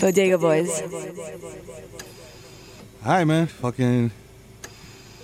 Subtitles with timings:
[0.00, 0.82] Bodega Boys.
[3.04, 3.46] All right, man.
[3.46, 4.10] Fucking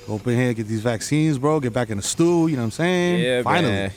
[0.07, 1.60] go up here, get these vaccines, bro.
[1.60, 2.48] Get back in the stool.
[2.48, 3.20] You know what I'm saying?
[3.25, 3.72] Yeah, Finally.
[3.72, 3.92] man.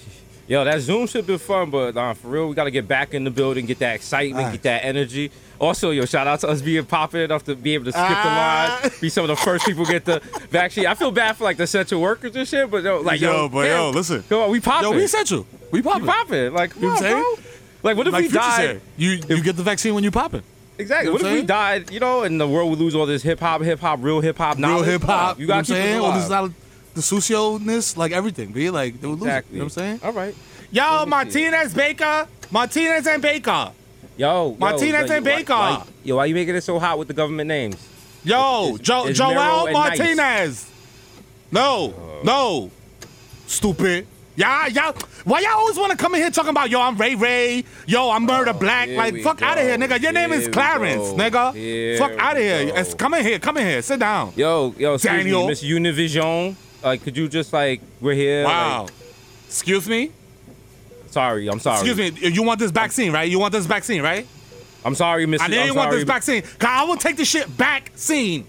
[0.47, 3.25] Yo, that Zoom should be fun, but nah, for real, we gotta get back in
[3.25, 4.53] the building, get that excitement, Alright.
[4.53, 5.29] get that energy.
[5.59, 8.79] Also, yo, shout out to us being popping enough to be able to skip Ah.
[8.81, 10.85] the line, be some of the first people get the vaccine.
[10.85, 13.49] I feel bad for like the essential workers and shit, but yo, like yo, Yo,
[13.49, 14.23] but damn, yo, listen.
[14.29, 15.45] come on, we popping, Yo, we essential.
[15.69, 16.05] We we popping.
[16.05, 17.43] popping, like come You know on, what I'm bro.
[17.83, 18.55] Like, what if Like we Future died?
[18.57, 20.43] said, you you get the vaccine when you pop it.
[20.79, 21.05] Exactly.
[21.05, 21.45] You know what what if we saying?
[21.47, 24.21] died, you know, and the world would lose all this hip hop, hip hop, real
[24.21, 25.37] hip hop, Real hip hop.
[25.37, 25.95] You You know what I'm gotta keep saying?
[25.95, 26.41] it All this alive.
[26.41, 26.53] lot of
[26.95, 28.51] the socio-ness, like everything.
[28.51, 29.27] Be like they would lose.
[29.27, 29.31] it.
[29.31, 29.53] Exactly.
[29.55, 29.99] You know what I'm saying?
[30.03, 30.35] All right.
[30.71, 31.05] Yo.
[31.05, 32.27] Martinez Baker.
[32.51, 33.71] Martinez and Baker.
[34.17, 35.53] Yo, yo, Martinez and why- Baker.
[35.53, 37.75] why- Yo, why you making it so hot with the government names?
[38.23, 39.97] Yo, It's- jo- it's Joel and Nice.
[39.99, 40.65] Martinez.
[41.51, 42.23] No, uh.
[42.23, 42.71] no.
[43.47, 44.07] Stupid.
[44.37, 47.15] Y'all, y'all, why y'all always want to come in here talking about, yo, I'm Ray
[47.15, 48.87] Ray, yo, I'm Murder oh, Black?
[48.87, 49.99] Oh, here Like, fuck out of here, nigga.
[49.99, 51.55] Your name is Clarence, nigga.
[51.55, 52.67] Here fuck out of here.
[52.67, 54.33] It's- come in here, come in here, sit down.
[54.35, 55.41] Yo, yo, excuse Daniel.
[55.41, 56.55] me, Miss Univision.
[56.83, 58.43] Like, could you just like we're here?
[58.43, 58.83] Wow.
[58.83, 58.93] like-
[59.47, 60.11] Excuse me?
[61.09, 61.89] sorry, I'm sorry.
[61.89, 62.29] Excuse me.
[62.29, 63.27] You want this vaccine, right?
[63.27, 64.27] You want this vaccine, right?
[64.85, 65.41] I'm sorry, Miss.
[65.41, 66.43] I you want this vaccine.
[66.43, 68.45] 'cause I will take this shit back scene.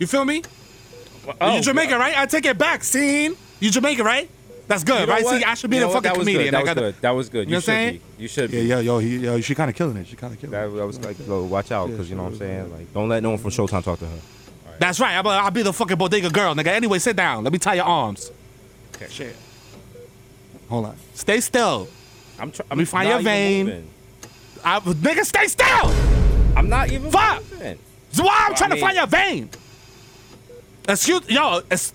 [0.00, 0.42] You feel me?
[1.40, 2.18] Oh, you Jamaican, right?
[2.18, 3.36] I take it back scene.
[3.60, 4.28] You Jamaican, right?
[4.68, 5.24] That's good, You know right?
[5.24, 5.38] what?
[5.40, 6.04] See, I should be You the know what?
[6.04, 6.54] fucking that was comedian.
[6.54, 6.54] Good.
[6.54, 6.94] That I was good.
[7.00, 7.38] That was good.
[7.38, 8.00] You You, know what should I'm saying?
[8.16, 8.22] be.
[8.22, 8.66] You should Yeah, be.
[8.66, 10.06] yo, yo, he, yo, she kind of killing it.
[10.06, 10.76] She kind of killing That, it.
[10.76, 12.72] that was like, yo, watch out, because you know what I'm saying.
[12.72, 14.18] Like, don't let no one from Showtime talk to her.
[14.78, 15.14] That's right.
[15.16, 16.66] I'll, I'll be the fucking bodega girl, nigga.
[16.68, 17.42] Anyway, sit down.
[17.44, 18.30] Let me tie your arms.
[18.94, 19.06] Okay.
[19.10, 19.34] Shit.
[20.68, 20.96] Hold on.
[21.14, 21.88] Stay still.
[22.38, 22.78] I'm trying.
[22.78, 23.88] me find your vein.
[24.64, 25.66] I, nigga, stay still.
[26.56, 27.10] I'm not even.
[27.10, 27.42] Fuck!
[27.52, 27.78] moving.
[28.10, 29.50] That's why I'm I trying to mean- find your vein.
[30.88, 31.92] Excuse, yo, it's,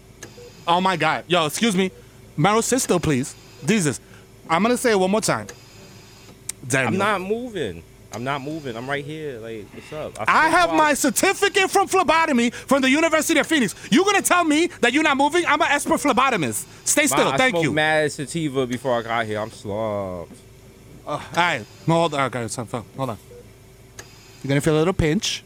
[0.67, 1.89] oh my God, yo, excuse me,
[2.37, 3.35] Meryl, sit still, please.
[3.65, 3.99] Jesus,
[4.49, 5.47] I'm gonna say it one more time.
[6.67, 6.93] Daniel.
[6.93, 7.83] I'm not moving.
[8.11, 8.77] I'm not moving.
[8.77, 9.39] I'm right here.
[9.39, 10.13] Like, what's up?
[10.19, 13.73] I feel have my certificate from phlebotomy from the University of Phoenix.
[13.89, 15.45] You gonna tell me that you're not moving?
[15.47, 16.65] I'm an expert phlebotomist.
[16.85, 17.27] Stay still.
[17.27, 17.71] I Thank smoked you.
[17.73, 19.39] Mad sativa before I got here.
[19.39, 20.37] I'm slumped.
[21.05, 22.21] All right, no, hold on.
[22.33, 23.17] Okay, son, hold on.
[24.43, 25.43] You're gonna feel a little pinch.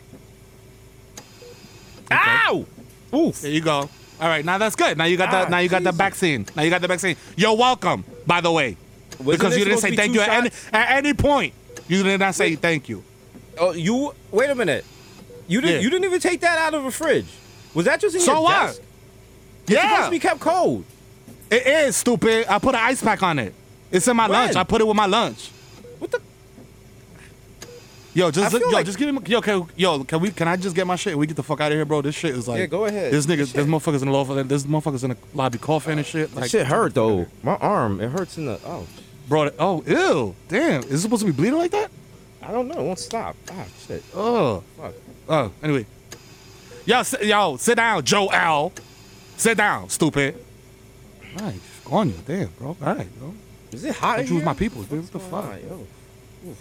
[2.11, 2.65] Ow!
[3.13, 3.41] Oof.
[3.41, 3.89] There you go.
[4.19, 4.97] All right, now that's good.
[4.97, 6.45] Now you got the Ah, now you got the vaccine.
[6.55, 7.15] Now you got the vaccine.
[7.35, 8.75] You're welcome, by the way,
[9.19, 11.53] Wasn't because you didn't say thank you at any, at any point.
[11.87, 13.03] You did not say thank you.
[13.59, 14.85] Oh, you wait a minute.
[15.47, 15.75] You didn't.
[15.77, 15.81] Yeah.
[15.81, 17.27] You didn't even take that out of a fridge.
[17.73, 18.67] Was that just in So your what?
[18.67, 18.81] desk?
[19.67, 20.83] It's supposed Yeah, to be kept cold.
[21.51, 22.47] it is stupid.
[22.49, 23.53] I put an ice pack on it.
[23.91, 24.31] It's in my When?
[24.45, 24.55] lunch.
[24.55, 25.51] I put it with my lunch.
[28.17, 29.19] Yo, just I yo, like- just give him.
[29.27, 30.31] Yo, can, yo, can we?
[30.31, 31.15] Can I just get my shit?
[31.15, 32.01] We get the fuck out of here, bro.
[32.01, 32.57] This shit is like.
[32.57, 33.13] Yeah, go ahead.
[33.13, 34.49] This nigga, this motherfuckers in the loft.
[34.49, 36.33] This motherfuckers in the lobby coughing and shit.
[36.33, 37.27] That Like, shit hurt though.
[37.43, 38.01] My arm.
[38.01, 38.59] It hurts in the.
[38.65, 38.87] Oh,
[39.29, 39.51] bro.
[39.59, 40.81] Oh, ew, damn.
[40.81, 41.91] Is it supposed to be bleeding like that?
[42.41, 42.79] I don't know.
[42.79, 43.35] It won't stop.
[43.51, 44.03] Ah, shit.
[44.15, 44.93] Oh, Fuck.
[45.29, 45.51] oh.
[45.61, 45.85] Anyway,
[46.87, 48.71] yo, sit, yo, sit down, Joe Al.
[49.37, 50.43] Sit down, stupid.
[51.37, 51.59] Nice
[51.91, 52.69] on you, damn, bro.
[52.69, 53.35] All right, bro.
[53.71, 54.17] Is it hot?
[54.17, 55.03] Don't choose my people, dude.
[55.03, 55.61] What the fuck?
[55.69, 55.85] Yo,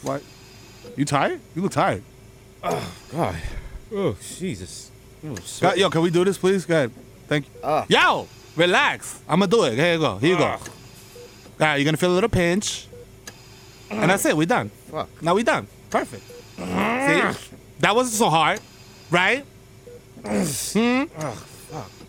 [0.02, 0.22] What?
[0.96, 1.40] You tired?
[1.54, 2.02] You look tired.
[2.62, 3.36] Oh God.
[3.94, 4.90] Oh, Jesus.
[5.24, 6.64] Oh, God, yo, can we do this, please?
[6.66, 6.90] Go ahead.
[7.28, 7.52] Thank you.
[7.62, 7.86] Ah.
[7.88, 9.20] Yo, relax.
[9.28, 9.74] I'm gonna do it.
[9.74, 10.16] Here you go.
[10.18, 10.44] Here you go.
[10.44, 10.58] Ah.
[10.58, 12.86] All right, you're gonna feel a little pinch,
[13.90, 14.36] and that's it.
[14.36, 14.68] We're done.
[14.90, 15.08] Fuck.
[15.22, 15.66] Now we're done.
[15.88, 16.22] Perfect.
[16.56, 16.64] See,
[17.80, 18.60] that wasn't so hard,
[19.10, 19.44] right?
[20.22, 21.04] Hmm.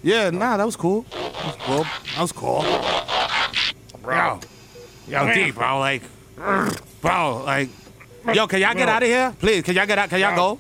[0.04, 1.04] Yeah, nah, that was cool.
[1.04, 1.84] That was cool.
[1.84, 2.66] That was cool.
[4.02, 4.40] Bro,
[5.08, 6.02] yo, D, bro, like,
[7.02, 7.70] bro, like,
[8.34, 9.64] yo, can y'all get out of here, please?
[9.64, 10.10] Can y'all get out?
[10.10, 10.60] Can y'all go?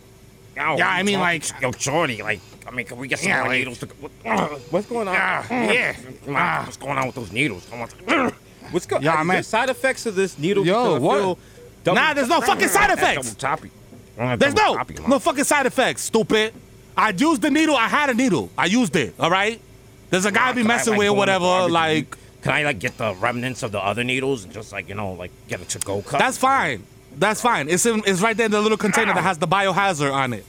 [0.55, 3.39] Yo, Yeah, I mean, like, yo, Shorty, like, I mean, can we get some Yeah,
[3.41, 3.77] more like- needles?
[3.79, 4.11] To, what,
[4.71, 5.13] What's going on?
[5.13, 5.93] yeah, yeah.
[6.25, 6.61] Come on, ah.
[6.65, 7.65] what's going on with those needles?
[7.69, 8.33] Come on.
[8.71, 9.27] What's going Yeah, on?
[9.27, 9.35] man.
[9.37, 10.65] There side effects of this needle?
[10.65, 11.37] Yo, because I what?
[11.85, 13.35] double- Nah, there's no fucking side Double effects.
[13.35, 13.71] toppy.
[14.17, 16.53] There's no toppy, no fucking side effects, stupid.
[16.97, 17.77] I used the needle.
[17.77, 18.49] I had a needle.
[18.57, 19.13] I used it.
[19.19, 19.61] All right.
[20.09, 21.69] There's a guy I be Can I, messing like, with, go whatever.
[21.69, 24.95] Like Can I, like, get the remnants of the other needles and just, like, you
[24.95, 26.19] know, like, get a to-go cup?
[26.19, 26.83] that's fine.
[27.17, 27.67] That's fine.
[27.69, 30.45] It's in, it's right there in the little container that has the biohazard on it.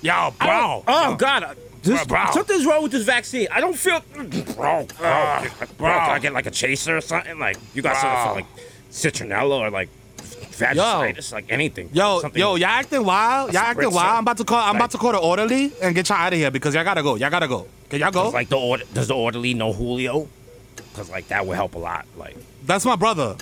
[0.00, 0.84] Yo, bro.
[0.86, 1.56] Oh God!
[1.82, 2.32] This, Bro, bro.
[2.32, 3.48] Something's wrong with this vaccine.
[3.50, 4.00] I don't feel.
[4.12, 7.38] Bro, bro, bro, can I get, like, a chaser or something?
[7.38, 11.90] Like, you got something for, like, citronella or, like, vaginitis, like, anything.
[11.92, 13.52] Yo, something yo, y'all acting wild.
[13.52, 13.94] Y'all acting spritzer.
[13.94, 14.16] wild.
[14.16, 14.58] I'm about to call.
[14.58, 17.02] I'm about to call the orderly and get y'all out of here because y'all gotta
[17.02, 17.14] go.
[17.16, 17.66] Y'all gotta go.
[17.90, 18.30] Can y'all go?
[18.30, 20.28] Like, the order, does the orderly know Julio?
[20.76, 22.06] Because, like, that would help a lot.
[22.16, 22.36] Like,
[22.66, 23.36] That's my brother.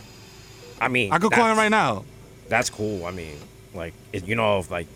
[0.81, 2.05] I mean, I could call him that's- right now.
[2.49, 3.05] That's cool.
[3.07, 3.37] I mean,
[3.75, 4.87] like, it, you know, if, like,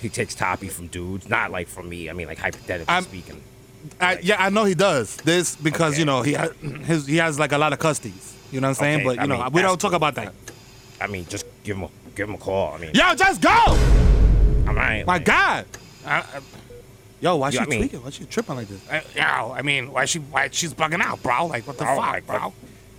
[0.00, 2.10] he takes Toppy from dudes, not, like, from me.
[2.10, 3.42] I mean, like, hypothetically I'm- speaking.
[4.00, 6.00] I, yeah, I know he does this because Okay.
[6.00, 6.48] you know he ha-
[6.84, 8.32] his he has like a lot of custies.
[8.50, 8.96] You know what I'm saying?
[8.96, 10.34] Okay, but you I know mean, we don't talk about that.
[11.00, 12.74] I mean, just give him a give him a call.
[12.74, 13.48] I mean, Yo, just go!
[13.50, 15.06] I'm right.
[15.06, 15.66] My like, God.
[16.04, 16.24] I, I,
[17.20, 18.02] Yo, why she I mean- tweaking?
[18.02, 18.80] Why she tripping like this?
[18.90, 21.46] I, yo, I mean, why she why she's bugging out, bro?
[21.46, 22.52] Like, what the Bro, fuck, like, bro?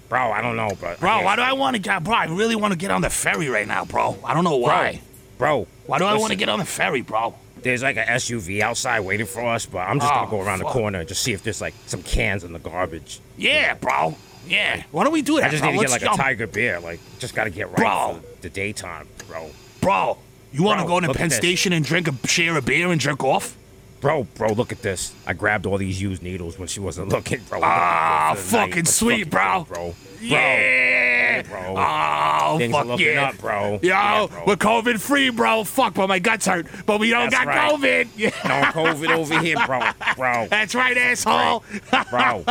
[0.10, 2.14] Bro, I don't know, but Bro, why do I want to get, bro?
[2.16, 4.18] I really want to get on the ferry right now, bro.
[4.26, 5.02] I don't know why.
[5.38, 5.68] bro?
[5.86, 7.36] Why do I want to get on the ferry, bro?
[7.62, 10.60] There's like an SUV outside waiting for us, but I'm just Oh, gonna go around
[10.60, 10.68] fuck.
[10.68, 13.20] the corner and just see if there's like some cans in the garbage.
[13.38, 14.16] Yeah, bro.
[14.48, 14.84] Yeah.
[14.92, 15.72] Why don't we do that, I just bro?
[15.72, 16.80] need to get Let's like a tiger beer.
[16.80, 18.20] Like, just gotta get right Bro.
[18.22, 19.50] for the daytime, bro.
[19.82, 20.18] Bro,
[20.54, 21.38] you want to Bro, go to look at Penn this.
[21.38, 23.56] Station and drink a share a beer and jerk off?
[24.02, 25.14] Bro, bro, look at this.
[25.28, 27.60] I grabbed all these used needles when she wasn't looking, bro.
[27.62, 28.70] Ah, the night.
[28.70, 29.76] fucking sweet, fucking bro.
[29.76, 29.96] bro.
[30.22, 31.42] Yeah.
[31.44, 31.76] bro.
[31.78, 33.30] Oh, Things fuck yeah.
[33.30, 33.72] up, bro.
[33.74, 34.44] Yo, Yeah, bro.
[34.48, 35.64] we're COVID free, bro.
[35.64, 36.68] Fuck, but my guts hurt.
[36.86, 37.72] But we don't That's got right.
[37.74, 38.34] COVID.
[38.50, 39.80] No COVID over here, bro.
[40.16, 41.64] Bro, That's right, asshole.
[42.10, 42.44] Bro.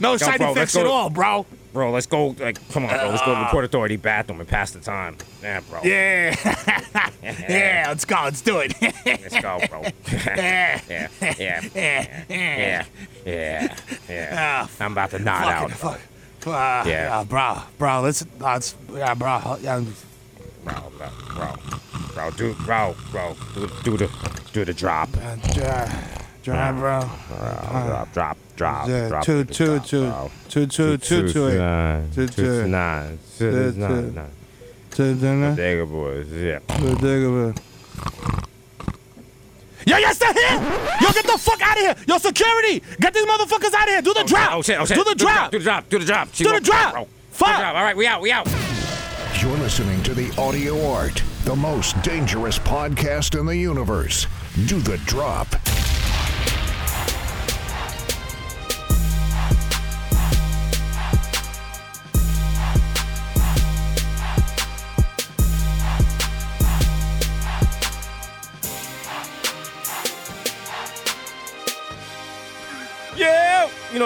[0.00, 1.46] no side bro, effects at all, bro.
[1.74, 2.28] Bro, let's go.
[2.38, 3.10] Like, come on, bro.
[3.10, 5.18] Let's go to the Port Authority bathroom and pass the time.
[5.42, 5.80] Yeah, bro.
[5.82, 6.34] Yeah.
[7.22, 8.16] yeah, let's go.
[8.24, 8.72] Let's do it.
[9.04, 9.82] Let's go, bro.
[10.12, 10.80] yeah.
[10.88, 12.84] yeah, yeah, yeah,
[13.26, 13.76] yeah,
[14.08, 14.64] yeah.
[14.66, 15.70] Ah, I'm about to nod out.
[15.72, 16.00] fuck.
[16.46, 16.84] Uh, Yeah.
[16.86, 19.82] yeah, bro, bro, let's, let's, yeah, bro, yeah,
[20.62, 21.54] Bro, bro, bro,
[22.12, 24.10] bro, do, bro, bro, do, do the,
[24.52, 25.08] do the drop.
[25.16, 25.36] Uh,
[26.42, 27.00] drive, bro.
[27.30, 29.24] Drop, drop, drop, Yeah, drop.
[29.24, 30.30] two, the two, drop, two, bro.
[30.48, 31.58] two, two, two, two, eight.
[31.58, 32.68] nine, Two, two, two.
[32.68, 33.78] nine, Two, two, two.
[33.80, 34.30] nine, nine.
[34.90, 35.56] Two, dinner.
[35.56, 36.58] Digger boys, yeah.
[36.78, 37.54] Two, digger, bro.
[39.86, 40.52] Yo, you're still here?
[41.00, 41.94] Yo, get the fuck out of here!
[42.08, 42.82] Yo, security!
[43.00, 44.02] Get these motherfuckers out of here!
[44.02, 44.52] Do the oh, drop!
[44.54, 44.96] Oh shit, oh shit.
[44.96, 45.50] Do the drop!
[45.50, 46.32] Do the drop, do the drop.
[46.32, 46.94] Do the drop!
[46.94, 47.48] Do Fuck!
[47.48, 47.76] the drop.
[47.76, 48.46] All right, we out, we out.
[49.42, 54.26] You're listening to the Audio Art, the most dangerous podcast in the universe.
[54.66, 55.48] Do the drop.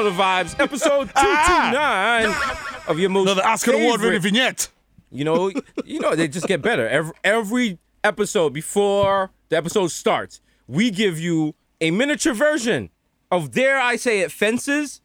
[0.09, 0.61] Yeah, you know the vibes.
[0.61, 2.21] Episode Ah.
[2.23, 4.69] 229 of your most Another Oscar Award winning vignette.
[5.11, 5.51] You know,
[5.85, 6.87] you know they just get better.
[6.89, 12.91] Every, every episode before the episode starts, we give you a miniature version
[13.31, 15.01] of dare I say it, Fences,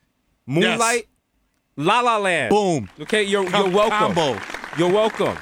[0.46, 1.08] Moonlight,
[1.78, 2.50] La La Land.
[2.50, 2.90] Boom.
[3.02, 4.14] Okay, you're Com- you're welcome.
[4.14, 4.42] combo.
[4.78, 5.38] You're welcome.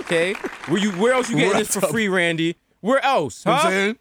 [0.00, 0.34] Okay,
[0.68, 2.56] where you where else you getting this for free, Randy?
[2.80, 3.44] Where else?
[3.44, 3.98] You know I'm saying?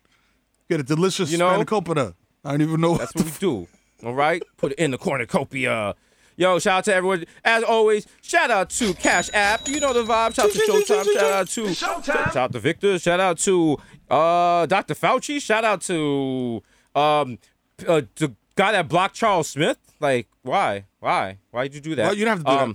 [0.69, 1.49] Get a delicious You know?
[1.49, 2.13] spanakopita.
[2.43, 3.67] I don't even know That's what what we do.
[4.05, 4.41] All right?
[4.57, 5.95] Put it in the cornucopia.
[6.37, 7.23] Yo, shout out to everyone.
[7.45, 9.67] As always, shout out to Cash App.
[9.69, 10.35] You know the vibe.
[10.35, 11.13] Shout out to Showtime.
[11.13, 12.99] Shout out to shout out to Victor.
[12.99, 13.77] Shout out to
[14.09, 14.95] uh, Dr.
[14.95, 15.41] Fauci.
[15.41, 16.61] Shout out to
[16.93, 17.39] um
[17.87, 19.77] uh, the guy that blocked Charles Smith.
[20.01, 20.85] Like, why?
[20.99, 21.37] Why?
[21.51, 22.03] Why did you do that?
[22.03, 22.63] Well, you didn't have to do that.
[22.63, 22.69] um,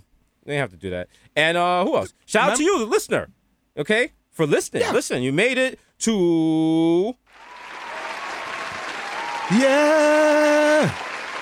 [0.46, 1.08] You didn't have to do that.
[1.36, 2.14] And uh, who else?
[2.24, 3.28] Shout out to you, the listener.
[3.76, 4.90] Okay, for listening.
[4.92, 7.14] Listen, you made it to
[9.52, 10.94] Yeah.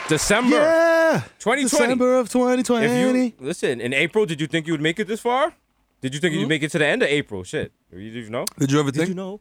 [0.09, 0.57] December.
[0.57, 1.23] Yeah.
[1.39, 1.63] 2020.
[1.63, 2.87] December of 2020.
[2.87, 5.55] If you listen in April, did you think you would make it this far?
[6.01, 6.41] Did you think Hmm?
[6.41, 7.43] you'd make it to the end of April?
[7.45, 8.45] Shit, did you, did you know?
[8.59, 9.03] Did you ever think?
[9.07, 9.41] Did you know?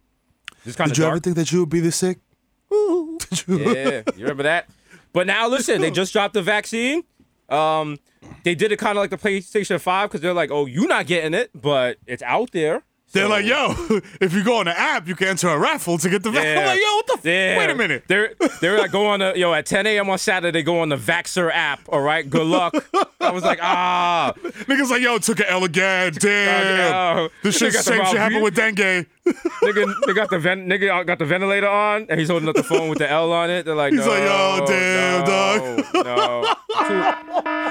[0.66, 2.20] This kind of Did you ever think that you would be this sick?
[2.70, 3.58] Did you?
[3.74, 4.68] yeah, you remember that?
[5.14, 7.04] But now listen, they just dropped the vaccine.
[7.50, 7.98] Um,
[8.44, 11.08] they did it kind of like the PlayStation Five because they're like, oh, you're not
[11.08, 12.84] getting it, but it's out there.
[13.14, 13.74] They're So- like, yo,
[14.22, 16.58] if you go on the app, you can enter a raffle to get the vaccine.
[16.60, 17.58] I'm like, yo, what the f- Yeah.
[17.58, 18.04] Wait a minute.
[18.08, 20.10] They're they're like go on the yo at 10 a.m.
[20.10, 20.52] on Saturday.
[20.52, 21.80] They go on the Vaxer app.
[21.90, 22.74] All right, good luck.
[23.22, 26.14] I was like, ah, Niggas like, yo, took an L again.
[26.20, 27.30] Damn.
[27.44, 28.76] This shit the same shit happened with dengue.
[28.78, 32.64] nigga, they got the ven- nigga got the ventilator on, and he's holding up the
[32.64, 33.66] phone with the L on it.
[33.66, 35.62] They're like, He's no, like, yo, damn, no, dog."
[36.06, 36.56] No,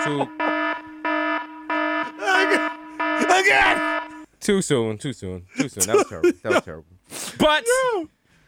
[0.05, 0.28] too, too,
[3.38, 4.02] Again.
[4.47, 5.87] Too soon, too soon, too soon.
[5.88, 6.33] That was terrible.
[6.43, 6.93] That was terrible.
[7.38, 7.65] But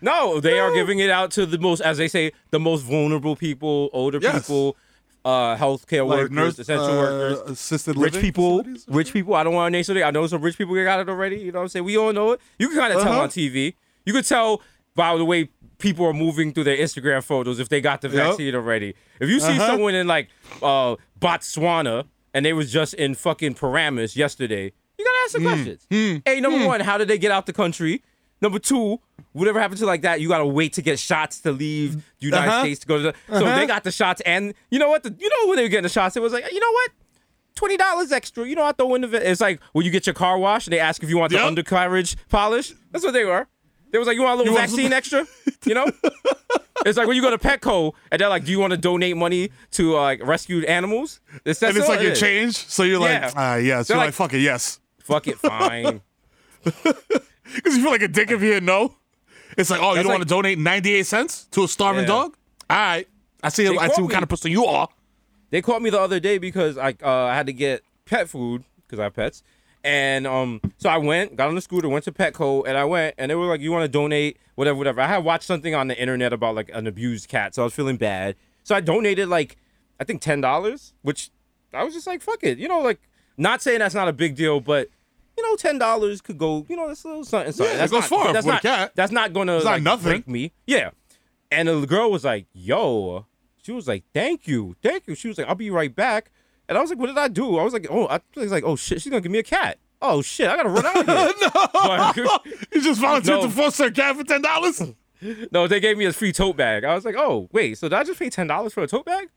[0.00, 3.34] no, they are giving it out to the most, as they say, the most vulnerable
[3.36, 4.46] people, older Yes.
[4.46, 4.76] people,
[5.24, 7.50] uh, healthcare Like workers, nurse, essential uh, workers.
[7.50, 9.34] assisted Rich living people, rich people.
[9.34, 10.04] I don't want to name something.
[10.04, 11.36] I know some rich people got it already.
[11.36, 11.84] You know what I'm saying?
[11.84, 12.40] We all know it.
[12.58, 13.22] You can kind of tell Uh-huh.
[13.22, 13.74] on TV.
[14.06, 14.62] You could tell
[14.94, 18.16] by the way people are moving through their Instagram photos if they got the Yep.
[18.16, 18.94] vaccine already.
[19.20, 19.66] If you see Uh-huh.
[19.66, 20.28] someone in like
[20.62, 24.72] uh, Botswana and they was just in fucking Paramus yesterday,
[25.26, 25.56] gotta Hmm.
[25.58, 26.22] ask some questions.
[26.24, 28.02] Hey, number one, how did they get out the country?
[28.40, 29.00] Number two,
[29.32, 32.48] whatever happened to like that, you gotta wait to get shots to leave the United
[32.48, 32.60] Uh-huh.
[32.62, 33.14] States to go to the.
[33.28, 33.56] So Uh-huh.
[33.58, 35.02] they got the shots, and you know what?
[35.02, 36.90] The, you know when they were getting the shots, it was like, you know what?
[37.56, 38.46] Twenty dollars extra.
[38.46, 39.30] You know, I throw in the.
[39.30, 41.38] It's like when you get your car washed and they ask if you want the
[41.38, 41.46] Yep.
[41.46, 42.72] undercarriage polish.
[42.92, 43.48] That's what they were.
[43.90, 45.26] They was like, you want a little You want vaccine extra?
[45.64, 45.90] You know.
[46.86, 49.16] it's like when you go to Petco and they're like, do you want to donate
[49.16, 51.20] money to uh, like rescued animals?
[51.44, 52.54] It's, And it's like it your change.
[52.56, 53.24] So you're Yeah.
[53.26, 53.88] like, ah, yes.
[53.88, 54.78] They're You're like- like, fuck it, yes.
[55.08, 56.00] Fuck it, fine.
[57.54, 58.94] Because you feel like a dick if you hear no.
[59.56, 62.08] It's like, oh, you don't like- want to donate 98 cents to a starving Yeah.
[62.08, 62.36] dog?
[62.68, 63.08] All right.
[63.42, 64.24] I see They I see caught what kind me.
[64.24, 64.88] of person you are.
[65.50, 68.64] They caught me the other day because I uh, I had to get pet food
[68.86, 69.42] because I have pets,
[69.82, 73.14] and um, so I went, got on the scooter, went to Petco, and I went,
[73.16, 75.88] and they were like, "You want to donate, whatever, whatever." I had watched something on
[75.88, 78.34] the internet about like an abused cat, so I was feeling bad,
[78.64, 79.56] so I donated like
[79.98, 81.30] I think ten dollars, which
[81.72, 83.00] I was just like, "Fuck it," you know, like
[83.38, 84.88] not saying that's not a big deal, but.
[85.38, 86.66] You know, ten dollars could go.
[86.68, 87.52] You know, that's a little something.
[87.52, 87.66] something.
[87.76, 88.62] Yeah, it that's goes not, far That's for a not.
[88.62, 88.92] cat.
[88.96, 90.02] That's not gonna It's not like, nothing.
[90.10, 90.52] break me.
[90.66, 90.90] Yeah.
[91.52, 93.24] And the girl was like, "Yo,"
[93.62, 96.32] she was like, "Thank you, thank you." She was like, "I'll be right back."
[96.68, 98.64] And I was like, "What did I do?" I was like, "Oh," I was like,
[98.64, 102.14] "Oh shit, she's gonna give me a cat." Oh shit, I gotta run out of
[102.14, 102.24] here.
[102.24, 102.38] no.
[102.74, 103.46] You just volunteered No.
[103.46, 104.82] to foster a cat for ten dollars?
[105.52, 106.82] no, they gave me a free tote bag.
[106.84, 109.06] I was like, "Oh wait, so did I just pay ten dollars for a tote
[109.06, 109.28] bag?"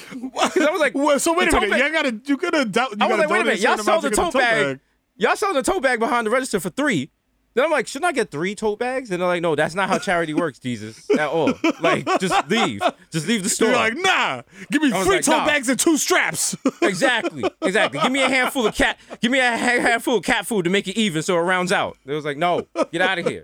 [0.12, 1.70] I was like, Well, so wait a minute.
[1.70, 3.60] bag- You gotta you gotta Do- you I was like, wait a minute.
[3.60, 4.80] Y'all sold the to tote bag.
[5.16, 7.10] Y'all sold the tote bag behind the register for three.
[7.54, 9.10] Then I'm like, shouldn't I get three tote bags?
[9.10, 11.10] And they're like, no, that's not how charity works, Jesus.
[11.10, 11.52] At all.
[11.80, 12.80] Like, just leave.
[13.10, 13.70] Just leave the store.
[13.70, 14.42] You're like, nah.
[14.70, 15.46] Give me three like, tote nah.
[15.46, 16.54] bags and two straps.
[16.82, 17.98] Exactly, exactly.
[18.00, 18.96] Give me a handful of cat.
[19.20, 21.72] Give me a ha- handful of cat food to make it even, so it rounds
[21.72, 21.96] out.
[22.06, 23.42] It was like, no, get out of here.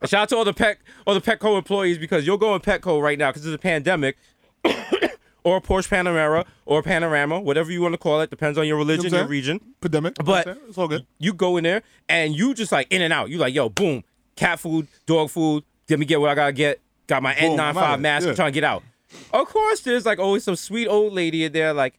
[0.00, 2.60] And shout out to all the pet, all the Petco employees because you'll go in
[2.60, 4.16] Petco right now because it's a pandemic,
[5.44, 8.66] or a Porsche Panamera or a Panorama, whatever you want to call it, depends on
[8.66, 9.22] your religion, saying?
[9.22, 9.60] your region.
[9.80, 10.14] Pandemic.
[10.24, 11.06] But it's all good.
[11.18, 13.28] you go in there and you just like in and out.
[13.30, 14.02] You like, yo, boom,
[14.36, 15.62] cat food, dog food.
[15.88, 16.80] Let me get what I gotta get.
[17.06, 17.96] Got my Boom, N95 here.
[17.98, 18.24] mask.
[18.24, 18.30] Yeah.
[18.30, 18.82] I'm trying to get out.
[19.32, 21.94] Of course, there's like always some sweet old lady in there, like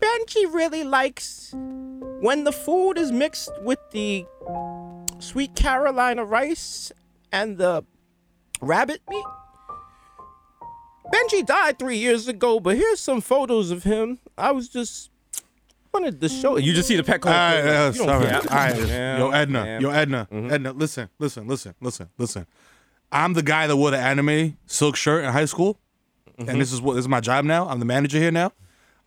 [0.00, 4.26] Benji really likes when the food is mixed with the
[5.20, 6.90] sweet Carolina rice
[7.30, 7.84] and the
[8.60, 9.24] rabbit meat.
[11.12, 14.18] Benji died three years ago, but here's some photos of him.
[14.38, 15.10] I was just
[15.92, 16.72] wanted to show you.
[16.72, 17.26] Just see the Petco.
[17.26, 18.26] All right, employee, yeah, like, you sorry.
[18.26, 19.78] All right, Yeah, yo, Edna, yeah.
[19.80, 20.72] yo, Edna, Edna.
[20.72, 22.46] Listen, listen, listen, listen, listen, listen.
[23.10, 25.78] I'm the guy that wore the anime silk shirt in high school,
[26.38, 27.68] and this is what this is my job now.
[27.68, 28.52] I'm the manager here now.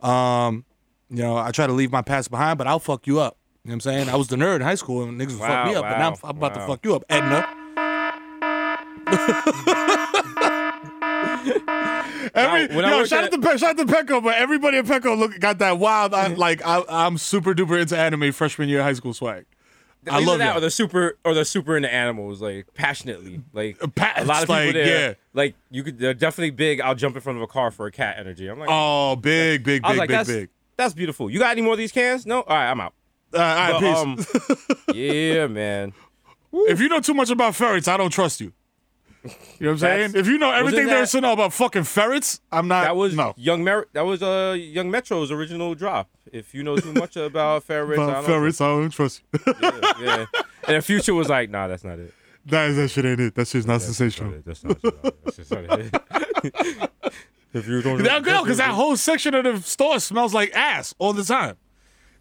[0.00, 0.64] Um,
[1.10, 3.36] you know, I try to leave my past behind, but I'll fuck you up.
[3.64, 4.08] You know what I'm saying?
[4.08, 5.98] I was the nerd in high school, and niggas would fuck Wow, me up, but
[5.98, 7.48] now I'm, I'm about to fuck you up, Edna.
[12.36, 14.84] Every, when yo, shout at- out to Pe- shout out to Petco, but everybody at
[14.84, 16.14] Petco look got that wild.
[16.14, 19.46] I, like I, I'm super duper into anime freshman year high school swag.
[20.08, 20.56] I love that, that.
[20.56, 24.48] or the super, or the super into animals, like passionately, like a lot of it's
[24.48, 25.08] like, people there.
[25.08, 25.14] yeah.
[25.34, 26.80] Like you could, they're definitely big.
[26.80, 28.46] I'll jump in front of a car for a cat energy.
[28.46, 30.48] I'm like, Oh, big, big, big, like, big, that's big.
[30.76, 31.28] that's beautiful.
[31.28, 32.24] You got any more of these cans?
[32.24, 32.42] No.
[32.42, 32.94] All right, I'm out.
[33.34, 34.50] Uh, all right, But, peace.
[34.68, 35.92] um, yeah, man.
[36.52, 38.52] if you know too much about ferrets, I don't trust you.
[39.26, 40.12] You know what I'm saying?
[40.14, 42.84] If you know everything there that- is to know about fucking ferrets, I'm not.
[42.84, 43.34] That was no.
[43.36, 46.08] young Mer- That was uh young Metro's original drop.
[46.32, 49.54] If you know too much about ferrets, I don't ferrets, I don't trust you.
[49.62, 50.26] Yeah, yeah.
[50.68, 52.12] And the future was like, nah, that's not it.
[52.46, 53.34] that, that shit ain't it.
[53.34, 54.34] That shit's not sensational.
[54.44, 55.24] That's not it.
[55.24, 56.90] That's just not it.
[57.52, 61.12] if you don't, That because that whole section of the store smells like ass all
[61.12, 61.56] the time.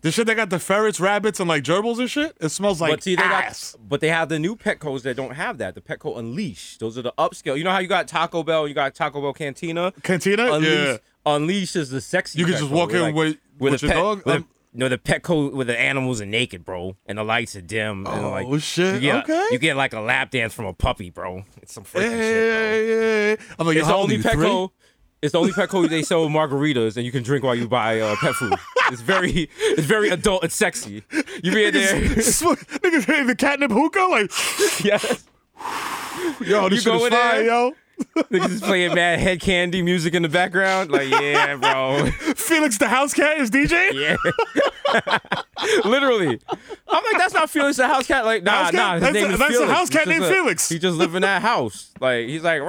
[0.05, 2.37] The shit they got the ferrets, rabbits, and like gerbils and shit.
[2.39, 3.71] It smells like but see, they ass.
[3.71, 5.73] got, but they have the new Petco's that don't have that.
[5.73, 6.77] The Petco Unleash.
[6.77, 7.57] Those are the upscale.
[7.57, 9.91] You know how you got Taco Bell, you got Taco Bell Cantina.
[10.03, 10.97] Cantina, Unleash, yeah.
[11.25, 12.37] Unleash is the sexy.
[12.37, 14.23] You can just walk in like, with- with the your pet- dog?
[14.25, 14.47] the- Um,
[14.77, 18.05] no, the Petco with the animals are naked, bro, and the lights are dim.
[18.05, 19.47] and Oh, like, shit, You get, okay.
[19.51, 21.45] You get like a lap dance from a puppy, bro.
[21.63, 22.75] It's some freaking Yeah, shit, bro.
[22.75, 23.35] yeah, yeah.
[23.57, 24.69] I'm like, It's the only you, three?
[25.25, 28.15] It's the only Petco they sell margaritas and you can drink while you buy uh,
[28.21, 28.53] pet food.
[28.91, 31.03] It's very, it's very adult and sexy.
[31.43, 34.29] You be in there, Niggas hitting the catnip hookah like,
[34.83, 35.25] yes.
[36.41, 37.45] yo, this You shit is fire, there?
[37.45, 37.73] yo.
[38.15, 40.91] Niggas is playing mad head candy music in the background.
[40.91, 42.05] Like, yeah, bro.
[42.35, 43.91] Felix the house cat is DJ.
[43.93, 44.15] Yeah.
[45.83, 46.39] Literally.
[46.87, 48.23] I'm like, that's not Felix the house cat.
[48.25, 48.93] Like, nah, House nah.
[48.93, 49.71] His That's name a- is that's a Felix.
[49.71, 50.69] house cat named a- Felix.
[50.69, 51.91] He just live in that house.
[51.99, 52.61] Like, he's like,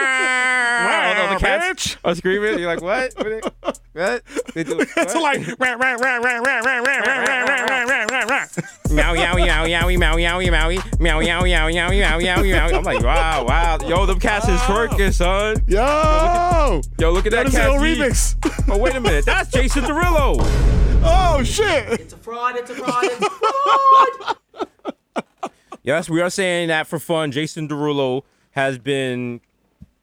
[0.00, 1.96] I don't the cats bitch.
[2.04, 2.58] are screaming.
[2.58, 3.12] You're like, what?
[3.16, 3.26] What?
[3.26, 3.40] They,
[4.00, 4.22] what?
[4.54, 7.82] They do, It's like rah, rah, rah, rah, rah, rah, rah, rah, rah, rah, rah,
[7.84, 8.46] rah, rah, rah.
[8.90, 12.68] meow meow meow meow meow meow meow meow meow meow meow meow meow.
[12.68, 13.78] I'm like, wow, wow.
[13.86, 15.56] Yo, them cats is twerking, son.
[15.66, 17.70] Yo, Yo, look at that that is a cat.
[17.70, 17.98] little feet.
[17.98, 18.68] remix.
[18.70, 19.24] Oh, wait a minute.
[19.24, 20.36] That's Jason Derulo.
[21.04, 22.00] Oh shit.
[22.00, 24.36] It's a fraud, it's a fraud, it's a fraud.
[25.84, 27.32] Yes, we are saying that for fun.
[27.32, 29.40] Jason Derulo has been,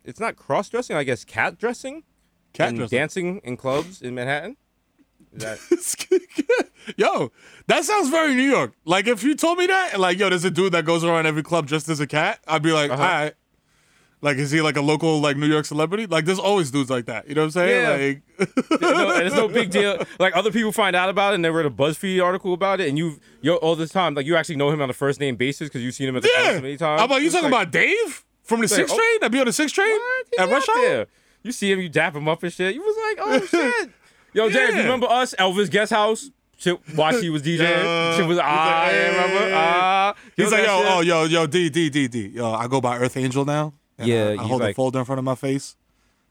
[0.04, 2.02] it's not cross dressing, I guess cat dressing.
[2.54, 2.98] Cat and dressing.
[2.98, 4.58] dancing in clubs in Manhattan.
[5.34, 5.60] That,
[6.98, 7.32] Yo,
[7.68, 8.74] that sounds very New York.
[8.86, 11.44] Like if you told me that, like yo, there's a dude that goes around every
[11.44, 13.04] club just as a cat, I'd be like, Uh-huh.
[13.04, 13.34] all right.
[14.22, 16.08] Like, is he like a local like New York celebrity?
[16.08, 17.28] Like, there's always dudes like that.
[17.28, 18.22] You know what I'm saying?
[18.38, 18.48] Yeah.
[18.48, 20.04] Like, no, and it's no big deal.
[20.20, 22.88] Like other people find out about it and they read a BuzzFeed article about it,
[22.88, 25.36] and you you all this time like you actually know him on a first name
[25.36, 26.60] basis because you've seen him at the yeah.
[26.60, 27.02] many times.
[27.02, 28.98] I'm like, you It's talking like, about Dave from the like, sixth oh.
[28.98, 29.20] train?
[29.22, 30.00] That be on the sixth train
[30.40, 31.08] at rush hour?
[31.44, 32.74] You see him, you dap him up and shit.
[32.74, 33.92] You was like, oh shit.
[34.34, 36.30] Yo, Dave, you remember us, Elvis Guest House?
[36.58, 37.60] Shit, while he was DJing.
[37.60, 38.18] Yeah.
[38.18, 39.40] Shit was ah, like, yeah, remember?
[39.46, 39.54] hey.
[39.54, 40.16] Ah.
[40.36, 40.92] He's like, yo, shit?
[40.92, 42.28] oh, yo, yo, D, D, D, D.
[42.30, 43.74] Yo, I go by Earth Angel now.
[44.00, 45.76] Yeah, I, I hold a like- folder in front of my face.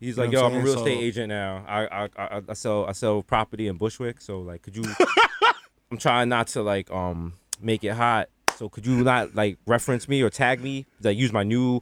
[0.00, 0.86] He's You like, yo, I'm a I'm real saying?
[0.86, 1.64] estate So- agent now.
[1.66, 4.20] I, I I I sell I sell property in Bushwick.
[4.20, 4.84] So like, could you?
[5.90, 8.28] I'm trying not to like um make it hot.
[8.56, 10.86] So could you not like reference me or tag me?
[11.02, 11.80] Like use my new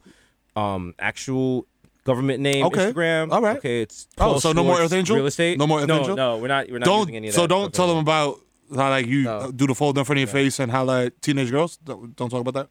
[0.55, 1.65] um actual
[2.05, 2.91] government name Okay.
[2.91, 3.31] Instagram.
[3.31, 3.57] All right.
[3.57, 5.15] Okay, it's Oh, Paul so no more Earth Angel?
[5.15, 5.57] real estate.
[5.57, 6.15] No more Earth no, Angel?
[6.15, 6.69] No, we're not.
[6.69, 7.39] We're not Don't using any of that.
[7.41, 8.39] so don't tell them about
[8.75, 9.51] how like you No.
[9.51, 11.77] do the folder in front of your face and how like teenage girls.
[11.77, 12.69] Don't, don't talk about that.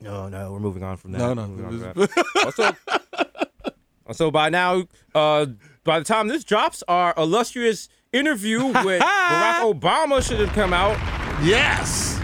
[0.00, 1.18] No, no, we're moving on from that.
[1.18, 1.42] No, no.
[1.42, 2.26] We're moving on from that.
[2.44, 3.70] also,
[4.06, 4.84] also, by now,
[5.14, 5.46] uh,
[5.84, 10.96] by the time this drops, our illustrious interview with Barack Obama should have come out.
[11.44, 12.18] Yes.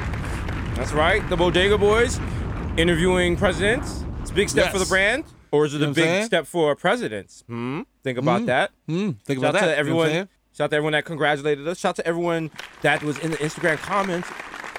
[0.74, 2.18] That's right, the Bodega Boys
[2.76, 4.04] interviewing presidents.
[4.20, 6.46] It's a big step for the brand, or is it You know a big step
[6.46, 7.44] for presidents?
[7.46, 7.82] Hmm.
[8.02, 8.70] Think about that.
[8.88, 9.60] Mm, think Shout about out that.
[9.60, 10.06] to You know everyone.
[10.06, 10.28] I'm saying?
[10.56, 11.78] shout out to everyone that congratulated us.
[11.78, 12.50] Shout out to everyone
[12.82, 14.28] that was in the Instagram comments.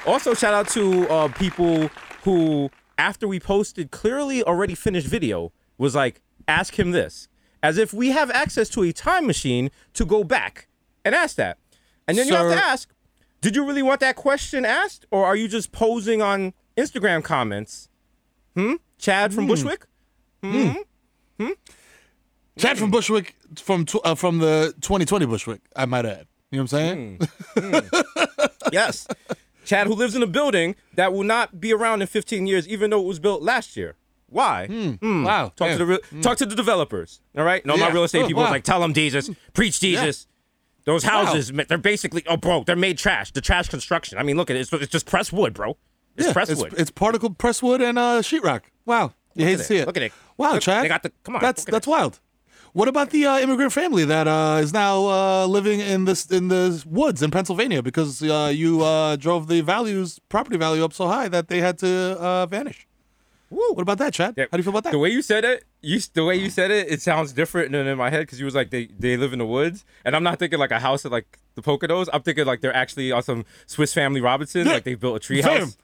[0.06, 1.90] Also, shout out to uh, people
[2.24, 7.28] who, after we posted clearly already finished video, was like, ask him this,
[7.62, 10.68] as if we have access to a time machine to go back
[11.04, 11.58] and ask that.
[12.08, 12.94] And then you have to ask,
[13.42, 17.90] did you really want that question asked, or are you just posing on Instagram comments?
[18.56, 18.74] Hmm.
[18.98, 19.86] Chad from Bushwick.
[20.44, 20.72] Hmm.
[21.40, 21.52] Hmm?
[22.58, 25.62] Chad from Bushwick from tw- uh, from the 2020 Bushwick.
[25.76, 26.28] I might add.
[26.52, 27.20] You know what I'm
[27.58, 27.90] saying?
[28.72, 29.08] Yes.
[29.66, 32.90] Chad, who lives in a building that will not be around in 15 years, even
[32.90, 33.96] though it was built last year.
[34.28, 34.66] Why?
[34.68, 35.24] Hmm.
[35.24, 35.52] Wow.
[35.56, 37.22] Talk to the real, talk to the developers.
[37.38, 37.64] All right.
[37.66, 38.50] No, my real estate Oh, people wow.
[38.50, 40.28] like, tell them Jesus, preach Jesus.
[40.86, 43.32] Those houses, they're basically oh, bro, they're made trash.
[43.32, 44.18] The trash construction.
[44.18, 44.62] I mean, look at it.
[44.62, 45.78] It's, it's just pressed wood, bro.
[46.18, 46.74] It's yeah, pressed it's, wood.
[46.78, 48.62] it's particle pressed wood and uh, sheetrock.
[48.86, 49.14] Wow.
[49.36, 49.88] You hate to see it.
[49.88, 50.12] Look at it.
[50.38, 50.84] Wow, Look, Chad.
[50.84, 52.20] they got the- come on, That's that's wild.
[52.74, 56.48] What about the uh, immigrant family that uh, is now uh, living in this in
[56.48, 61.08] the woods in Pennsylvania because uh, you uh, drove the values property value up so
[61.08, 61.88] high that they had to
[62.20, 62.88] uh, vanish?
[63.50, 64.34] What about that, Chad?
[64.36, 64.92] Yeah, How do you feel about that?
[64.94, 67.86] The way you said it, you the way you said it, it sounds different than
[67.86, 70.24] in my head because you was like they they live in the woods, and I'm
[70.24, 72.10] not thinking like a house at like the Poconos.
[72.12, 74.74] I'm thinking like they're actually on some Swiss Family Robinson, Yeah.
[74.74, 75.78] like they built a tree Fam, house.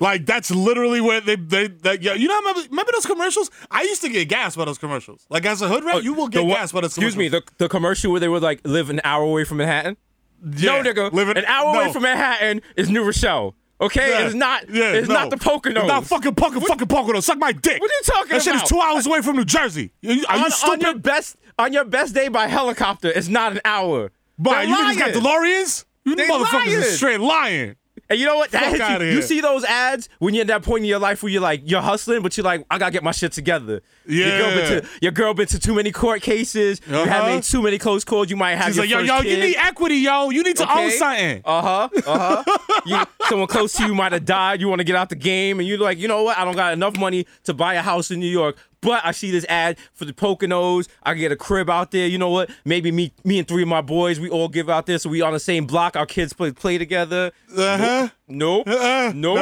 [0.00, 2.14] Like that's literally where they they that yeah.
[2.14, 3.50] You know remember, remember those commercials?
[3.70, 5.24] I used to get gas by those commercials.
[5.30, 6.90] Like as a hood rat, oh, you will Oh, get one- gas by those.
[6.90, 9.96] Excuse me, the the commercial where they would like live an hour away from Manhattan.
[10.44, 13.54] Yeah, no, nigga, living- an hour away from Manhattan is New Rochelle.
[13.80, 14.26] Okay, Yeah.
[14.26, 14.68] it's not.
[14.70, 15.14] Yeah, it's no.
[15.14, 15.76] not the Poconos.
[15.78, 17.20] It's not fucking fucking fucking Pocono.
[17.20, 17.80] Suck my dick.
[17.80, 18.36] What are you talking about?
[18.36, 19.92] That shit is two hours away from New Jersey.
[20.04, 23.28] Are you, are on, you on your best on your best day by helicopter, it's
[23.28, 24.10] not an hour.
[24.38, 25.10] But you niggas got.
[25.12, 25.84] DeLoreans?
[26.04, 26.70] You They motherfuckers lying.
[26.72, 27.76] is straight lying.
[28.10, 28.50] And you know what?
[28.50, 29.06] That hits you.
[29.06, 31.62] You see those ads when you're at that point in your life where you're like
[31.64, 33.80] you're hustling, but you're like, I gotta get my shit together.
[34.06, 34.80] Your girl been Yeah.
[34.80, 36.80] to, your girl been to too many court cases.
[36.90, 37.26] Uh-huh.
[37.26, 38.30] made too many close calls.
[38.30, 39.30] You might have He's your like, yo, yo, kid.
[39.38, 40.30] you need equity, yo.
[40.30, 41.42] You need to own something.
[41.44, 41.88] Uh huh.
[42.06, 42.58] Uh huh.
[42.86, 44.60] you, someone close to you might have died.
[44.60, 46.38] You want to get out the game, and you're like, you know what?
[46.38, 49.30] I don't got enough money to buy a house in New York, but I see
[49.30, 50.88] this ad for the Poconos.
[51.02, 52.06] I can get a crib out there.
[52.06, 52.50] You know what?
[52.64, 55.22] Maybe me, me and three of my boys, we all give out there, so we
[55.22, 55.96] on the same block.
[55.96, 57.32] Our kids play play together.
[57.56, 58.02] Uh-huh.
[58.02, 58.10] Nope.
[58.28, 58.68] Uh, Nope.
[58.68, 59.38] uh, Nope.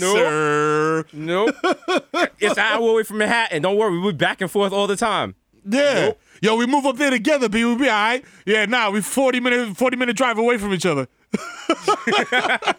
[0.00, 1.04] sir.
[1.12, 1.54] Nope.
[2.40, 3.62] it's an hour away from Manhattan.
[3.62, 5.34] Don't worry, we be back and forth all the time.
[5.66, 6.12] Yeah.
[6.42, 7.64] Yo, we move up there together, B.
[7.64, 8.24] We be all right.
[8.44, 11.06] Yeah, nah, we 40 minute 40 minute drive away from each other.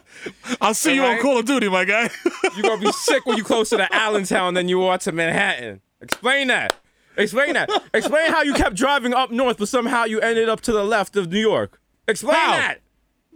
[0.60, 2.08] I'll see you on Call of Duty, my guy.
[2.54, 5.80] You're gonna be sick when you closer to Allentown than you are to Manhattan.
[6.00, 6.74] Explain that.
[7.16, 7.70] Explain that.
[7.94, 11.16] Explain how you kept driving up north, but somehow you ended up to the left
[11.16, 11.80] of New York.
[12.06, 12.52] Explain How?
[12.52, 12.78] that.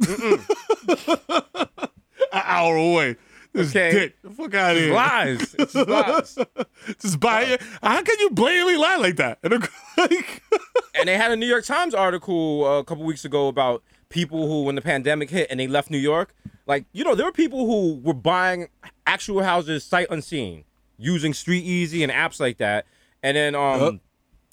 [2.33, 3.17] An hour away.
[3.53, 3.91] This Okay.
[3.91, 4.23] dick.
[4.23, 4.95] The fuck out of here.
[4.95, 5.55] Lies.
[5.59, 6.39] It's just lies.
[7.01, 7.63] Just buy it.
[7.83, 9.39] How can you blatantly lie like that?
[9.43, 9.53] And
[9.99, 10.43] like,
[10.95, 14.47] And they had a New York Times article uh, a couple weeks ago about people
[14.47, 16.35] who, when the pandemic hit and they left New York,
[16.67, 18.69] like, you know, there were people who were buying
[19.07, 20.65] actual houses sight unseen
[20.97, 22.87] using Street Easy and apps like that.
[23.23, 23.95] And then um, Yup.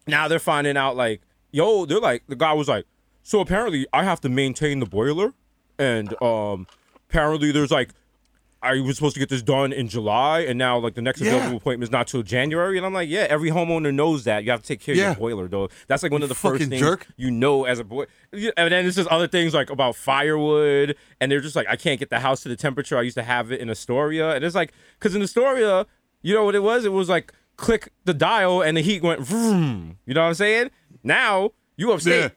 [0.07, 2.85] now they're finding out, like, yo, they're like, the guy was like,
[3.27, 5.33] so apparently I have to maintain the boiler.
[5.77, 6.65] And um,
[7.09, 7.89] apparently there's like,
[8.63, 11.35] I was supposed to get this done in July, and now like the next Yeah.
[11.35, 12.77] available appointment is not till January.
[12.77, 15.11] And I'm like, yeah, every homeowner knows that you have to take care Yeah.
[15.11, 15.69] of your boiler, though.
[15.87, 17.05] That's like one of the first things jerk.
[17.17, 18.05] you know as a boy.
[18.33, 21.99] And then it's just other things like about firewood, and they're just like, I can't
[21.99, 24.55] get the house to the temperature I used to have it in Astoria, and it's
[24.55, 25.85] like, because in Astoria,
[26.23, 26.85] you know what it was?
[26.85, 29.97] It was like click the dial and the heat went vroom.
[30.05, 30.71] You know what I'm saying?
[31.03, 32.21] Now you upstate.
[32.23, 32.29] Yeah.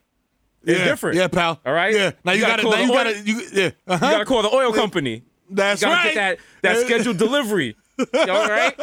[0.62, 0.84] It's yeah.
[0.84, 1.16] different.
[1.16, 1.60] Yeah, pal.
[1.64, 1.94] All right?
[1.94, 2.10] Yeah.
[2.24, 3.70] Now you, You gotta gotta, call now the you oil- gotta, you, yeah.
[3.86, 4.06] Uh-huh.
[4.06, 5.22] You gotta call the oil company.
[5.48, 6.14] That's You gotta right.
[6.14, 7.76] get that that scheduled delivery.
[7.98, 8.06] all
[8.48, 8.74] right?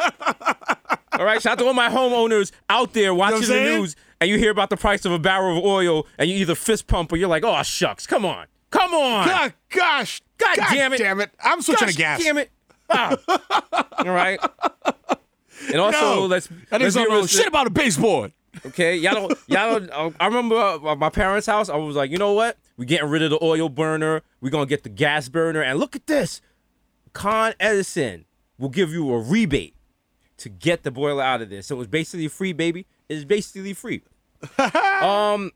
[1.12, 1.40] All right.
[1.40, 4.70] Shout out to all my homeowners out there watching the news and you hear about
[4.70, 7.44] the price of a barrel of oil and you either fist pump or you're like,
[7.44, 8.46] oh shucks, come on.
[8.70, 9.26] Come on.
[9.26, 10.20] God, gosh.
[10.36, 10.98] God damn it.
[10.98, 11.30] Damn it.
[11.42, 12.22] I'm switching Gosh to gas.
[12.22, 12.50] Damn it.
[12.90, 13.16] Ah.
[13.98, 14.38] all right.
[15.68, 16.26] And also, No.
[16.26, 18.32] let's I let's think be some real shit about a baseboard.
[18.66, 20.16] Okay, y'all don't, y'all don't.
[20.20, 21.68] I remember uh, my parents' house.
[21.68, 22.56] I was like, you know what?
[22.76, 24.22] We're getting rid of the oil burner.
[24.40, 25.62] We're gonna get the gas burner.
[25.62, 26.40] And look at this,
[27.12, 28.24] Con Edison
[28.58, 29.74] will give you a rebate
[30.38, 31.66] to get the boiler out of this.
[31.66, 32.86] So it was basically free, baby.
[33.08, 34.02] It's basically free.
[35.02, 35.50] um,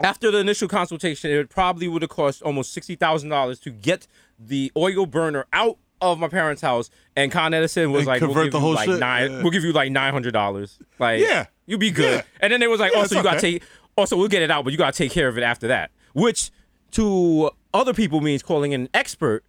[0.00, 4.06] after the initial consultation, it probably would have cost almost sixty thousand dollars to get
[4.38, 6.90] the oil burner out of my parents' house.
[7.16, 8.98] And Con Edison was And like, we'll give the you like shit?
[9.00, 9.30] nine.
[9.30, 9.42] Yeah.
[9.42, 10.78] We'll give you like nine hundred dollars.
[10.98, 11.46] Like, Yeah.
[11.66, 12.16] You'll be good.
[12.16, 12.22] Yeah.
[12.40, 13.58] And then it was like, Yeah, also it's you gotta okay.
[13.58, 13.62] take.
[13.96, 15.90] Also, we'll get it out, but you gotta take care of it after that.
[16.14, 16.50] Which
[16.92, 19.44] to other people means calling an expert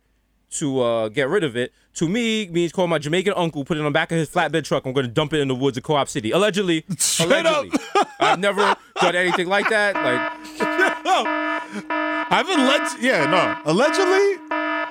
[0.51, 1.73] to uh, get rid of it.
[1.95, 4.63] To me means calling my Jamaican uncle, put it on the back of his flatbed
[4.63, 4.86] truck.
[4.86, 6.32] I'm going to dump it in the woods of Co-op City.
[6.32, 7.65] Allegedly, Straight up.
[8.19, 9.95] I've never done anything like that.
[9.95, 10.32] Like,
[12.32, 14.36] I've alleged, yeah, no, allegedly,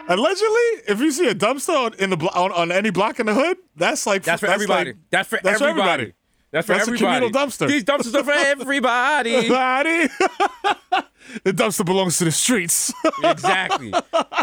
[0.09, 3.27] allegedly, if you see a dumpster on, in the blo- on, on any block in
[3.27, 4.91] the hood, that's like that's for everybody.
[4.91, 6.13] like- that's for that's for everybody.
[6.55, 6.63] Everybody.
[6.63, 7.69] That's for That's a communal dumpster.
[7.69, 9.49] These dumpsters are for everybody.
[9.49, 10.09] Body.
[11.45, 12.93] the dumpster belongs to the streets.
[13.25, 13.93] exactly.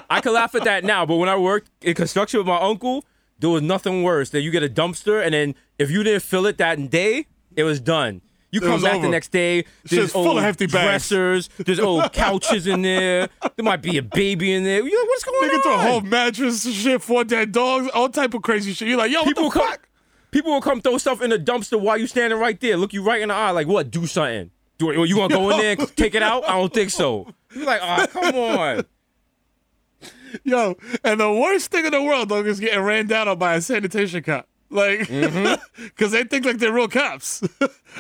[0.10, 3.06] I can laugh at that now, but when I worked in construction with my uncle,
[3.40, 6.46] there was nothing worse than you get a dumpster and then if you didn't fill
[6.46, 8.22] it that day, it was done.
[8.52, 9.06] You come back over.
[9.06, 11.08] the next day, there's Shit's full old of hefty bags.
[11.08, 14.86] dressers, there's old couches in there, there might be a baby in there.
[14.86, 15.62] You're like, what's going Nigga on?
[15.62, 18.90] throw a whole mattress and shit, four dead dogs, all type of crazy shit.
[18.90, 19.88] You're like, yo, people what the come, fuck?
[20.32, 23.04] People will come throw stuff in the dumpster while you standing right there, look you
[23.04, 23.92] right in the eye, like, what?
[23.92, 24.50] Do something.
[24.78, 25.08] Do it.
[25.10, 26.44] You want to go in there and take it out?
[26.48, 27.28] I don't think so.
[27.54, 28.86] You're like, oh, come on.
[30.44, 33.56] Yo, and the worst thing in the world, dog, is getting ran down on by
[33.56, 34.48] a sanitation cop.
[34.70, 36.12] Like, because Mm-hmm.
[36.12, 37.44] they think like they're real cops.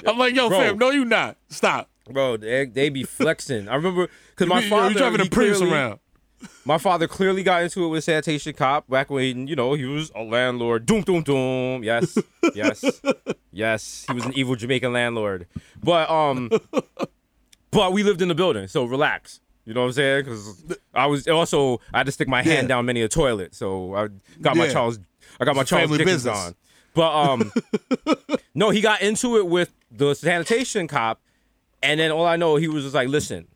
[0.08, 0.58] I'm like, yo, Bro.
[0.60, 1.36] fam, no, you not.
[1.50, 1.89] Stop.
[2.10, 3.67] Bro, they, they be flexing.
[3.67, 6.00] I remember because my you, father you driving a Prius around.
[6.65, 10.12] My father clearly got into it with sanitation cop back when you know he was
[10.15, 10.86] a landlord.
[10.86, 11.84] Doom, doom, doom.
[11.84, 12.17] Yes,
[12.54, 13.01] yes,
[13.51, 14.06] yes.
[14.08, 15.47] He was an evil Jamaican landlord.
[15.84, 16.49] But um,
[17.71, 19.39] but we lived in the building, so relax.
[19.65, 20.25] You know what I'm saying?
[20.25, 22.75] Because I was also I had to stick my hand Yeah.
[22.75, 24.08] down many a toilet, so I
[24.41, 24.73] got my Yeah.
[24.73, 24.99] Charles
[25.39, 26.38] I got my Charles family Dickens business.
[26.47, 26.56] on.
[26.93, 27.51] But um,
[28.54, 31.21] no, he got into it with the sanitation cop,
[31.82, 33.47] and then all I know he was just like, listen,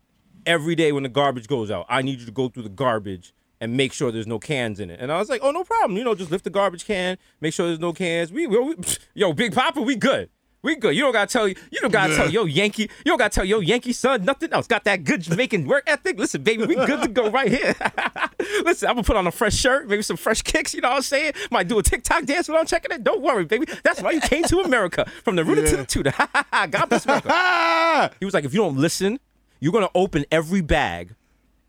[0.46, 3.34] every day when the garbage goes out, I need you to go through the garbage
[3.60, 5.00] and make sure there's no cans in it.
[5.00, 5.96] And I was like, oh, no problem.
[5.96, 8.32] You know, just lift the garbage can, make sure there's no cans.
[8.32, 8.74] We, we, we
[9.14, 10.30] yo, Big Papa, we good.
[10.62, 10.96] We good.
[10.96, 11.54] You don't gotta tell you.
[11.70, 12.82] You don't gotta tell yo Yankee.
[12.82, 14.66] You don't gotta tell yo Yankee son nothing else.
[14.66, 16.18] Got that good Jamaican work ethic.
[16.18, 17.76] Listen, baby, we good to go right here.
[18.64, 20.74] Listen, I'm gonna put on a fresh shirt, maybe some fresh kicks.
[20.74, 21.34] You know what I'm saying?
[21.52, 23.04] Might do a TikTok dance when I'm checking it.
[23.04, 23.66] Don't worry, baby.
[23.84, 26.12] That's why you came to America from the rooter to the tutor.
[26.50, 28.10] God bless America.
[28.18, 29.20] He was like, if you don't listen,
[29.60, 31.14] you're gonna open every bag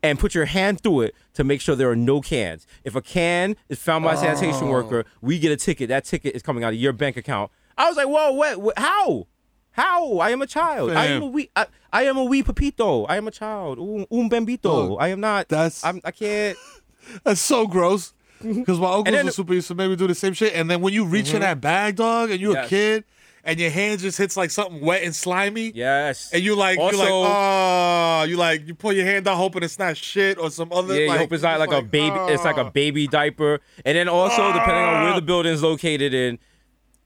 [0.02, 2.66] and put your hand through it to make sure there are no cans.
[2.84, 5.88] If a can is found by a sanitation worker, we get a ticket.
[5.88, 7.50] That ticket is coming out of your bank account.
[7.76, 8.60] I was like, whoa, what?
[8.60, 9.26] what how?
[9.72, 10.18] How?
[10.18, 10.90] I am a child.
[10.92, 11.50] I am a wee.
[11.54, 13.06] I, I am a wee papito.
[13.08, 13.78] I am a child.
[13.78, 14.62] Un, un bambito.
[14.62, 15.48] Dog, I am not.
[15.48, 16.56] that's- I'm, I can't.
[17.24, 18.12] That's so gross.
[18.42, 19.26] Because my uncles then- Mm-hmm.
[19.26, 20.54] were super used to maybe do the same shit.
[20.54, 23.04] And then when you reach in that bag, dog, and you're a kid,
[23.44, 26.30] and your hand just hits like something wet and slimy, Yes.
[26.32, 29.62] and you like, Also- you're like, oh, you like, you pull your hand out hoping
[29.62, 30.94] it's not shit or some other.
[30.94, 32.16] Yeah, you like, hope it's not like, a baby.
[32.32, 36.38] It's like a baby diaper, and then also depending on where the building's located in,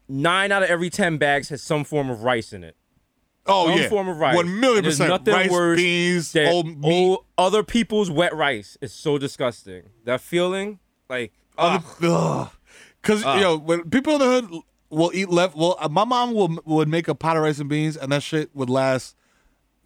[0.09, 2.75] nine out of every ten bags has some form of rice in it.
[3.45, 4.35] Oh some yeah, form of rice.
[4.37, 5.09] one million percent.
[5.09, 6.77] nothing Rice, worse beans, That old meat.
[6.83, 9.83] old- other people's wet rice is so disgusting.
[10.05, 12.49] That feeling, like, ugh.
[13.01, 13.37] Because Ah.
[13.39, 14.61] yo, when people in the hood
[14.93, 17.69] will eat left, well, uh, my mom will would make a pot of rice and
[17.69, 19.15] beans, and that shit would last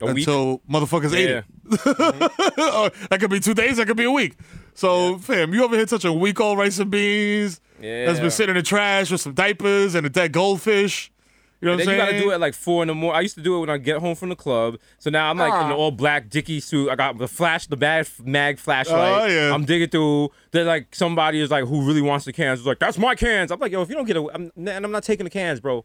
[0.01, 0.17] a week.
[0.27, 1.41] until motherfuckers ate Yeah.
[1.41, 1.47] it.
[2.57, 3.77] Or that could be two days.
[3.77, 4.35] That could be a week.
[4.73, 8.55] So, fam, you over here touch a week old rice and beans that's been sitting
[8.55, 11.11] in the trash with some diapers and a dead goldfish.
[11.59, 13.17] You know what I'm you gotta do it at like four in the morning.
[13.17, 14.77] I used to do it when I get home from the club.
[14.99, 15.75] So now I'm like in an Ah.
[15.75, 16.89] all black dicky suit.
[16.89, 19.21] I got the flash, the bad mag flashlight.
[19.23, 19.53] Oh, yeah.
[19.53, 20.29] I'm digging through.
[20.51, 22.59] Then like somebody is like who really wants the cans.
[22.59, 23.51] Is like that's my cans.
[23.51, 25.59] I'm like yo, if you don't get it, I'm, and I'm not taking the cans,
[25.59, 25.83] bro.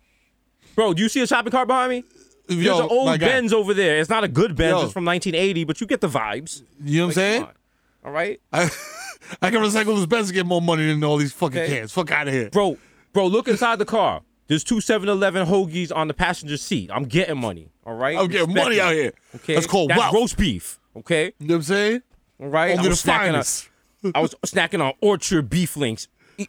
[0.75, 2.05] Bro, do you see a shopping cart behind me?
[2.49, 3.27] There's Yo, an old guy.
[3.29, 3.99] Benz over there.
[3.99, 4.73] It's not a good Benz.
[4.79, 4.85] Yo.
[4.85, 6.63] It's from 1980, but you get the vibes.
[6.85, 7.47] You know what I'm saying?
[8.05, 8.65] All right, I,
[9.43, 11.77] I can recycle this Benz to get more money than all these fucking Okay.
[11.79, 11.93] cans.
[11.93, 12.51] Fuck out of here.
[12.51, 12.77] bro,
[13.13, 14.23] bro, look inside the car.
[14.53, 16.91] There's two 7-Eleven hoagies on the passenger seat.
[16.93, 17.71] I'm getting money.
[17.87, 18.19] All right.
[18.19, 18.81] I'm getting Respect money me.
[18.83, 19.13] out here.
[19.37, 19.55] Okay.
[19.55, 20.13] That's called That's wealth.
[20.15, 20.79] roast beef.
[20.95, 21.33] Okay.
[21.39, 22.03] You know what I'm saying?
[22.39, 22.73] All right.
[22.73, 23.71] Only I the was snacking
[24.05, 26.07] on- I was snacking on Orchard beef links,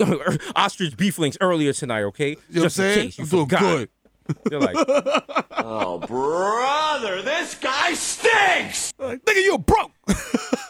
[0.57, 2.01] ostrich beef links earlier tonight.
[2.03, 3.05] Okay, You know what I'm saying?
[3.07, 3.61] case you I'm doing forgot.
[3.61, 3.89] good.
[4.49, 4.75] They're like,
[5.51, 8.91] Oh, brother, this guy stinks!
[8.99, 9.91] Like, nigga, you broke.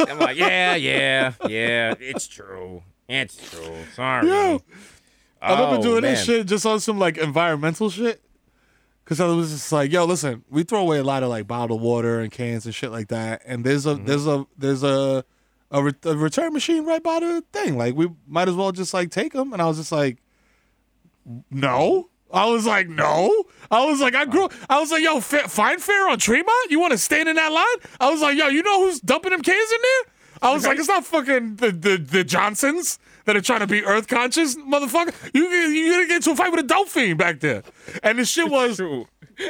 [0.01, 1.95] I'm like, yeah, yeah, yeah.
[1.99, 2.83] It's true.
[3.09, 3.75] It's true.
[3.95, 4.27] Sorry.
[4.27, 4.61] Yo,
[5.43, 6.13] I remember Oh, doing man.
[6.15, 8.21] that shit just on some like environmental shit.
[9.05, 11.81] Cause I was just like, yo, listen, we throw away a lot of like bottled
[11.81, 14.05] water and cans and shit like that, and there's a Mm-hmm.
[14.05, 15.25] there's a there's a
[15.71, 17.77] a, re- a return machine right by the thing.
[17.77, 19.51] Like we might as well just like take them.
[19.53, 20.19] And I was just like,
[21.51, 22.09] no.
[22.31, 23.43] I was like, no.
[23.69, 24.49] I was like, I grew.
[24.69, 26.71] I was like, yo, fa- Fine Fare on Tremont.
[26.71, 27.89] You want to stand in that line?
[27.99, 30.13] I was like, yo, you know who's dumping them cans in there?
[30.49, 33.83] I was like, it's not fucking the, the the Johnsons that are trying to be
[33.83, 35.13] earth conscious, motherfucker.
[35.33, 37.63] You you gonna get into a fight with a dolphin back there,
[38.03, 39.07] and the shit was True.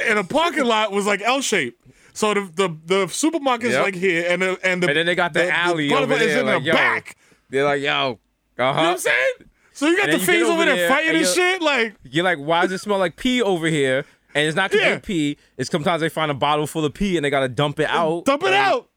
[0.08, 1.80] in a parking lot was like L shaped.
[2.12, 3.82] So the the the supermarket's Yep.
[3.82, 6.20] like here, and the and the And then they got the, alley part of over
[6.22, 6.40] it is there.
[6.40, 6.72] in like, the yo.
[6.74, 7.16] back.
[7.50, 8.76] They're like, yo, uh You know what.
[8.78, 9.32] I'm saying?
[9.72, 11.60] So you got the fiends over over there there, fighting and and shit.
[11.60, 14.04] Like You're like, why does it smell like pee over here?
[14.36, 14.98] And it's not because Yeah.
[15.00, 15.36] pee.
[15.56, 18.24] It's sometimes they find a bottle full of pee and they gotta dump it out.
[18.24, 18.88] dump it out.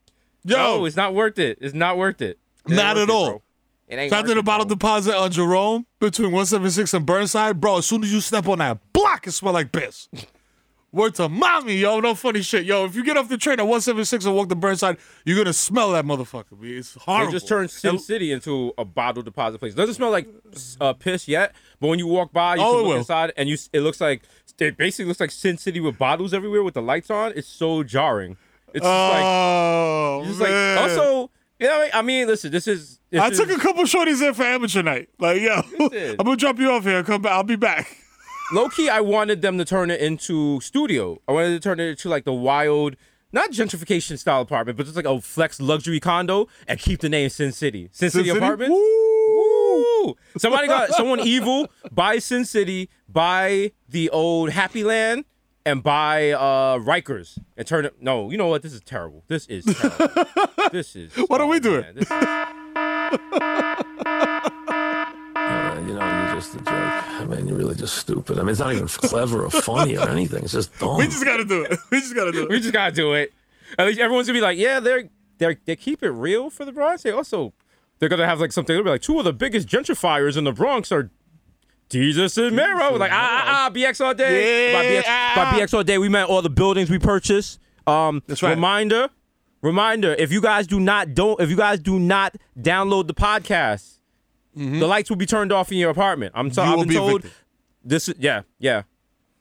[0.43, 1.57] Yo, No, it's not worth it.
[1.61, 2.37] It's not worth it.
[2.67, 3.41] It Not at all.
[3.88, 7.62] It ain't Shout out worth to the bottle deposit on Jerome between 176 and Burnside.
[7.62, 10.10] Bro, as soon as you step on that block, it smell like piss.
[10.91, 12.00] Word to mommy, yo.
[12.00, 12.65] No funny shit.
[12.65, 15.52] Yo, if you get off the train at 176 and walk to Burnside, you're to
[15.54, 16.45] smell that motherfucker.
[16.63, 17.28] It's horrible.
[17.28, 19.73] It just turned Sin City into a bottle deposit place.
[19.73, 20.28] It doesn't smell like
[20.80, 23.50] uh, piss yet, but when you walk by, you Oh, can it look inside, and
[23.50, 24.23] you it looks like
[24.60, 27.34] it basically looks like Sin City with bottles everywhere with the lights on.
[27.36, 28.38] It's so jarring.
[28.73, 32.99] It's just like, Oh, it's like also, you know, what I mean, listen, this is.
[33.09, 35.09] This I is, took a couple shorties in for amateur night.
[35.17, 35.61] Like, yo.
[36.19, 37.03] I'm to drop you off here.
[37.03, 37.31] Come back.
[37.31, 37.97] I'll be back.
[38.51, 38.89] low key.
[38.89, 41.19] I wanted them to turn it into studio.
[41.27, 42.95] I wanted to turn it into like the wild.
[43.31, 47.29] Not gentrification style apartment, but just like a flex luxury condo and keep the name
[47.29, 47.89] Sin City.
[47.91, 48.37] Sin, City, City?
[48.37, 48.71] Apartments.
[48.73, 50.15] Woo!
[50.37, 55.25] Somebody got someone evil buy Sin City, buy the old Happy Land,
[55.67, 58.01] and buy uh Rikers and turn it.
[58.01, 58.62] No, you know what?
[58.62, 59.23] This is terrible.
[59.27, 60.25] This is terrible.
[60.71, 61.12] this is.
[61.27, 61.82] What are we doing?
[61.82, 62.45] man, this- Uh,
[65.88, 66.67] you know, you're just a joke.
[66.67, 68.38] I mean, you're really just stupid.
[68.38, 70.43] I mean, it's not even clever or funny or anything.
[70.43, 70.97] It's just dumb.
[70.97, 71.77] We just got to do it.
[71.91, 72.49] We just got to do it.
[72.49, 73.34] we just gotta do it.
[73.77, 76.71] At least everyone's gonna be like, yeah, they're they're they keep it real for the
[76.71, 77.03] Bronx.
[77.03, 77.53] They also
[77.99, 78.73] they're gonna have like something.
[78.75, 81.10] They'll be like, two of the biggest gentrifiers in the Bronx are
[81.89, 82.97] Desus and Mero.
[82.97, 84.73] Like ah ah ah, BX all day.
[84.73, 87.60] By BX, by BX all day, we meant all the buildings we purchased.
[87.86, 88.52] Um, That's right.
[88.52, 89.10] Reminder,
[89.62, 90.13] reminder.
[90.17, 94.00] If you guys do not don't if you guys do not download the podcast,
[94.54, 96.34] the lights will be turned off in your apartment.
[96.36, 96.69] I'm sorry.
[96.69, 97.26] I've be been told
[97.84, 98.84] this is yeah yeah.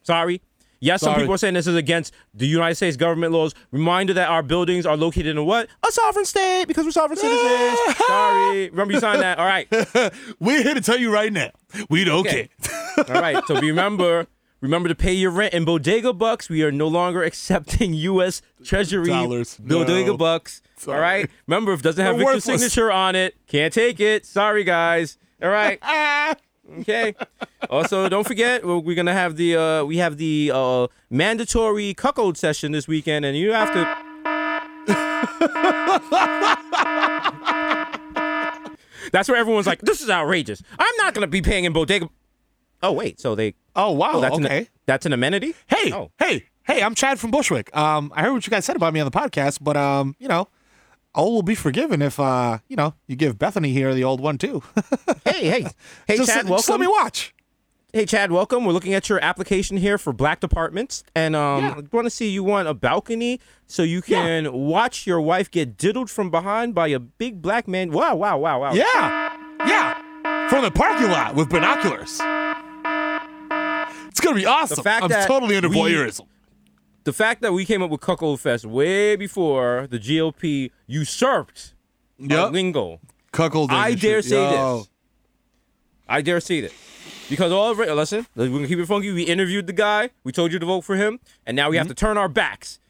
[0.03, 0.41] Sorry.
[0.79, 3.55] Yes, some people are saying this is against the United States government laws.
[3.71, 5.67] Reminder that our buildings are located in a what?
[5.87, 7.97] A sovereign state because we're sovereign citizens.
[8.07, 8.69] Sorry.
[8.69, 9.39] Remember you signed that.
[9.39, 9.67] All right.
[10.39, 11.49] We're here to tell you right now.
[11.89, 12.49] We don't Okay.
[12.61, 13.05] care.
[13.15, 13.43] All right.
[13.47, 14.27] So remember,
[14.61, 16.47] remember to pay your rent in bodega bucks.
[16.49, 18.41] We are no longer accepting U.S.
[18.63, 19.57] Treasury Dollars.
[19.57, 20.17] bodega No.
[20.17, 20.61] bucks.
[20.87, 21.27] All right.
[21.47, 24.25] Remember, if it doesn't have Victor's signature on it, can't take it.
[24.27, 25.17] Sorry, guys.
[25.41, 25.79] All right.
[26.79, 27.15] Okay.
[27.69, 32.71] Also, don't forget we're, gonna have the uh, we have the uh, mandatory cuckold session
[32.71, 34.87] this weekend, and you have to.
[39.11, 40.61] That's where everyone's like, "This is outrageous.
[40.77, 42.09] I'm not gonna be paying in bodega."
[42.83, 43.55] Oh wait, so they?
[43.75, 44.11] Oh, wow.
[44.15, 44.57] Oh, that's okay.
[44.59, 45.55] an that's an amenity.
[45.67, 46.11] Hey, Oh.
[46.19, 47.75] hey, hey, I'm Chad from Bushwick.
[47.75, 50.27] Um, I heard what you guys said about me on the podcast, but um, you
[50.27, 50.47] know,
[51.15, 54.37] all will be forgiven if uh, you know, you give Bethany here the old one
[54.37, 54.63] too.
[55.25, 55.65] Hey, hey,
[56.07, 56.57] hey, just, Chad, welcome.
[56.57, 57.33] just let me watch.
[57.93, 58.65] Hey, Chad, welcome.
[58.65, 61.75] We're looking at your application here for black departments, and um, Yeah.
[61.77, 65.77] I want to see you want a balcony so you can watch your wife get
[65.77, 67.91] diddled from behind by a big black man.
[67.91, 68.73] Wow, wow, wow, wow.
[68.73, 69.35] Yeah,
[69.67, 72.19] yeah, from the parking lot with binoculars.
[74.09, 74.83] It's gonna be awesome.
[74.83, 76.25] fact I'm totally into voyeurism.
[77.07, 81.73] The fact that we came up with Cuckold Fest way before the GOP usurped
[82.19, 82.51] Yep.
[82.51, 82.99] lingo.
[83.31, 83.71] Cuckold.
[83.71, 84.79] I dare say Yo.
[84.79, 84.89] this.
[86.09, 86.73] I dare say this.
[87.29, 89.13] Because all of it, listen, we're gonna keep it funky.
[89.13, 90.09] We interviewed the guy.
[90.25, 91.91] We told you to vote for him, and now we have mm-hmm.
[91.91, 92.81] to turn our backs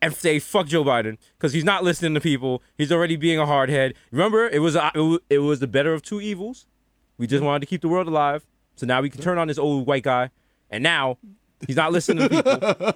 [0.00, 2.62] and say fuck Joe Biden because he's not listening to people.
[2.76, 3.94] He's already being a hardhead.
[4.12, 4.92] Remember, it was a,
[5.28, 6.68] it was the better of two evils.
[7.16, 7.46] We just mm-hmm.
[7.46, 10.04] wanted to keep the world alive, so now we can turn on this old white
[10.04, 10.30] guy,
[10.70, 11.18] and now
[11.66, 12.92] he's not listening to people.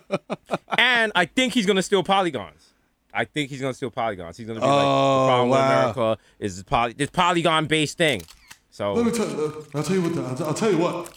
[0.78, 2.68] and I think he's gonna steal polygons.
[3.14, 4.36] I think he's gonna steal polygons.
[4.36, 5.58] He's gonna be like, the Oh, problem with.
[5.60, 8.22] America is this, poly- this polygon based thing.
[8.70, 9.28] So Let me tell.
[9.28, 10.18] You, I'll tell you what.
[10.18, 11.12] I'll, I'll tell you what.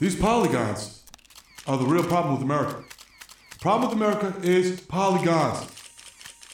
[0.00, 1.04] These polygons
[1.66, 2.82] are the real problem with America.
[3.52, 5.70] The problem with America is polygons.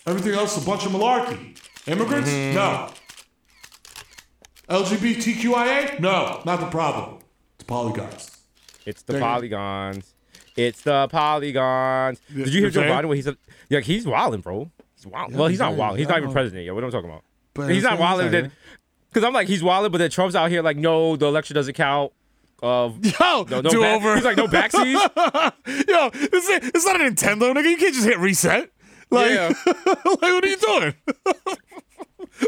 [0.07, 1.57] Everything else is a bunch of malarkey.
[1.87, 2.29] Immigrants?
[2.31, 2.55] Mm-hmm.
[2.57, 2.91] No.
[4.69, 5.99] LGBTQIA?
[6.01, 7.19] No, not the problem.
[7.57, 8.30] It's polygons.
[8.91, 9.21] It's the you.
[9.21, 10.15] polygons.
[10.57, 12.21] It's the polygons.
[12.35, 12.83] Did you hear Joe?
[12.83, 13.07] Biden?
[13.07, 13.37] Where he's a,
[13.69, 14.71] yeah, he's wilding, bro.
[14.97, 15.35] He's wild.
[15.35, 15.99] well, he's not yeah, wild.
[15.99, 16.75] He's not even president yet.
[16.75, 17.25] What am I talking about?
[17.55, 18.51] But he's not wilding.
[19.11, 21.75] Because I'm like, he's wilding, but then Trump's out here like, no, the election doesn't
[21.75, 22.13] count.
[22.63, 24.15] Of Yo, no, no do back- over.
[24.17, 24.93] He's like, no backseas.
[25.89, 27.71] Yo, this is, it's not a Nintendo, nigga.
[27.71, 28.71] You can't just hit reset.
[29.11, 29.53] Like, Yeah.
[29.67, 30.95] like what are you doing?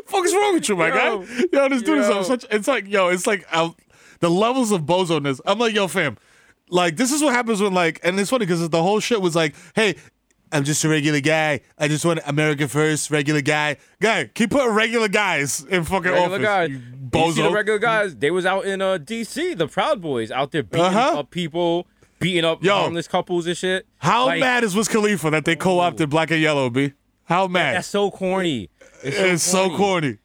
[0.07, 0.95] fuck is wrong with you, my Yo.
[1.23, 1.45] guy?
[1.53, 2.19] Yo, this dude is Yo.
[2.19, 2.45] on such.
[2.51, 3.79] It's like, yo, it's like out,
[4.21, 5.41] the levels of bozo-ness.
[5.47, 6.19] I'm like, yo, fam,
[6.73, 9.37] like this is what happens when like, and it's funny because the whole shit was
[9.37, 9.95] like, hey.
[10.55, 11.61] I'm just a regular guy.
[11.79, 13.79] I just want America first, regular guy.
[14.03, 16.43] Guy, keep putting regular guys in fucking regular office.
[16.45, 16.69] guys.
[16.69, 16.79] you
[17.15, 18.15] You see the regular guys?
[18.17, 19.55] They was out in uh, D.C.
[19.55, 21.21] The Proud Boys out there beating Uh-huh.
[21.21, 21.87] up people,
[22.21, 22.75] beating up Yo.
[22.83, 23.87] homeless couples and shit.
[23.97, 26.93] How Like, mad is Wiz Khalifa that they co-opted black and yellow, B?
[27.25, 27.77] How mad?
[27.77, 28.69] That's so corny.
[29.03, 30.19] It's so it's so corny.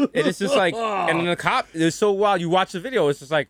[0.00, 2.40] And it's just like, and the cop is so wild.
[2.40, 3.48] You watch the video, it's just like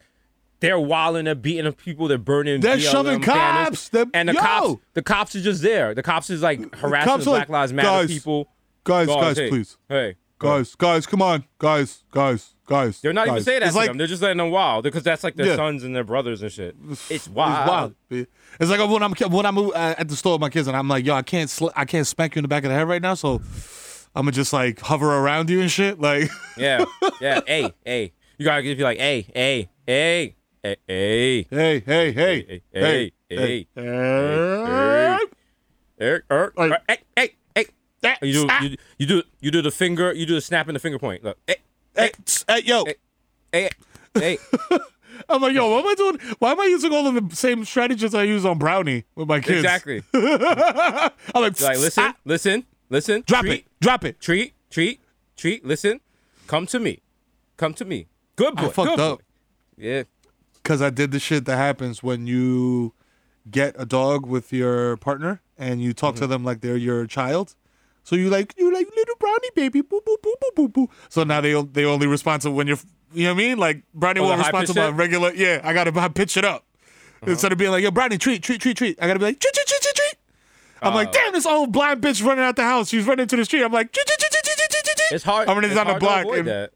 [0.60, 2.60] they're wilding, they're beating up people, they're burning.
[2.60, 4.40] They're BLM shoving cops, they're- and the yo!
[4.40, 5.94] cops, the cops are just there.
[5.94, 8.48] The cops is like harassing cops the Black like, Lives Matter "Guys, people.
[8.84, 9.76] Guys, guys, hey, please.
[9.88, 11.44] Hey, Guys, guys, come on.
[11.58, 13.00] Guys, guys, guys.
[13.00, 13.98] they're not even saying that It's to like, them.
[13.98, 15.56] They're just letting them wild because that's like their Yeah.
[15.56, 16.76] sons and their brothers and shit.
[16.90, 17.68] It's It's wild.
[17.68, 18.26] wild.
[18.60, 20.86] It's like when I'm when I'm uh, at the store with my kids and I'm
[20.86, 22.86] like, yo, I can't sl- I can't smack you in the back of the head
[22.88, 23.42] right now, so
[24.14, 26.00] I'm gonna just like hover around you and shit.
[26.00, 26.84] Like, Yeah,
[27.20, 27.40] yeah.
[27.46, 28.12] hey, hey.
[28.38, 31.42] You gotta give be like, hey, hey, hey, hey, hey.
[31.50, 35.18] hey, hey, hey, Hey, hey, hey, hey.
[36.00, 37.66] Eric, Eric, Like- Eric, hey, hey,
[38.02, 38.16] hey.
[38.22, 40.80] You do, you, you do, you do the finger, you do the snap and the
[40.80, 41.24] finger point.
[41.24, 41.56] Look, hey,
[41.96, 42.12] Hey,
[42.48, 42.84] hey, yo.
[43.52, 43.68] hey,
[44.14, 44.38] hey.
[45.28, 46.18] I'm like, yo, what am I doing?
[46.38, 49.40] Why am I using all of the same strategies I use on Brownie with my
[49.40, 49.58] kids?
[49.58, 50.02] exactly.
[50.14, 51.10] I'm
[51.42, 53.24] like, Like, listen, ah, listen, listen.
[53.26, 54.20] drop treat, it, drop it.
[54.20, 55.00] Treat, treat,
[55.36, 55.64] treat.
[55.66, 56.00] Listen,
[56.46, 57.00] come to me,
[57.56, 58.06] come to me.
[58.36, 58.66] Good boy.
[58.66, 59.24] I fucked good up Boy.
[59.76, 60.02] Yeah.
[60.62, 62.92] Because I did the shit that happens when you
[63.50, 66.30] get a dog with your partner and you talk to Mm-hmm.
[66.30, 67.54] them like they're your child.
[68.04, 70.90] So you like you like little brownie baby, boo boo boo boo boo boo.
[71.08, 72.78] So now they they only respond to when you're,
[73.12, 73.58] you know what I mean?
[73.58, 75.32] Like brownie Oh, won't respond to my regular.
[75.34, 76.64] Yeah, I gotta b- pitch it up
[77.22, 77.30] Uh-huh.
[77.32, 78.98] instead of being like, yo, brownie treat treat treat treat.
[79.02, 80.14] I gotta be like treat treat treat treat treat.
[80.80, 80.96] I'm Uh.
[80.96, 82.88] like, damn, this old blind bitch running out the house.
[82.88, 83.62] She's running to the street.
[83.62, 85.12] I'm like, treat treat treat treat treat treat treat.
[85.14, 85.48] It's hard.
[85.48, 86.20] I'm running it's down the to block.
[86.24, 86.70] avoid and- that.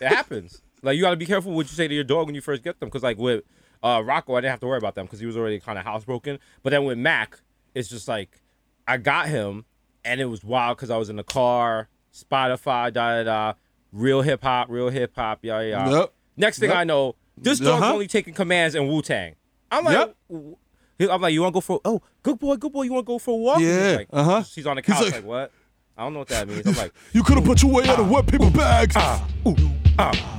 [0.00, 0.60] It happens.
[0.82, 2.62] Like you got to be careful what you say to your dog when you first
[2.62, 3.44] get them, because like with
[3.82, 5.84] uh, Rocco, I didn't have to worry about them because he was already kind of
[5.84, 6.38] housebroken.
[6.62, 7.38] But then with Mac,
[7.74, 8.40] it's just like
[8.86, 9.64] I got him,
[10.04, 13.52] and it was wild because I was in the car, Spotify, da da da,
[13.92, 15.88] real hip hop, real hip hop, yeah yeah.
[15.90, 16.12] Yep.
[16.36, 16.78] Next thing Yep.
[16.78, 17.92] I know, this dog's Uh-huh.
[17.94, 19.34] only taking commands in Wu Tang.
[19.70, 20.14] I'm like.
[20.30, 20.56] Yep.
[21.00, 21.80] I'm like, you want to go for?
[21.84, 22.82] Oh, good boy, good boy.
[22.82, 23.60] You want to go for a walk?
[23.60, 24.42] Yeah, like, uh-huh.
[24.52, 25.52] He's on the He's couch, like- like, what?
[25.98, 26.64] I don't know what that means.
[26.64, 28.94] I'm like, You could have put your way out of wet paper bags.
[28.96, 29.26] ah,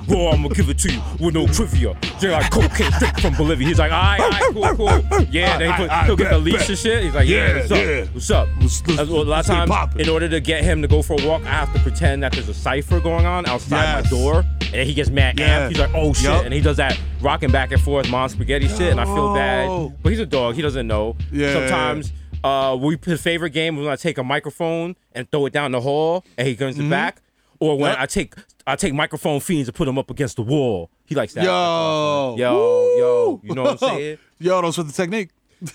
[0.08, 1.98] boy, I'm gonna give it to you with no trivia.
[2.22, 3.68] They're like cocaine straight from Bolivia.
[3.68, 5.22] He's like, all right, all right, cool, cool.
[5.30, 7.04] Yeah, then he put, he'll get the leash and shit.
[7.04, 7.78] He's like, yeah, Yeah, what's up?
[7.78, 8.06] yeah.
[8.14, 8.48] What's up?
[8.62, 10.00] Let's- let's- a lot of times, poppin'.
[10.00, 12.32] in order to get him to go for a walk, I have to pretend that
[12.32, 14.04] there's a cipher going on outside Yes.
[14.06, 15.66] my door, and then he gets mad Yeah.
[15.66, 15.70] amped.
[15.72, 16.46] He's like, oh shit, Yup.
[16.46, 19.94] and he does that rocking back and forth, mom spaghetti shit, and I feel bad.
[20.02, 21.18] But he's a dog; he doesn't know.
[21.34, 21.52] Yeah.
[21.52, 22.14] Sometimes.
[22.44, 25.72] Uh, we his favorite game was when I take a microphone and throw it down
[25.72, 27.22] the hall, and he turns it back.
[27.60, 28.00] Or when Mm-hmm.
[28.00, 28.04] Yep.
[28.04, 28.36] I take
[28.68, 30.90] I take microphone fiends and put them up against the wall.
[31.06, 31.44] He likes that.
[31.44, 32.36] Yo.
[32.38, 34.18] yo, yo, you know what I'm saying?
[34.40, 35.30] Yo, that's what the technique.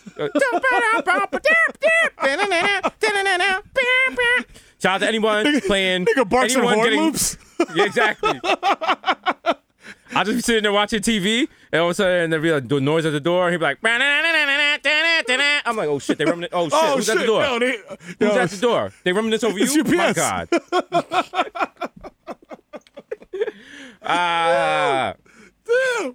[4.81, 6.05] Shout out to anyone playing.
[6.07, 7.37] Nigga barks anyone horn getting- loops.
[7.75, 8.41] Yeah, exactly.
[10.15, 12.69] I'll just be sitting there watching TV, and all of a sudden there'll be like
[12.69, 13.79] the noise at the door, and he'll be like,
[15.67, 16.51] I'm like, oh shit, they're reminisce.
[16.53, 17.17] Oh shit, Oh who's shit!
[17.17, 17.43] at the door?
[17.45, 17.77] Yo, they,
[18.19, 18.93] Who's yo, at the door?
[19.03, 19.85] They reminisce over you?
[19.85, 20.49] My God.
[24.07, 25.15] Ah.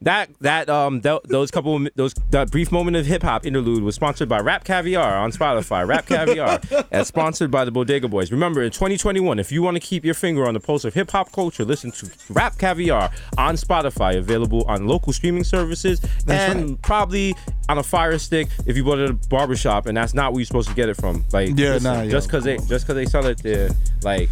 [0.01, 3.83] That that um th- those couple of those that brief moment of hip hop interlude
[3.83, 5.87] was sponsored by Rap Caviar on Spotify.
[5.87, 6.59] Rap Caviar,
[6.91, 8.31] as sponsored by the Bodega Boys.
[8.31, 11.11] Remember, in 2021, if you want to keep your finger on the pulse of hip
[11.11, 17.35] hop culture, listen to Rap Caviar on Spotify, available on local streaming services and probably
[17.67, 20.45] on a Fire Stick if you go to the barbershop, and that's not where you're
[20.45, 21.25] supposed to get it from.
[21.33, 23.69] Like, Yeah, listen, nah, just because they just because they sell it there,
[24.03, 24.29] like.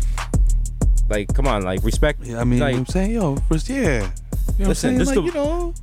[1.10, 2.26] Like, come on, like respect.
[2.26, 4.12] Yeah, I mean, like, I'm saying, yo, first, yeah.
[4.58, 4.98] You know what I'm this saying?
[5.06, 5.74] Like, the- you know.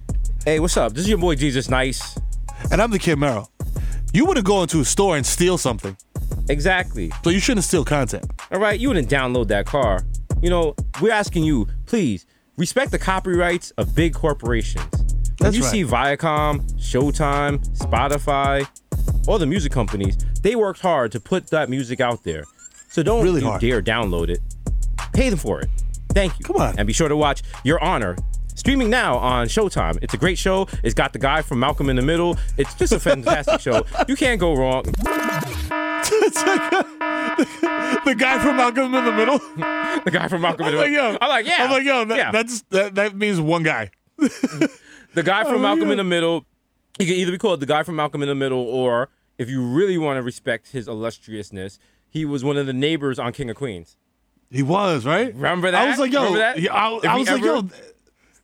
[0.45, 0.93] hey, what's up?
[0.95, 2.19] This is your boy Desus Nice.
[2.71, 3.49] And I'm the kid Mero.
[4.13, 5.97] You wouldn't go into a store and steal something,
[6.49, 7.11] Exactly.
[7.23, 8.25] so you shouldn't steal content.
[8.53, 10.03] All right, you wouldn't download that car.
[10.43, 14.85] You know, we're asking you, please respect the copyrights of big corporations.
[14.93, 15.71] When That's you right.
[15.73, 18.67] see Viacom, Showtime, Spotify,
[19.27, 22.45] all the music companies, they worked hard to put that music out there.
[22.89, 23.61] So don't Really you hard.
[23.61, 24.39] dare download it.
[25.13, 25.69] Pay them for it.
[26.11, 26.45] Thank you.
[26.45, 26.79] Come on.
[26.79, 28.17] And be sure to watch Your Honor.
[28.65, 29.99] Streaming now on Showtime.
[30.01, 30.67] It's a great show.
[30.83, 32.39] It's got the guy from Malcolm in the Middle.
[32.57, 33.85] It's just a fantastic show.
[34.09, 34.85] You can't go wrong.
[34.95, 34.95] the
[38.17, 39.39] guy from Malcolm in the Middle.
[39.39, 40.97] The guy from Malcolm in the Middle.
[40.97, 41.19] I'm like, yo.
[41.21, 41.57] I'm like, yeah.
[41.59, 42.31] I'm like, yo, that, yeah.
[42.33, 43.91] that's that, that means one guy.
[44.17, 46.47] The guy Oh from Malcolm in the Middle,
[46.99, 49.63] he can either be called the guy from Malcolm in the Middle, or if you
[49.63, 53.57] really want to respect his illustriousness, he was one of the neighbors on King of
[53.57, 53.99] Queens.
[54.51, 55.35] He was right.
[55.35, 55.87] Remember that?
[55.87, 56.35] I was like, yo?
[56.35, 56.55] I,
[57.05, 57.69] I we was like, yo,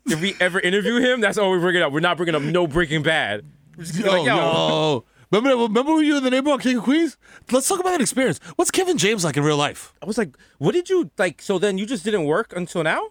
[0.07, 1.93] If we ever interview him, that's all we bring it up.
[1.93, 3.45] We're not bringing up no Breaking Bad.
[3.77, 5.05] We're just gonna be yo, like, yo, yo.
[5.33, 7.17] Remember, remember when you were in the neighborhood on King of Queens?
[7.53, 8.41] Let's talk about that experience.
[8.57, 9.93] What's Kevin James like in real life?
[10.03, 11.41] I was like, what did you like?
[11.41, 13.11] So then you just didn't work until now?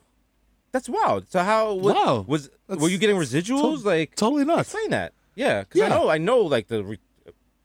[0.73, 1.29] That's wild.
[1.31, 2.25] So how what, Wow.
[2.27, 3.85] was That's were you getting residuals?
[3.85, 4.59] like Totally not.
[4.61, 5.13] explain that.
[5.35, 6.83] Yeah, because I know I know like the.
[6.83, 6.99] Re-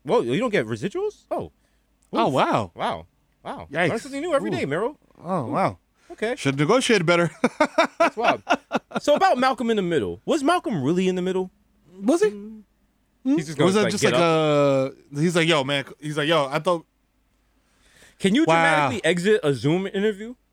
[0.05, 1.25] Whoa, you don't get residuals?
[1.31, 1.51] Oh,
[2.13, 2.71] Oh wow.
[2.77, 3.07] wow,
[3.43, 3.67] wow.
[3.73, 3.89] Yikes.
[3.89, 4.97] Learn something new every day, Mero.
[5.23, 5.79] Oh wow.
[6.13, 7.31] Okay, Should negotiate better.
[7.99, 8.43] that's wild.
[9.01, 11.51] so about Malcolm in the Middle, was Malcolm really in the middle?
[12.01, 12.31] was he?
[12.31, 12.61] Hmm?
[13.25, 14.93] He's just gonna Was that like, just get like up.
[15.15, 15.21] a?
[15.21, 15.85] He's like, yo, man.
[16.01, 16.47] He's like, yo.
[16.51, 16.85] I thought.
[18.19, 18.55] Can you Wow.
[18.55, 20.35] dramatically exit a Zoom interview?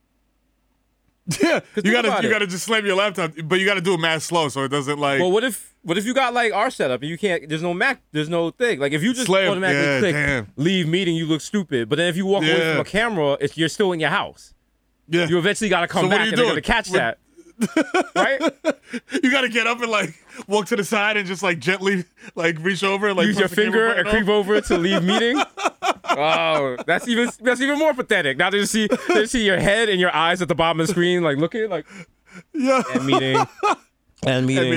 [1.41, 2.31] Yeah, you think gotta about you it.
[2.31, 4.97] gotta just slam your laptop, but you gotta do it mad slow so it doesn't
[4.99, 5.19] like.
[5.19, 7.47] Well, what if what if you got like our setup and you can't?
[7.47, 8.01] There's no Mac.
[8.11, 8.79] There's no thing.
[8.79, 10.47] Like if you just Slam, automatically yeah, click damn.
[10.57, 11.87] leave meeting, you look stupid.
[11.89, 12.71] But then if you walk away Yeah.
[12.73, 14.53] from a camera, it's, you're still in your house.
[15.11, 17.17] Yeah, You eventually got to come So back and they're gonna catch What- that.
[18.15, 18.41] right?
[19.21, 20.15] you gotta get up and like
[20.47, 23.47] walk to the side and just like gently like reach over and like Use your
[23.49, 24.13] push the camera finger and off.
[24.15, 25.39] creep over to leave meeting.
[26.13, 28.35] Oh, that's even that's even more pathetic.
[28.37, 30.91] Now they see they see your head and your eyes at the bottom of the
[30.91, 31.85] screen, like looking like
[32.53, 33.37] Yeah, and meeting
[34.27, 34.71] and meeting.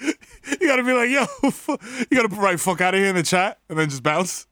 [0.00, 0.14] Mean,
[0.60, 1.26] you gotta be like, yo,
[2.08, 4.46] you gotta write "fuck out of here" in the chat and then just bounce.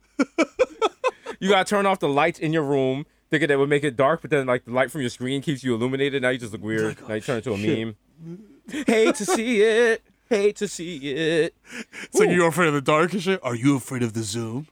[1.38, 4.20] You gotta turn off the lights in your room, thinking that would make it dark,
[4.22, 6.22] but then like the light from your screen keeps you illuminated.
[6.22, 6.96] Now you just look weird.
[7.08, 7.96] now you turn into a meme.
[8.86, 10.02] Hate to see it.
[10.28, 11.54] Hate to see it.
[12.02, 13.40] It's like you're afraid of the dark and shit.
[13.42, 14.68] Are you afraid of the Zoom?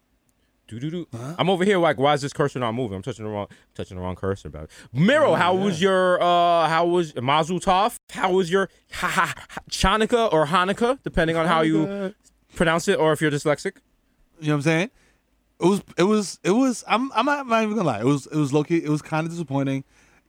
[0.69, 1.07] Doo-doo-doo.
[1.39, 2.97] I'm over here like, why is this cursor not moving?
[2.97, 3.47] I'm touching the wrong,
[3.77, 4.49] touching the wrong cursor.
[4.49, 4.71] About it.
[4.93, 7.97] Mero, how was your, uh, how was Mazel Tov?
[8.11, 12.15] How was your ha, ha, ha, Chanukah or Hanukkah, depending on how you
[12.57, 13.77] pronounce it, or if you're dyslexic?
[14.41, 14.91] You know what I'm saying?
[15.61, 18.01] It was it was it was I'm I'm not, I'm not even gonna lie.
[18.01, 19.85] It was it was low key, it was kind of disappointing.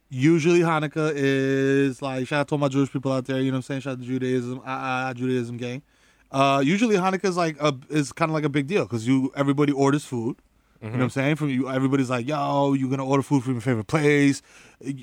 [0.09, 3.55] Usually Hanukkah is like shout out to all my Jewish people out there, you know
[3.55, 3.82] what I'm saying?
[3.82, 5.82] Shout out to Judaism, uh, uh, Judaism gang.
[6.32, 9.32] Uh, usually Hanukkah is like a is kind of like a big deal because you
[9.36, 10.38] everybody orders food.
[10.80, 11.36] You know what I'm saying?
[11.38, 14.43] From you, everybody's like, "Yo, you're gonna order food from your favorite place."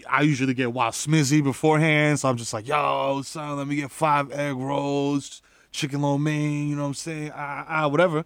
[0.08, 3.90] I usually get wild smizzy beforehand, so I'm just like, "Yo, son, let me get
[3.90, 7.32] five egg rolls, chicken lo mein." You know what I'm saying?
[7.34, 8.24] Ah, ah, whatever,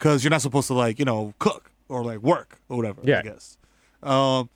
[0.00, 3.02] because you're not supposed to like, you know, cook or like work or whatever.
[3.04, 3.18] Yeah.
[3.18, 3.58] I guess.
[4.02, 4.48] Um,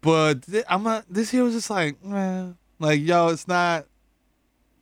[0.00, 1.04] but th- I'm not.
[1.10, 3.86] This year was just like, man, like, yo, it's not.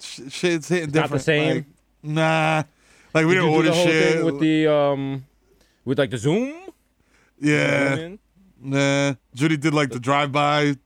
[0.00, 1.10] Sh- shit's hitting different.
[1.10, 1.54] not the same?
[1.56, 1.64] Like,
[2.04, 2.62] nah.
[3.12, 4.24] Like we Did didn't do order the whole shit.
[4.24, 5.26] with the um,
[5.84, 6.54] with like the Zoom.
[7.40, 8.10] yeah.
[8.62, 10.76] Nah, Judy did like the drive by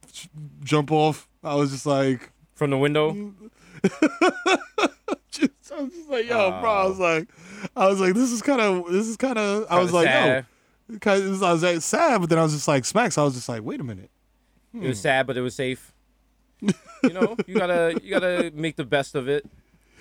[0.63, 1.29] jump off.
[1.43, 3.35] I was just like, from the window.
[5.39, 6.71] just, I was just like, yo, bro.
[6.71, 7.29] I was like,
[7.77, 9.67] I was like, this is kind of, this is kind of.
[9.71, 10.47] I was like, sad.
[10.89, 13.19] yo, of, I was like, sad, but then I was just like, smacks.
[13.19, 14.11] I was just like, wait a minute.
[14.75, 15.93] It was sad, but it was safe.
[16.61, 16.73] you
[17.13, 19.45] know, you gotta you gotta make the best of it.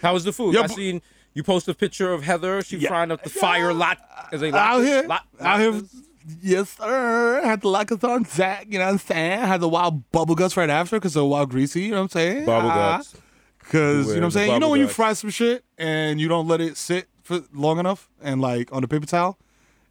[0.02, 0.56] How was the food?
[0.56, 1.02] Yeah, I seen
[1.34, 2.62] you post a picture of Heather.
[2.62, 2.90] She Yeah.
[2.90, 3.98] frying up the fire lot.
[4.32, 5.82] Is they Out here, Lot- out here.
[6.42, 7.42] Yes, sir.
[7.44, 9.40] I had the lackathon Zach, you know what I'm saying?
[9.42, 12.04] I had the wild bubble guts right after because they're wild greasy, you know what
[12.04, 12.46] I'm saying?
[12.46, 12.98] Bubble Ah.
[12.98, 13.16] guts.
[13.74, 14.52] Because, you know what I'm saying?
[14.54, 17.80] You know when you fry some shit and you don't let it sit for long
[17.80, 19.40] enough and like on the paper towel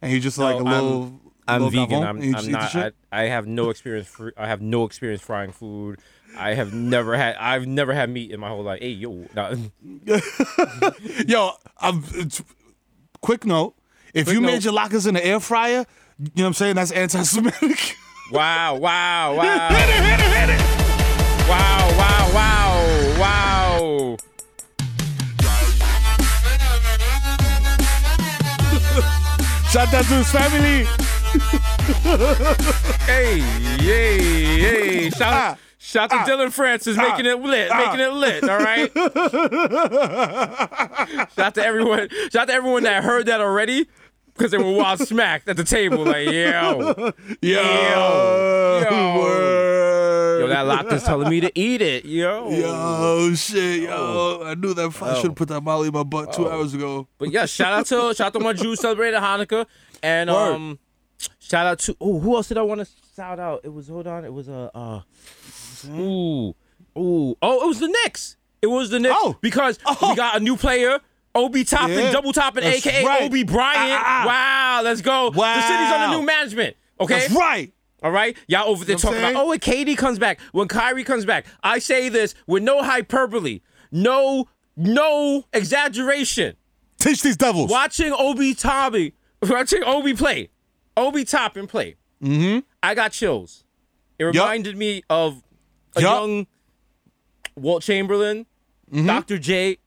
[0.01, 1.19] and you just like a No, I'm- little.
[1.45, 2.01] I'm vegan.
[2.03, 2.93] I'm, and you just I'm not.
[3.11, 4.07] I, I have no experience.
[4.07, 5.99] Fr- I have no experience frying food.
[6.37, 7.35] I have never had.
[7.35, 8.79] I've never had meat in my whole life.
[8.79, 9.53] Hey yo, nah,
[11.27, 12.01] Yo, I'm,
[13.21, 13.75] quick note.
[14.13, 14.47] If Quick you note.
[14.47, 15.79] made your lockers in the air fryer,
[16.19, 16.75] you know what I'm saying?
[16.75, 17.97] That's anti-Semitic.
[18.31, 19.67] wow, wow, Wow!
[19.69, 21.49] hit it, hit it, hit it.
[21.49, 23.52] wow, wow, wow, wow.
[29.73, 30.85] Shout out to his family.
[33.07, 33.39] Hey,
[33.81, 34.21] yay,
[34.61, 35.09] yay!
[35.09, 37.77] Shout, Ah, shout out to ah, Dillon Francis ah, making it lit, ah.
[37.79, 38.43] making it lit.
[38.47, 38.93] All right.
[41.33, 42.07] shout out to everyone.
[42.31, 43.87] Shout out to everyone that heard that already.
[44.35, 46.03] Because they were wild smacked at the table.
[46.05, 47.11] Like, yo,
[47.41, 47.61] Yo,
[48.89, 49.19] Yo.
[49.19, 50.39] word.
[50.41, 52.05] yo, that lock is telling me to eat it.
[52.05, 54.41] Yo, Yo, shit, yo.
[54.45, 55.15] I knew that I Oh.
[55.15, 57.07] should have put that molly in my butt two hours ago.
[57.17, 59.65] But yeah, shout out to shout out to my Jews celebrated Hanukkah,
[60.01, 60.53] and Word.
[60.55, 60.79] um,
[61.39, 63.61] shout out to oh, who else did I want to shout out?
[63.63, 65.01] It was hold on, it was a uh,
[65.89, 66.49] ooh,
[66.97, 68.37] ooh, oh, it was the Knicks.
[68.61, 69.37] It was the Knicks Oh.
[69.41, 70.99] because we got a new player.
[71.35, 73.23] Obi Toppin, Yeah, double topping, aka right.
[73.23, 73.75] Obi Bryant.
[73.75, 74.27] Ah, ah, ah.
[74.27, 75.29] Wow, let's go.
[75.31, 76.75] The city's under new management.
[76.99, 77.73] Okay, That's right.
[78.03, 80.67] all right, y'all over there You know talking about, oh, when Katie comes back, when
[80.67, 81.45] Kyrie comes back.
[81.63, 83.61] I say this with no hyperbole,
[83.91, 86.55] no, no exaggeration.
[86.99, 87.69] Teach these devils.
[87.71, 89.11] Watching Obi Toppin,
[89.41, 90.49] watching Obi play,
[90.95, 91.95] Obi Toppin play.
[92.21, 92.59] Mm-hmm.
[92.81, 93.63] I got chills.
[94.19, 95.41] It reminded me of
[95.95, 96.11] a Yup.
[96.21, 96.47] young
[97.55, 98.45] Wilt Chamberlain,
[98.93, 99.37] Dr.
[99.39, 99.77] J,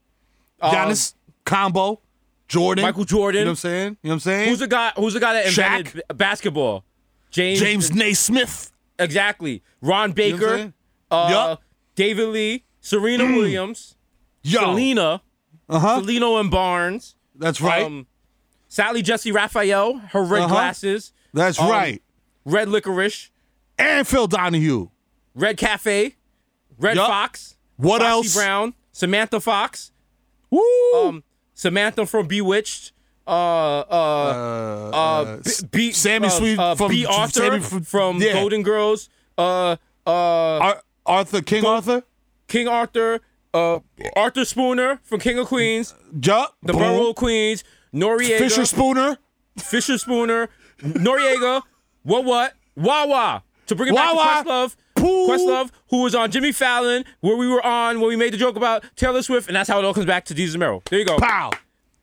[0.61, 1.15] um, Giannis,
[1.47, 2.03] Combo,
[2.49, 2.83] Jordan.
[2.85, 3.39] Michael Jordan.
[3.41, 3.97] You know what I'm saying?
[4.03, 4.49] You know what I'm saying?
[4.51, 4.93] Who's the guy?
[4.97, 6.85] Who's the guy that invented b- basketball?
[7.31, 7.59] James.
[7.61, 8.73] James Naismith.
[8.99, 9.63] Exactly.
[9.81, 10.57] Ron You know what I'm Baker.
[10.59, 10.73] saying?
[11.11, 11.63] uh, Yup.
[11.95, 12.65] David Lee.
[12.81, 13.97] Serena Williams.
[14.43, 14.61] Yo.
[14.61, 15.23] Selena.
[15.69, 16.01] Uh-huh.
[16.01, 17.17] Selena and Barnes.
[17.35, 17.85] That's right.
[17.85, 18.07] Um,
[18.69, 19.99] Sally Jessy Raphael.
[19.99, 20.55] Her red Uh-huh.
[20.55, 21.13] glasses.
[21.35, 22.03] That's um, right.
[22.45, 23.31] Red licorice.
[23.79, 24.89] And Phil Donahue.
[25.35, 26.15] Red Cafe.
[26.79, 27.07] Red Yup.
[27.09, 27.57] Fox.
[27.77, 28.35] What Foxy else?
[28.35, 28.75] Brown.
[28.93, 29.91] Samantha Fox.
[30.51, 30.61] Woo.
[30.95, 31.25] Um,
[31.57, 32.93] Samantha from Bewitched.
[33.27, 37.05] Uh, uh, uh, B, B, Sammy uh, Sweet uh, from- B.
[37.07, 38.35] Arthur Sammy from, from- yeah.
[38.35, 39.09] Golden Girls.
[39.37, 39.73] Uh,
[40.07, 42.05] uh, Ar- Arthur, King Arthur.
[42.47, 43.21] King Arthur.
[43.53, 43.81] Uh,
[44.15, 45.95] Arthur Spooner from King of Queens.
[46.23, 46.55] Yup.
[46.63, 46.83] The Boom.
[46.83, 47.65] Borough of Queens.
[47.93, 48.39] Noriega.
[48.39, 49.17] Fischerspooner.
[49.59, 50.49] Fisher Spooner.
[50.81, 51.63] Noriega.
[52.03, 52.53] What what?
[52.77, 53.43] Wawa.
[53.67, 54.45] To bring it back Wawa.
[54.45, 54.77] to Questlove.
[54.97, 55.29] Pooh.
[55.29, 58.57] Questlove, who was on Jimmy Fallon, where we were on, where we made the joke
[58.57, 60.83] about Taylor Swift, and that's how it all comes back to Desus Mero.
[60.91, 61.19] There you go.
[61.19, 61.51] Pow.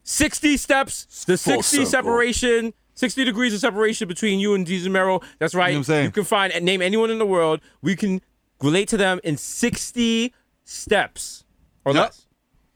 [0.04, 1.86] 60 steps, the 60 circle.
[1.86, 5.22] separation, 60 degrees of separation between you and Desus Mero.
[5.40, 5.70] That's right.
[5.70, 6.06] You know what I'm saying?
[6.06, 7.62] you can find and name anyone in the world.
[7.82, 8.22] We can
[8.62, 10.34] relate to them in 60
[10.66, 11.46] steps
[11.86, 12.02] or Yep.
[12.04, 12.26] less.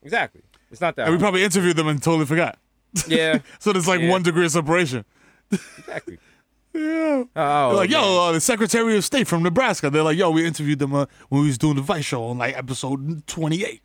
[0.04, 0.42] Exactly.
[0.72, 1.08] It's not that.
[1.08, 2.58] And we probably interviewed them and totally forgot.
[3.08, 4.10] yeah, So there's like Yeah.
[4.10, 5.06] one degree of separation.
[5.78, 6.18] exactly.
[6.78, 7.24] Yeah.
[7.36, 8.02] Oh, They're like, man.
[8.04, 9.90] yo, uh, the Secretary of State from Nebraska.
[9.90, 12.38] They're like, yo, we interviewed them uh, when we was doing the Vice show on
[12.38, 13.82] like episode 28.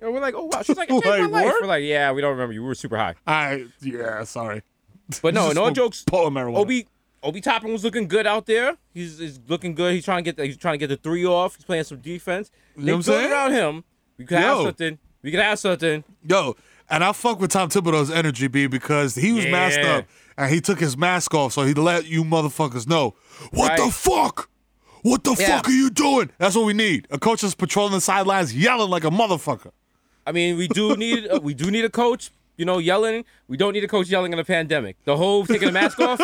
[0.00, 0.62] And we're like, oh wow.
[0.62, 1.46] She's like, it changed Like, my life.
[1.46, 1.62] what?
[1.62, 2.62] We're like, yeah, we don't remember you.
[2.62, 3.14] We were super high.
[3.26, 4.62] I yeah, sorry.
[5.22, 6.04] But no, no jokes.
[6.04, 6.56] Poet marijuana.
[6.58, 6.86] Obi
[7.22, 8.76] Obi Toppin was looking good out there.
[8.94, 9.94] He's, he's looking good.
[9.94, 11.56] He's trying to get the, he's trying to get the three off.
[11.56, 12.50] He's playing some defense.
[12.76, 13.32] They know what I'm built saying?
[13.32, 13.84] around him.
[14.18, 14.64] We could have Yo.
[14.66, 14.98] something.
[15.22, 16.04] We could have something.
[16.28, 16.54] Yo,
[16.88, 19.96] and I fuck with Tom Thibodeau's energy, B, because he was masked Yeah.
[19.96, 20.04] up
[20.38, 23.14] and he took his mask off, so he let you motherfuckers know
[23.52, 24.48] what the fuck.
[25.02, 25.56] What the Yeah.
[25.58, 26.30] fuck are you doing?
[26.38, 27.06] That's what we need.
[27.10, 29.70] A coach that's patrolling the sidelines, yelling like a motherfucker.
[30.26, 32.30] I mean, we do need uh, we do need a coach.
[32.56, 33.24] You know, yelling.
[33.48, 34.96] We don't need a coach yelling in a pandemic.
[35.04, 36.18] The whole taking the mask off,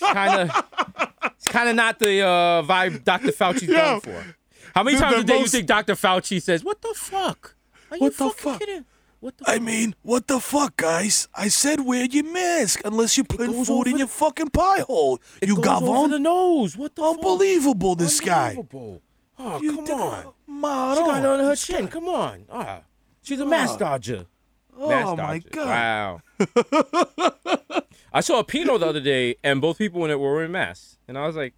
[0.00, 0.64] kind of,
[1.36, 3.32] it's kind of not the uh, vibe Dr.
[3.32, 4.24] Fauci's Yo, going for.
[4.76, 5.94] How many the- times the a day most- you think Dr.
[5.96, 7.56] Fauci says, "What the fuck?
[7.90, 8.58] Are you What the fucking fuck?
[8.60, 8.84] kidding?
[9.20, 11.28] What the I mean, what the fuck, guys?
[11.34, 15.20] I said wear your mask unless you're putting food in the- your fucking pie hole.
[15.42, 16.10] you got on?
[16.10, 16.74] the nose?
[16.76, 17.16] What the fuck?
[17.18, 18.56] Unbelievable, this guy.
[19.38, 20.32] Oh, You come did- on.
[20.46, 21.24] Mod She got on.
[21.24, 21.88] it on her chin.
[21.88, 22.44] Come on.
[22.50, 22.80] Ah,
[23.22, 24.26] she's a mask dodger.
[24.78, 25.48] Mask Oh, my dodger.
[25.50, 25.66] God.
[25.66, 26.20] Wow.
[28.12, 30.98] I saw a Pinot the other day, and both people in it were wearing masks,
[31.06, 31.54] and I was like,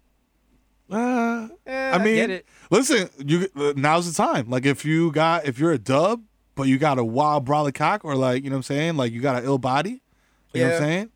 [0.91, 2.45] Uh, eh, I mean, get it.
[2.69, 4.49] listen, you uh, now's the time.
[4.49, 6.21] Like if you got if you're a dub,
[6.55, 9.11] but you got a wild brolic cock, or like you know what I'm saying, like
[9.11, 10.01] you got an ill body.
[10.53, 11.09] You know what I'm saying?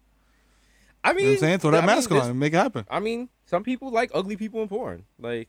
[1.04, 1.60] I mean, You know I'm saying?
[1.60, 2.86] Throw that I mask this- on and make it happen.
[2.90, 5.04] I mean, some people like ugly people in porn.
[5.20, 5.48] Like,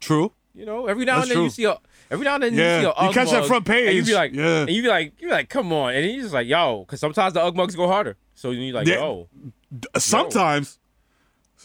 [0.00, 0.32] True.
[0.54, 1.76] you know, every now That's and then you see a
[2.10, 4.14] every now and then Yeah, you see a you catch that front and you be
[4.14, 4.60] like, Yeah.
[4.62, 6.98] and you be like, you be like, come on, and you just like, yo, because
[6.98, 8.16] sometimes the Ugg mugs go harder.
[8.34, 8.96] So you need like, Yeah.
[8.96, 9.28] yo,
[9.94, 9.98] Uh,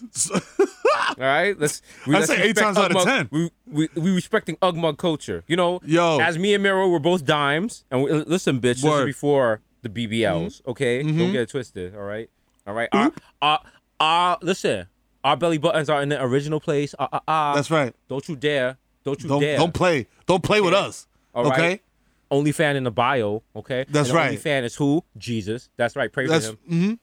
[0.33, 1.81] All right, let's.
[2.07, 3.29] We, let's say eight times out of 10.
[3.31, 5.43] We, we we respecting Ugg mug culture.
[5.47, 6.19] You know, Yo.
[6.19, 9.89] as me and Mero we're both dimes, and we, listen, bitch, this is before the
[9.89, 10.61] BBLs.
[10.61, 10.69] Mm-hmm.
[10.71, 11.31] Okay, don't mm-hmm.
[11.31, 11.95] get it twisted.
[11.95, 12.29] All right,
[12.65, 12.89] all right.
[12.91, 13.61] Our, our,
[13.99, 14.87] our, listen,
[15.23, 16.95] our belly buttons are in the original place.
[16.97, 17.93] Uh, uh, uh, That's right.
[18.07, 18.77] Don't you dare.
[19.03, 19.57] Don't you Don't dare.
[19.57, 20.07] don't play.
[20.25, 21.07] Don't play with us.
[21.33, 21.53] All right?
[21.53, 21.81] okay.
[22.29, 23.43] Only fan in the bio.
[23.55, 23.85] Okay.
[23.89, 24.25] That's and the right.
[24.27, 25.03] Only fan is who?
[25.17, 25.69] Jesus.
[25.75, 26.11] That's right.
[26.11, 26.57] Pray That's for him.
[26.69, 26.93] Mm-hmm.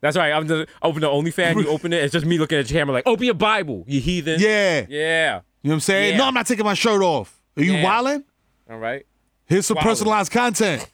[0.00, 0.32] That's right.
[0.32, 1.56] I'm the open the OnlyFans.
[1.62, 2.02] You open it.
[2.02, 4.40] It's just me looking at your camera like, open your Bible, you heathen.
[4.40, 4.86] yeah.
[4.88, 5.40] Yeah.
[5.62, 6.12] You know what I'm saying?
[6.12, 6.18] Yeah.
[6.18, 7.38] No, I'm not taking my shirt off.
[7.56, 7.84] Are you Yeah.
[7.84, 8.24] wildin'?
[8.70, 9.04] All right.
[9.46, 9.82] Here's some Wildin'.
[9.82, 10.88] personalized content.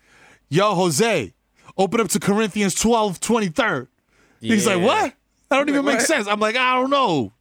[0.48, 1.32] Yo, Jose,
[1.76, 3.88] open up to Corinthians 12, 23rd.
[4.40, 5.12] He's like, what?
[5.50, 6.06] That don't even make what?
[6.06, 6.26] sense.
[6.26, 7.32] I'm like, I don't know.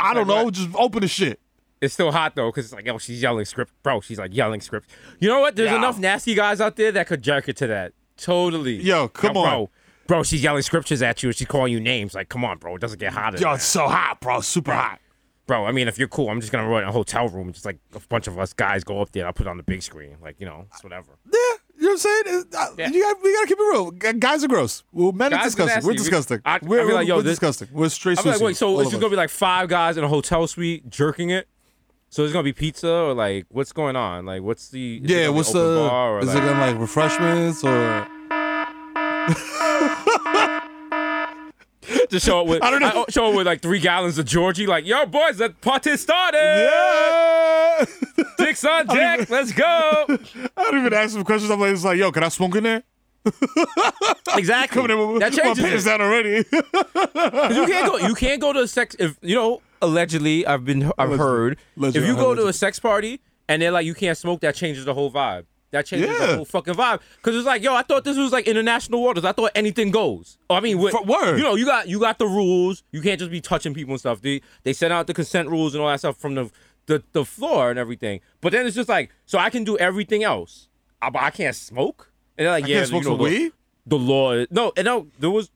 [0.00, 0.44] I don't Like know.
[0.46, 0.54] what?
[0.54, 1.38] Just open the shit.
[1.80, 4.00] It's still hot though, because it's like, oh, she's yelling script, bro.
[4.00, 4.88] She's like yelling script.
[5.20, 5.54] You know what?
[5.56, 5.76] There's Yeah.
[5.78, 7.92] enough nasty guys out there that could jerk it to that.
[8.16, 8.76] Totally.
[8.76, 9.48] Yo, come Yo, on.
[9.50, 9.70] bro.
[10.06, 12.14] Bro, she's yelling scriptures at you and she's calling you names.
[12.14, 13.38] Like, come on, bro, it doesn't get hotter.
[13.38, 14.40] Yo, it's so hot, bro.
[14.40, 15.00] Super hot.
[15.46, 17.64] Bro, I mean, if you're cool, I'm just gonna run a hotel room and just
[17.64, 19.26] like a bunch of us guys go up there.
[19.26, 21.12] I'll put it on the big screen, like you know, it's whatever.
[21.32, 21.38] Yeah,
[21.76, 22.22] you know what I'm saying?
[22.26, 22.88] It's- uh, Yeah.
[22.90, 23.92] You got, we gotta keep it real.
[23.92, 24.82] G- Guys are gross.
[24.92, 25.74] Well, men are Guys are disgusting.
[25.76, 25.86] nasty.
[25.86, 26.40] We're We- disgusting.
[26.44, 27.68] I- I we're feel like, yo, we're this- disgusting.
[27.70, 28.44] We're straight I'm like, sushi.
[28.44, 29.00] wait, so all it's of just us.
[29.02, 31.46] gonna be like five guys in a hotel suite jerking it?
[32.08, 34.26] So it's gonna be pizza or like what's going on?
[34.26, 35.88] Like what's the is it Yeah, be what's open the?
[35.88, 38.08] bar or is like, it gonna like refreshments or?
[42.10, 42.92] just show up with I don't know.
[42.94, 44.66] Oh, show up with like three gallons of Georgie?
[44.66, 46.38] Like yo boys, that party started.
[46.38, 47.84] Yeah.
[48.38, 49.64] Dicks on deck, let's go.
[50.56, 51.50] I don't even ask them questions.
[51.50, 52.82] I'm like, it's like, yo, can I smoke in there?
[54.36, 54.82] Exactly.
[54.82, 55.88] Coming in with that my changes pants it.
[55.88, 56.44] down already.
[57.54, 57.96] you can't go.
[57.98, 58.94] You can't go to a sex.
[58.98, 61.18] If you know, allegedly, I've been, I've Allegedly.
[61.18, 61.58] heard.
[61.76, 64.54] Allegedly, if you go to a sex party and they're like, you can't smoke, that
[64.54, 65.46] changes the whole vibe.
[65.76, 66.26] That changes Yeah.
[66.26, 67.00] the whole fucking vibe.
[67.16, 69.24] Because it's like, yo, I thought this was like international waters.
[69.24, 70.38] I thought anything goes.
[70.50, 71.36] Oh, I mean, with, word.
[71.36, 72.82] You know, you got you got the rules.
[72.92, 74.22] You can't just be touching people and stuff.
[74.22, 76.50] They they sent out the consent rules and all that stuff from the
[76.86, 78.20] the, the floor and everything.
[78.40, 80.68] But then it's just like, so I can do everything else,
[81.02, 82.12] uh, but I can't smoke.
[82.38, 83.52] And they're like, I yeah, you know, the-
[83.88, 85.48] the law is, no and no there was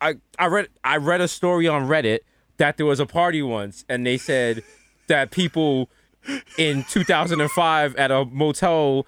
[0.00, 2.20] i i read i read a story on reddit
[2.56, 4.62] that there was a party once and they said
[5.08, 5.90] that people
[6.56, 9.06] in 2005 at a motel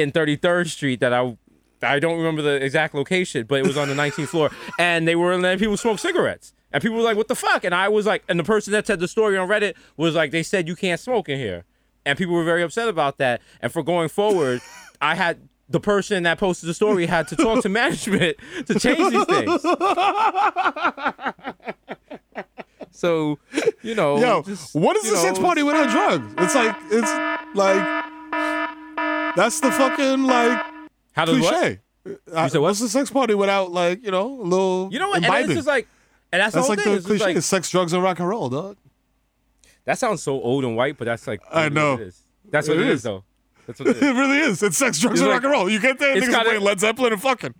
[0.00, 1.36] in 33rd street that i
[1.82, 4.50] i don't remember the exact location but it was on the 19th floor.
[4.78, 6.52] And they were letting people smoke cigarettes.
[6.72, 7.64] And people were like what the fuck?
[7.64, 10.30] And i was like and the person that said the story on reddit was like
[10.30, 11.64] they said you can't smoke in here.
[12.06, 13.42] And people were very upset about that.
[13.60, 14.60] And for going forward
[15.00, 18.36] i had the person that posted the story had to talk to management
[18.66, 19.62] to change these things.
[22.90, 23.38] So
[23.82, 26.34] you know Yo, just, what is you a sex party without drugs?
[26.38, 28.04] It's like it's like
[29.36, 30.64] that's the fucking like
[31.12, 31.54] how does what?
[31.54, 31.80] cliche.
[32.32, 32.68] Uh, said what?
[32.68, 35.44] What's a sex party without like you know a little you know what and then
[35.44, 35.88] it's just like
[36.32, 36.92] and that's, that's the whole like thing.
[36.92, 38.76] the It's cliche: like- sex, drugs, and rock and roll, dog.
[39.84, 41.94] that sounds so old and white but that's like I know.
[41.94, 42.22] it is.
[42.50, 43.02] that's what It it is is.
[43.02, 43.24] though
[43.66, 44.62] that's what it is It really is.
[44.62, 45.70] It's sex, drugs, It's and like- rock and roll.
[45.70, 47.54] You get it's niggas playing Led Zeppelin and fucking.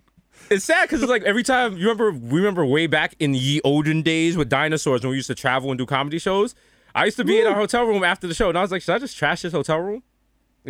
[0.49, 3.61] It's sad because it's like every time you remember, we remember way back in the
[3.63, 6.55] olden days with dinosaurs when we used to travel and do comedy shows.
[6.95, 8.81] I used to be in our hotel room after the show, and I was like,
[8.81, 10.01] "Should I just trash this hotel room?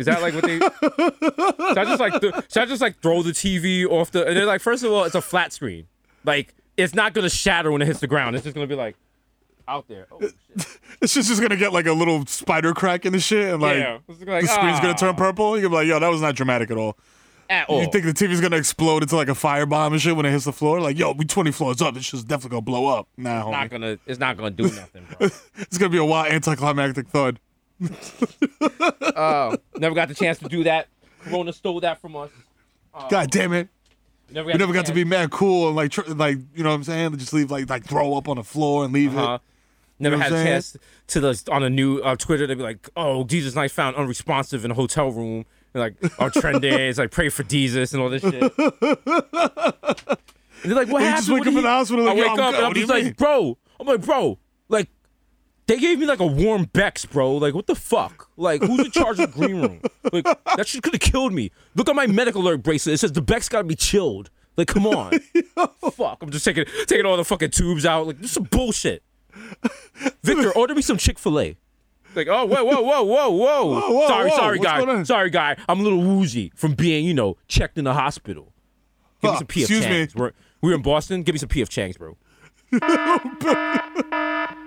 [0.00, 0.58] Is that like what they?
[1.68, 4.26] should I just like th- should I just like throw the TV off the?
[4.26, 5.86] And they're like, first of all, it's a flat screen.
[6.24, 8.34] Like it's not gonna shatter when it hits the ground.
[8.36, 8.96] It's just gonna be like
[9.68, 10.06] out there.
[10.10, 10.32] Oh, shit.
[11.02, 13.78] It's just, just gonna get like a little spider crack in the shit, and like
[13.78, 15.58] yeah, It's like, the screen's "Ah," gonna turn purple.
[15.58, 16.98] You're gonna be like, yo, that was not dramatic at all.
[17.48, 17.80] at all.
[17.82, 20.44] You think the TV's gonna explode into like a firebomb and shit when it hits
[20.44, 20.78] the floor?
[20.80, 21.96] Like, yo, we 20 floors up.
[21.96, 23.08] It's just definitely gonna blow up.
[23.16, 23.50] Nah, homie.
[23.52, 23.98] not gonna.
[24.06, 25.28] It's not gonna do nothing, bro.
[25.56, 27.40] It's gonna be a wild anticlimactic thud.
[29.16, 30.88] Oh, never got the chance to do that.
[31.22, 32.30] Corona stole that from us.
[33.10, 33.68] God damn it.
[34.32, 36.76] Never We never got to be mad cool and like, tr- like you know what
[36.76, 37.16] I'm saying?
[37.18, 39.34] Just leave like like throw up on the floor and leave Uh-huh.
[39.34, 39.40] it.
[40.02, 40.76] Never know had a chance
[41.08, 42.46] to the on a new uh, Twitter.
[42.46, 46.30] They'd be like, "Oh, Desus Nice found unresponsive in a hotel room." And like our
[46.30, 48.34] trend is like pray for Desus and all this shit.
[48.58, 48.58] and
[50.64, 52.22] they're like, "What You happened?" just wake up did in the hospital I like, yo,
[52.22, 52.58] wake I'm up good.
[52.58, 53.12] and I'm just like, mean?
[53.14, 54.88] "Bro," I'm like, "Bro, like."
[55.70, 57.36] They gave me like a warm Becks, bro.
[57.36, 58.28] Like, what the fuck?
[58.36, 59.80] Like, who's in charge of the green room?
[60.12, 60.24] Like,
[60.56, 61.52] that shit could have killed me.
[61.76, 62.94] Look at my medical alert bracelet.
[62.94, 64.30] It says the Becks gotta be chilled.
[64.56, 65.20] Like, come on.
[65.92, 66.18] fuck.
[66.22, 68.08] I'm just taking taking all the fucking tubes out.
[68.08, 69.04] Like, this is bullshit.
[70.24, 71.56] Victor, order me some Chick Fil A.
[72.16, 73.80] Like, oh, whoa, whoa, whoa, whoa, whoa.
[73.92, 75.02] whoa, sorry, whoa, sorry, guy.
[75.04, 75.56] Sorry, guy.
[75.68, 78.52] I'm a little woozy from being, you know, checked in the hospital.
[79.22, 80.06] Give me some PF excuse me.
[80.06, 80.16] Changs.
[80.16, 81.22] We're, we're in Boston.
[81.22, 82.16] Give me some PF Changs, bro.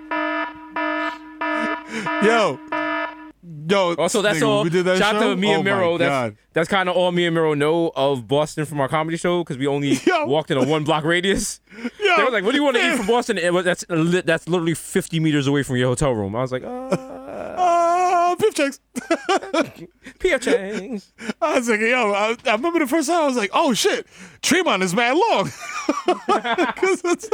[2.22, 2.58] Yo.
[3.68, 3.94] Yo.
[3.96, 4.64] Also, that's nigga, all.
[4.64, 5.98] We did that Shout out to me oh and Mero.
[5.98, 6.36] That's God.
[6.54, 9.58] that's kind of all me and Mero know of Boston from our comedy show because
[9.58, 10.26] we only Yo.
[10.26, 11.60] walked in a one block radius.
[12.00, 13.84] Yo, They were like, "What do you want to eat from Boston?" It was, that's
[13.88, 16.34] that's literally 50 meters away from your hotel room.
[16.34, 18.80] I was like, uh, Uh, Piff checks.
[18.96, 21.12] PF Changs.
[21.40, 24.06] I was like, yo, I, I remember the first time I was like, oh shit,
[24.42, 25.50] Tremont is mad long.
[26.76, 27.28] 'Cause it's,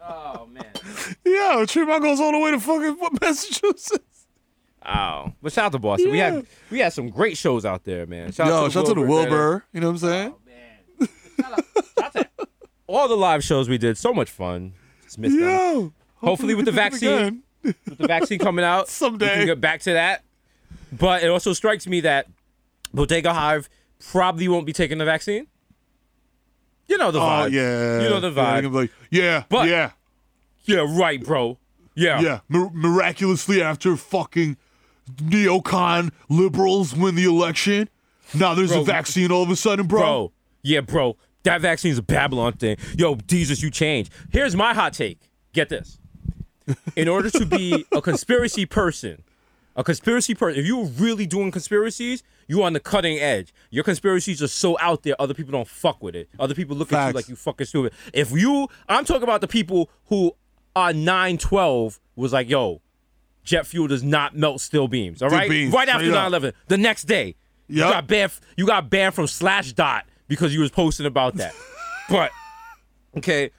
[0.00, 0.64] Oh man.
[1.32, 4.26] Yo, Tremont goes all the way to fucking Massachusetts.
[4.84, 6.10] Oh, but shout out to Boston.
[6.12, 6.30] We Yeah.
[6.32, 8.32] had we had some great shows out there, man.
[8.32, 9.30] Shout Yo, out to shout out to the Wilbur.
[9.30, 9.64] Wilbur.
[9.72, 10.34] You know what I'm oh, saying?
[11.40, 11.52] Shout
[12.04, 12.28] out to
[12.86, 13.98] all the live shows we did.
[13.98, 14.72] So much fun.
[15.04, 15.48] Just missed them.
[15.48, 15.92] Yo.
[16.16, 17.12] Hopefully with the can do it vaccine.
[17.18, 17.42] again.
[17.62, 19.26] With the vaccine coming out Someday.
[19.26, 20.24] We can get back to that.
[20.92, 22.26] But it also strikes me that
[22.94, 23.68] Bodega Hive
[24.10, 25.46] probably won't be taking the vaccine.
[26.86, 27.52] You know the Oh vibe.
[27.52, 28.02] yeah.
[28.02, 28.62] You know the Yeah, vibe.
[28.62, 29.90] be like, yeah, But- yeah,
[30.68, 31.58] Yeah, right, bro.
[31.94, 32.20] Yeah.
[32.20, 32.40] yeah.
[32.48, 34.56] Mir- miraculously, after fucking
[35.16, 37.88] neocon liberals win the election,
[38.34, 40.00] now there's Bro, a vaccine all of a sudden, bro.
[40.00, 42.76] Bro, yeah, bro, that vaccine's a Babylon thing.
[42.96, 44.10] Yo, Jesus, you change.
[44.30, 45.18] Here's my hot take.
[45.54, 45.98] Get this.
[46.94, 49.22] In order to be a conspiracy person,
[49.74, 53.54] a conspiracy person, if you're really doing conspiracies, you're on the cutting edge.
[53.70, 56.28] Your conspiracies are so out there, other people don't fuck with it.
[56.38, 57.94] Other people look at you like you fucking stupid.
[58.12, 60.34] If you, I'm talking about the people who
[60.74, 62.80] on 912 was like, yo,
[63.44, 65.22] jet fuel does not melt steel beams.
[65.22, 66.32] All right, right, beams, right after up.
[66.32, 67.34] 9/11, the next day,
[67.68, 68.32] you got banned.
[68.56, 71.54] You got banned from Slashdot because you was posting about that.
[72.08, 72.30] but
[73.16, 73.50] okay,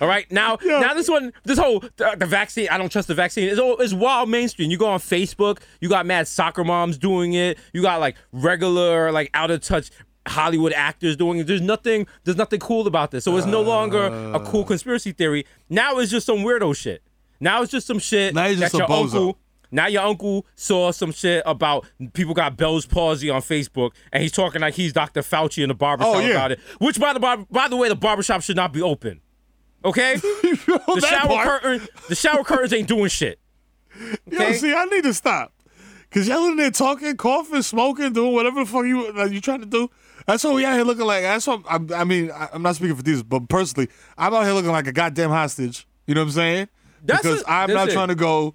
[0.00, 0.30] all right.
[0.32, 2.68] Now, now this one, this whole the, the vaccine.
[2.70, 3.48] I don't trust the vaccine.
[3.48, 4.70] It's all is wild mainstream.
[4.70, 7.58] You go on Facebook, you got mad soccer moms doing it.
[7.74, 9.90] You got like regular, like out of touch.
[10.28, 11.46] Hollywood actors doing it.
[11.46, 12.06] There's nothing.
[12.24, 13.24] There's nothing cool about this.
[13.24, 14.66] So it's no longer a cool uh.
[14.66, 15.46] conspiracy theory.
[15.68, 17.02] Now it's just some weirdo shit.
[17.40, 19.02] Now it's just some shit Now he's just that a your bozo.
[19.14, 19.38] uncle.
[19.72, 24.32] Now your uncle saw some shit about people got Bell's palsy on Facebook, and he's
[24.32, 25.22] talking like he's Dr.
[25.22, 26.30] Fauci in the barbershop Oh, yeah.
[26.30, 26.60] about it.
[26.80, 29.20] Which by the bar- by the way, the barbershop should not be open.
[29.84, 31.62] Okay, the that shower part.
[31.62, 33.38] curtain, the shower curtains ain't doing shit.
[34.30, 34.52] Yo, Okay?
[34.54, 35.52] see, I need to stop.
[36.10, 39.60] Cause y'all in there talking, coughing, smoking, doing whatever the fuck you like, you trying
[39.60, 39.88] to do.
[40.26, 41.22] That's what we out here looking like.
[41.22, 42.30] That's what I'm, I mean.
[42.30, 45.30] I, I'm not speaking for these, but personally, I'm out here looking like a goddamn
[45.30, 45.86] hostage.
[46.06, 46.68] You know what I'm saying?
[47.02, 47.96] That's because I'm not listen.
[47.96, 48.54] trying to go.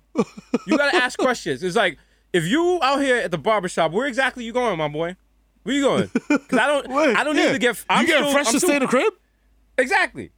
[0.68, 1.64] You gotta ask questions.
[1.64, 1.98] It's like
[2.34, 5.16] if you out here at the barbershop, where exactly you going, my boy?
[5.64, 6.10] Where you going?
[6.14, 7.48] Because I don't, Wait, I don't yeah.
[7.48, 7.84] need to get.
[7.90, 9.14] I'm you getting still- fresh I'm to still- stay in the crib?
[9.78, 10.32] Exactly.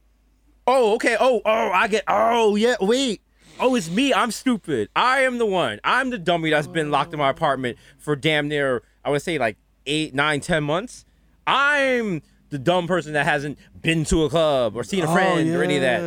[0.66, 1.16] Oh, okay.
[1.18, 2.04] Oh, oh, I get.
[2.08, 2.76] Oh, yeah.
[2.80, 3.22] Wait.
[3.60, 4.12] Oh, it's me.
[4.14, 4.88] I'm stupid.
[4.94, 5.80] I am the one.
[5.82, 9.38] I'm the dummy that's been locked in my apartment for damn near, I would say
[9.38, 9.56] like
[9.86, 11.04] eight, nine, ten months.
[11.48, 15.62] I'm the dumb person that hasn't been to a club or seen a friend or
[15.62, 16.00] any of that.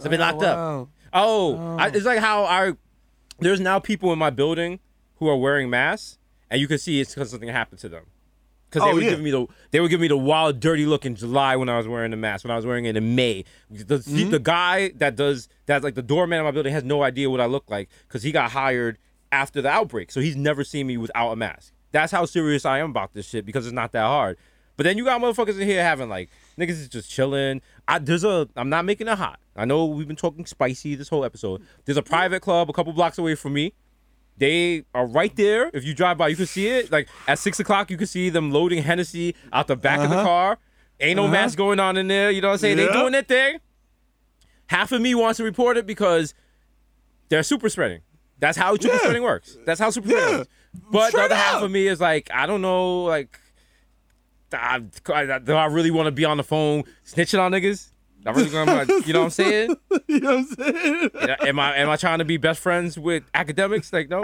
[0.00, 0.82] So I've been Oh, locked wow.
[0.82, 0.88] up.
[1.12, 2.72] Oh, I, it's like how I.
[3.40, 4.80] There's now people in my building
[5.16, 6.18] who are wearing masks,
[6.50, 8.04] and you can see it's because something happened to them.
[8.68, 9.10] Because they Oh, were yeah.
[9.10, 11.78] giving me the they were giving me the wild, dirty look in July when I
[11.78, 12.44] was wearing the mask.
[12.44, 14.30] When I was wearing it in May, the Mm-hmm.
[14.30, 17.40] the guy that does that's like the doorman of my building has no idea what
[17.40, 18.98] I look like because he got hired
[19.32, 21.72] after the outbreak, so he's never seen me without a mask.
[21.92, 24.36] That's how serious I am about this shit because it's not that hard.
[24.78, 27.60] But then you got motherfuckers in here having like niggas is just chilling.
[27.88, 29.40] I there's a I'm not making it hot.
[29.56, 31.62] I know we've been talking spicy this whole episode.
[31.84, 33.72] There's a private club a couple blocks away from me.
[34.36, 35.68] They are right there.
[35.74, 36.92] If you drive by, you can see it.
[36.92, 40.16] Like at six o'clock, you can see them loading Hennessy out the back of the
[40.16, 40.24] uh-huh.
[40.24, 40.58] car.
[41.00, 41.32] Ain't no uh-huh.
[41.32, 42.30] mask going on in there.
[42.30, 42.76] You know what I'm saying?
[42.76, 43.58] They doing their thing.
[44.68, 46.34] Half of me wants to report it because
[47.30, 48.02] they're super spreading.
[48.38, 48.98] That's how super Yeah.
[49.00, 49.58] spreading works.
[49.66, 50.50] That's how super spreading works.
[50.92, 53.40] But the Straight other half of me is like, I don't know, like,
[54.52, 54.82] I,
[55.14, 57.90] I- do I really want to be on the phone snitching on niggas?
[58.26, 59.76] I really gonna, you know what I'm saying?
[60.08, 61.10] you know what I'm saying?
[61.46, 63.92] Am I am I trying to be best friends with academics?
[63.92, 64.20] Like, no.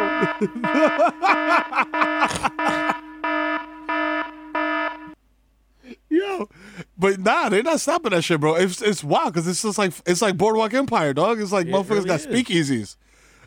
[6.08, 6.48] Yo,
[6.96, 8.54] but nah, they're not stopping that shit, bro.
[8.54, 11.40] It's it's wild because it's just like it's like Boardwalk Empire, dog.
[11.40, 12.26] It's like It motherfuckers really got is.
[12.26, 12.96] speakeasies.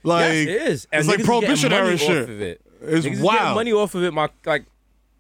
[0.04, 0.88] Like yes, it is.
[0.92, 2.30] And it's like prohibition era off shit.
[2.30, 2.62] Of it.
[2.82, 3.56] It's Niggas wild.
[3.56, 4.14] money off of it.
[4.14, 4.66] My like,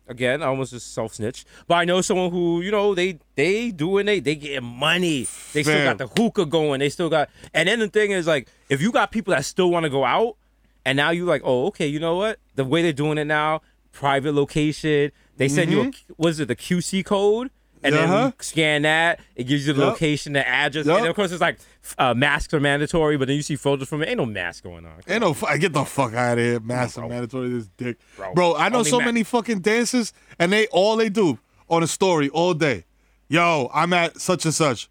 [0.08, 3.72] again, I almost just self snitch, but I know someone who you know they they
[3.72, 5.28] doing they they getting money.
[5.54, 5.98] They still Fam.
[5.98, 6.80] got the hookah going.
[6.80, 7.30] They still got.
[7.54, 10.04] And then the thing is like, if you got people that still want to go
[10.04, 10.38] out,
[10.86, 12.40] and now you like, oh, okay, you know what?
[12.56, 15.12] The way they're doing it now, private location.
[15.38, 16.14] They send you a mm-hmm.
[16.16, 17.52] what is it, the QC code,
[17.84, 18.14] and then Mm-hmm.
[18.14, 18.26] Uh-huh.
[18.28, 19.20] you scan that.
[19.36, 19.92] It gives you the Yup.
[19.94, 20.96] location, the address, Yup.
[20.98, 21.58] and then of course it's like
[21.98, 23.18] uh, masks are mandatory.
[23.18, 24.10] But then you see photos from it.
[24.10, 24.94] Ain't no mask going on.
[25.08, 28.34] Ain't no, fu- get the fuck out of here, massive are mandatory this dick, bro.
[28.34, 31.84] Bro, I know only so ma- many fucking dancers, and they all they do on
[31.84, 32.86] a story all day.
[33.30, 34.90] Yo, I'm at such and such.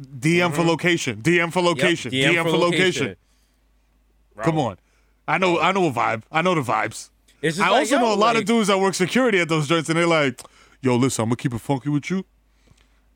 [0.00, 1.20] DM for location.
[1.22, 2.10] DM for location.
[2.12, 2.34] Mm-hmm.
[2.34, 3.16] Yep, DM, for location.
[4.42, 4.78] Come on,
[5.28, 5.60] I know.
[5.60, 6.22] I know a vibe.
[6.32, 7.10] I know the vibes.
[7.44, 9.88] I like, also know a lot like- of dudes that work security at those joints,
[9.88, 10.40] and they're like,
[10.82, 12.24] "Yo, listen, I'm gonna keep it funky with you.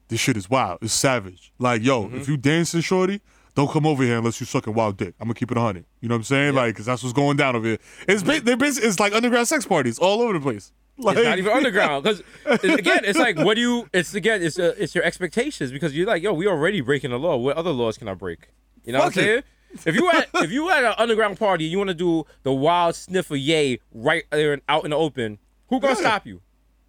[0.08, 0.78] This shit is wild.
[0.82, 1.52] It's savage.
[1.58, 2.16] Like, yo, Mm-hmm.
[2.18, 3.20] if you dancing, shorty,
[3.56, 5.14] don't come over here unless you sucking wild dick.
[5.20, 5.84] I'm gonna keep it a hundred.
[6.00, 6.54] You know what I'm saying?
[6.54, 7.78] Like, cause that's what's going down over here.
[8.08, 10.72] It's they're basi- it's like underground sex parties all over the place.
[10.98, 13.88] Like, It's not even underground because again, it's like what do you?
[13.92, 17.18] It's again, it's uh, it's your expectations because you're like, yo, we already breaking the
[17.18, 17.36] law.
[17.36, 18.48] What other laws can I break?
[18.84, 19.14] You know what I'm it.
[19.14, 19.42] saying?
[19.84, 22.94] If you at if you at an underground party, you want to do the wild
[22.94, 25.38] sniffer yay right there and out in the open.
[25.68, 26.00] Who gonna Yeah.
[26.00, 26.40] stop you?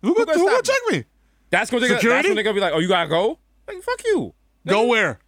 [0.01, 1.03] Who, gonna, gonna who gonna check me?
[1.49, 2.29] That's gonna that's Security?
[2.29, 3.39] when they're gonna be like, oh, you gotta go.
[3.67, 4.33] Like fuck you.
[4.65, 5.19] Go where?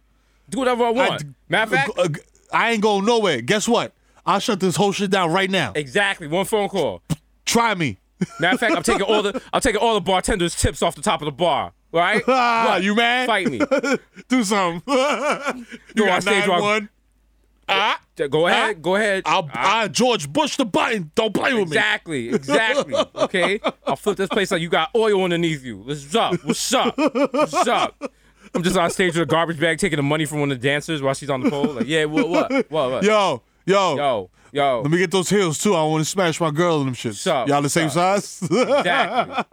[0.48, 1.24] Do whatever I want.
[1.48, 2.08] Matter of fact, Uh,
[2.52, 3.40] I ain't going nowhere.
[3.40, 3.92] Guess what?
[4.26, 5.72] I'll shut this whole shit down right now.
[5.74, 7.02] exactly one phone call.
[7.46, 7.98] Try me.
[8.38, 11.02] Matter of fact, I'm taking all the I'm taking all the bartenders' tips off the
[11.02, 11.72] top of the bar.
[11.92, 12.22] Right?
[12.28, 12.82] Ah, What?
[12.84, 13.26] you mad?
[13.26, 13.60] Fight me.
[14.28, 14.82] Do something.
[14.86, 16.88] you Go on got stage nine one.
[17.70, 18.82] Ah, Go ahead.
[18.82, 19.22] Go ahead.
[19.26, 21.10] I'll, I George Bush the button.
[21.14, 21.76] Don't play with me.
[21.76, 22.94] Exactly, exactly.
[23.14, 25.78] Okay, I'll flip this place like you got oil underneath you.
[25.78, 26.42] What's up?
[26.44, 26.96] What's up?
[26.98, 28.12] What's up?
[28.54, 30.68] I'm just on stage with a garbage bag taking the money from one of the
[30.68, 31.66] dancers while she's on the pole.
[31.66, 33.04] Like, yeah, what, what, what, what?
[33.04, 34.80] Yo, yo, yo, yo.
[34.82, 35.74] Let me get those heels too.
[35.76, 37.14] I want to smash my girl in them shits.
[37.16, 38.20] Sup, Y'all the same sup.
[38.20, 38.40] size?
[38.50, 39.44] Exactly.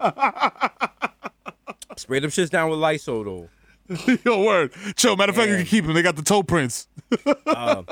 [1.95, 3.49] Spray them shits down with Lysol though.
[4.25, 4.73] Yo, word.
[4.95, 5.15] Chill.
[5.15, 5.93] Matter of fact, you can keep them.
[5.93, 6.87] They got the toe prints.
[7.47, 7.87] Um,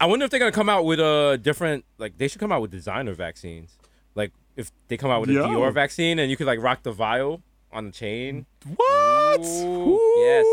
[0.00, 2.62] I wonder if they're gonna come out with a different like they should come out
[2.62, 3.76] with designer vaccines.
[4.14, 5.46] Like if they come out with a Yo.
[5.48, 8.46] Dior vaccine and you could like rock the vial on the chain.
[8.76, 9.40] What?
[9.40, 10.46] Ooh, yes.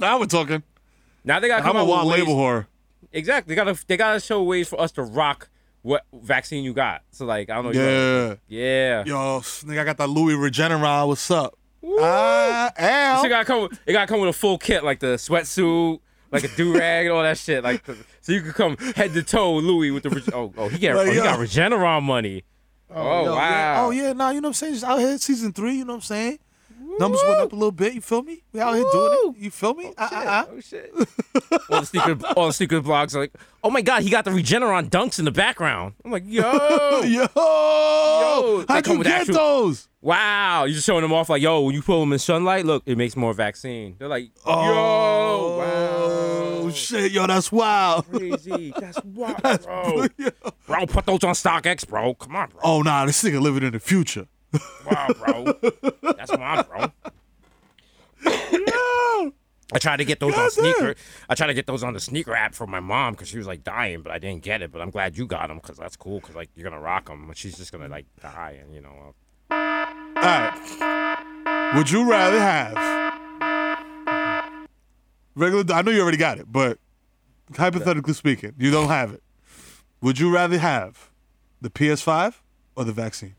[0.00, 0.62] Now we're talking.
[1.24, 2.66] Now they gotta I'm a out wild label whore.
[3.12, 3.54] Exactly.
[3.54, 5.48] They gotta they gotta show ways for us to rock
[5.82, 7.02] what vaccine you got.
[7.10, 7.72] So like I don't know.
[7.72, 9.02] gotta- Yeah.
[9.04, 9.04] yeah.
[9.04, 11.08] Yo, nigga, I got that Louis Regeneron.
[11.08, 11.58] What's up?
[12.00, 13.28] Ah, This Al.
[13.28, 13.62] gotta come.
[13.62, 17.06] With, it gotta come with a full kit, like the sweatsuit, like a do rag,
[17.06, 17.62] and all that shit.
[17.62, 20.32] Like, the, so you could come head to toe, Louis, with the.
[20.34, 21.22] Oh, oh, he got, Like, oh, he yo.
[21.24, 22.44] got Regeneron money.
[22.90, 23.38] Oh, Yo, wow.
[23.38, 23.76] yeah.
[23.84, 24.72] Oh yeah, nah, you know what I'm saying?
[24.74, 26.38] Just out here season three, you know what I'm saying?
[26.98, 28.42] Numbers went up a little bit, you feel me?
[28.52, 29.42] We out here doing it.
[29.42, 29.92] You feel me?
[29.98, 30.46] Ah, ah, ah.
[30.52, 30.92] Oh shit!
[31.70, 33.32] all the sneaker, all the sneaker blogs are like,
[33.64, 35.94] oh my god, he got the Regeneron dunks in the background.
[36.04, 36.42] I'm like, yo,
[37.04, 39.88] Yo, they how'd come you get actual- those?
[40.00, 40.64] wow.
[40.64, 42.96] You're just showing them off like, yo, when you put them in sunlight, look, it
[42.96, 43.96] makes more vaccine.
[43.98, 48.06] They're like, yo, Oh wow, shit, yo, that's wild.
[48.10, 48.72] crazy.
[48.78, 50.06] That's wild, bro.
[50.66, 52.14] Bro, put those on StockX, bro.
[52.14, 52.60] Come on, bro.
[52.62, 54.26] Oh nah, this nigga living in the future.
[54.86, 55.44] Wow, bro.
[56.16, 56.92] That's mine, bro.
[59.72, 60.50] I tried to get those on Goddamn.
[60.74, 60.94] sneaker.
[61.28, 63.46] I tried to get those on the sneaker app for my mom because she was
[63.46, 64.70] like dying, but I didn't get it.
[64.70, 66.20] But I'm glad you got them because that's cool.
[66.20, 69.14] Because like you're gonna rock them, but she's just gonna like die, and you know.
[69.50, 69.54] uh,
[70.16, 71.72] All right.
[71.76, 72.76] Would you rather have
[75.34, 75.64] regular?
[75.74, 76.78] I know you already got it, but
[77.56, 79.22] hypothetically speaking, you don't have it.
[80.02, 81.10] Would you rather have
[81.60, 82.34] the PS5
[82.76, 83.34] or the vaccine?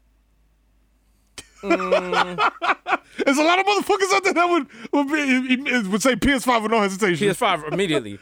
[1.69, 6.71] There's a lot of motherfuckers out there that would would, be, would say PS5 with
[6.71, 7.27] no hesitation.
[7.27, 8.19] PS5 immediately.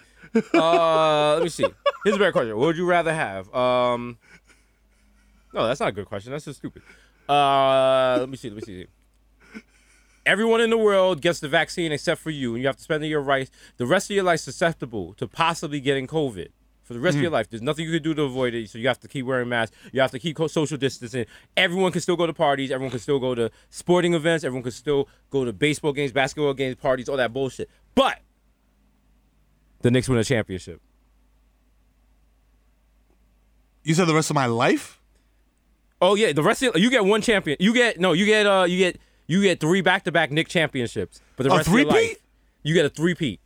[0.53, 1.65] Uh, let me see.
[2.03, 2.57] Here's a better question.
[2.57, 3.53] What would you rather have?
[3.53, 4.17] Um,
[5.53, 6.31] no, that's not a good question.
[6.31, 6.81] That's just stupid.
[7.29, 8.49] Uh, let me see.
[8.49, 8.87] Let me see.
[10.25, 13.05] Everyone in the world gets the vaccine except for you, and you have to spend
[13.05, 16.47] your life, the rest of your life susceptible to possibly getting COVID
[16.83, 17.49] for the rest of your life.
[17.49, 19.75] There's nothing you can do to avoid it, so you have to keep wearing masks.
[19.91, 21.25] You have to keep social distancing.
[21.57, 22.71] Everyone can still go to parties.
[22.71, 24.43] Everyone can still go to sporting events.
[24.43, 27.69] Everyone can still go to baseball games, basketball games, parties, all that bullshit.
[27.95, 28.19] But
[29.81, 30.81] the Knicks win a championship.
[33.83, 34.99] You said the rest of my life?
[36.01, 37.57] Oh yeah, the rest of you get one champion.
[37.59, 40.47] You get no, you get uh, you get you get three back to back Knick
[40.47, 41.21] championships.
[41.37, 42.17] But the A rest of your life,
[42.61, 43.39] you get a three peat.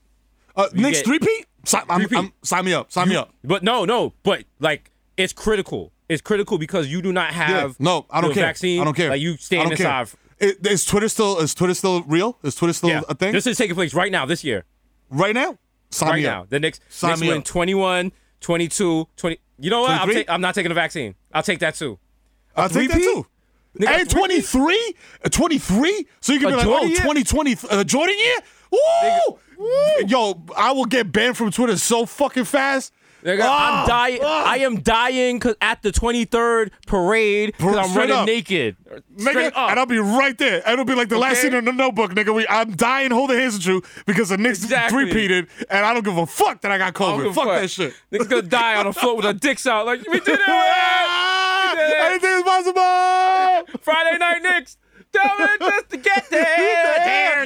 [0.56, 1.46] Uh, Knicks get- three-peat?
[1.68, 2.08] Si- I'm-.
[2.16, 2.92] I'm- sign me up.
[2.92, 3.34] Sign me up.
[3.44, 5.92] But no, no, but like it's critical.
[6.10, 7.46] It's critical because you do not Yeah.
[7.48, 8.46] have No, I don't the care.
[8.46, 8.82] vaccine.
[8.82, 9.10] I don't care.
[9.10, 10.10] Like you stand inside.
[10.40, 12.38] It- is Twitter still is Twitter still real?
[12.44, 13.34] Is Twitter still Yeah, a thing?
[13.34, 14.66] This is taking place right now, this year,
[15.10, 15.58] right now?
[15.90, 16.42] Sign right me now.
[16.44, 16.50] up.
[16.50, 17.44] The Knicks, Sign Knicks me win up.
[17.46, 18.12] 21,
[18.42, 19.40] 22, 20.
[19.60, 19.92] You know what?
[19.92, 20.24] I'm, 23?
[20.26, 21.16] ta- I'm not taking the vaccine.
[21.34, 21.98] I'll take that too.
[22.56, 23.26] I'll take that too.
[23.80, 24.94] Nigga, And 23?
[25.26, 26.08] Uh, 23?
[26.20, 28.38] So you can A be like, Jordan oh, 2020, uh, Jordan year?
[28.72, 29.40] Woo!
[30.08, 32.94] Yo, I will get banned from Twitter so fucking fast.
[33.24, 34.20] Nigga, Ah, I'm dying.
[34.24, 34.44] ah.
[34.46, 38.26] I am dying 'cause at the 23rd parade because I'm Straight running up.
[38.28, 38.78] naked.
[39.18, 39.72] Nigga, Straight up.
[39.72, 40.62] and I'll be right there.
[40.72, 41.42] It'll be like the last Okay.
[41.50, 42.34] scene in the notebook, nigga.
[42.34, 45.12] We, I'm dying holding hands with you because the Knicks Exactly.
[45.12, 47.24] three-peated, and I don't give a fuck that I got I don't COVID.
[47.24, 47.94] give a Fuck that shit.
[48.14, 49.88] Niggas gonna die on the floor with their dicks out.
[49.88, 50.40] Like, we did it!
[50.48, 52.12] Ah, it.
[52.12, 53.80] anything is possible.
[53.82, 54.78] Friday night Knicks.
[55.22, 57.44] Tell just to get there.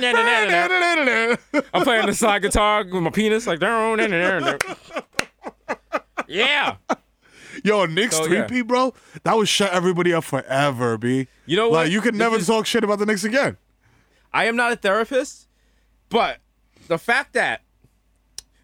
[1.73, 3.47] I'm playing the slide guitar with my penis.
[3.47, 3.59] Like,
[6.27, 6.75] yeah.
[7.63, 8.47] Yo, Knicks So, three yeah.
[8.47, 8.93] P, bro.
[9.23, 11.27] That would shut everybody up forever, b.
[11.45, 11.75] You know what?
[11.85, 13.57] Like you could This never is- talk shit about the Knicks again.
[14.33, 15.47] I am not a therapist,
[16.09, 16.37] but
[16.87, 17.61] the fact that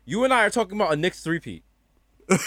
[0.05, 1.63] you and I are talking about a Knicks three-peat.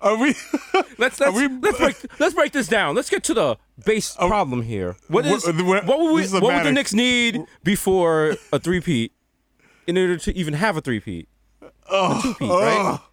[0.00, 0.34] Are we?
[0.98, 2.94] Let's let's, we- let's break let's break this down.
[2.94, 4.96] Let's get to the base problem here.
[5.08, 6.72] What Wha- is wha- what would we, what would the.
[6.72, 9.12] Knicks need before a three-peat
[9.86, 11.28] in order to even have a three-peat?
[11.62, 12.98] A oh, two-peat, right?
[13.00, 13.05] Oh.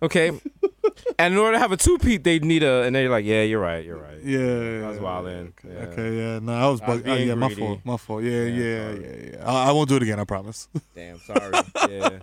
[0.00, 0.28] Okay.
[1.18, 3.60] and in order to have a two-peat, they'd need a and they're like, yeah, you're
[3.60, 4.22] right, you're right.
[4.22, 4.86] Yeah.
[4.86, 5.48] I was wildin'.
[5.48, 5.86] Okay, Yeah.
[5.88, 6.38] okay, yeah.
[6.40, 7.62] No, I was, I was being yeah, my greedy.
[7.62, 7.80] fault.
[7.84, 8.22] My fault.
[8.22, 9.04] Yeah, yeah, sorry.
[9.04, 9.44] yeah, yeah.
[9.52, 10.20] I, I won't do it again.
[10.20, 10.68] I promise.
[10.94, 11.52] Damn, sorry.
[11.90, 12.18] Yeah.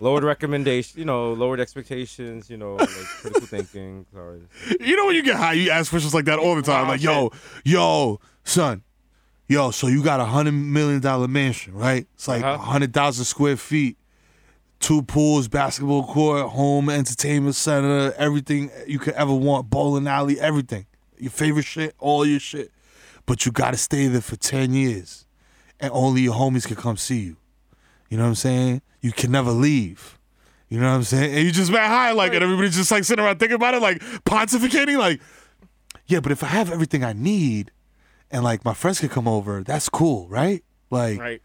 [0.00, 4.06] lowered recommendation, you know, lowered expectations, you know, like critical thinking.
[4.14, 4.40] Sorry.
[4.80, 6.84] you know when you get high, you ask questions like that all the time.
[6.86, 7.30] Wow, like, yo,
[7.64, 8.82] yo, son,
[9.46, 9.70] yo.
[9.72, 12.06] So you got a hundred million dollar mansion, right?
[12.14, 12.64] It's like a Uh-huh.
[12.64, 13.96] hundred thousand square feet.
[14.80, 20.86] Two pools, basketball court, home entertainment center, everything you could ever want, bowling alley, everything.
[21.18, 22.70] Your favorite shit, all your shit.
[23.26, 25.26] But you gotta stay there for 10 years.
[25.80, 27.36] And only your homies can come see you.
[28.08, 28.82] You know what I'm saying?
[29.00, 30.18] You can never leave.
[30.68, 31.34] You know what I'm saying?
[31.34, 32.42] And you just mad high like it.
[32.42, 35.20] Everybody's just like sitting around thinking about it, like pontificating, like,
[36.06, 37.70] yeah, but if I have everything I need
[38.30, 40.62] and like my friends can come over, that's cool, right?
[40.90, 41.42] Like Right.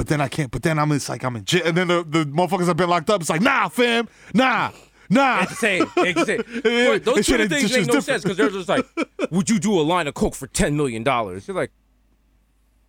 [0.00, 0.50] But then I can't.
[0.50, 2.88] But then I'm it's like I'm in jail, and then the, the motherfuckers have been
[2.88, 3.20] locked up.
[3.20, 4.70] It's like nah, fam, nah,
[5.10, 5.42] nah.
[5.42, 5.86] It's the same.
[5.98, 6.62] It's the same.
[6.64, 8.04] Yeah, those two things is make no different.
[8.04, 8.86] sense because they're just like,
[9.30, 11.46] would you do a line of coke for ten million dollars?
[11.46, 11.70] You're like,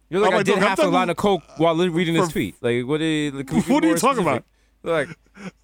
[0.09, 2.55] you're like, I'm I like, did half a line of coke while reading this tweet.
[2.61, 3.01] Like, what?
[3.01, 4.45] Are, like, can we be What are you talking specific?
[4.83, 5.09] Like,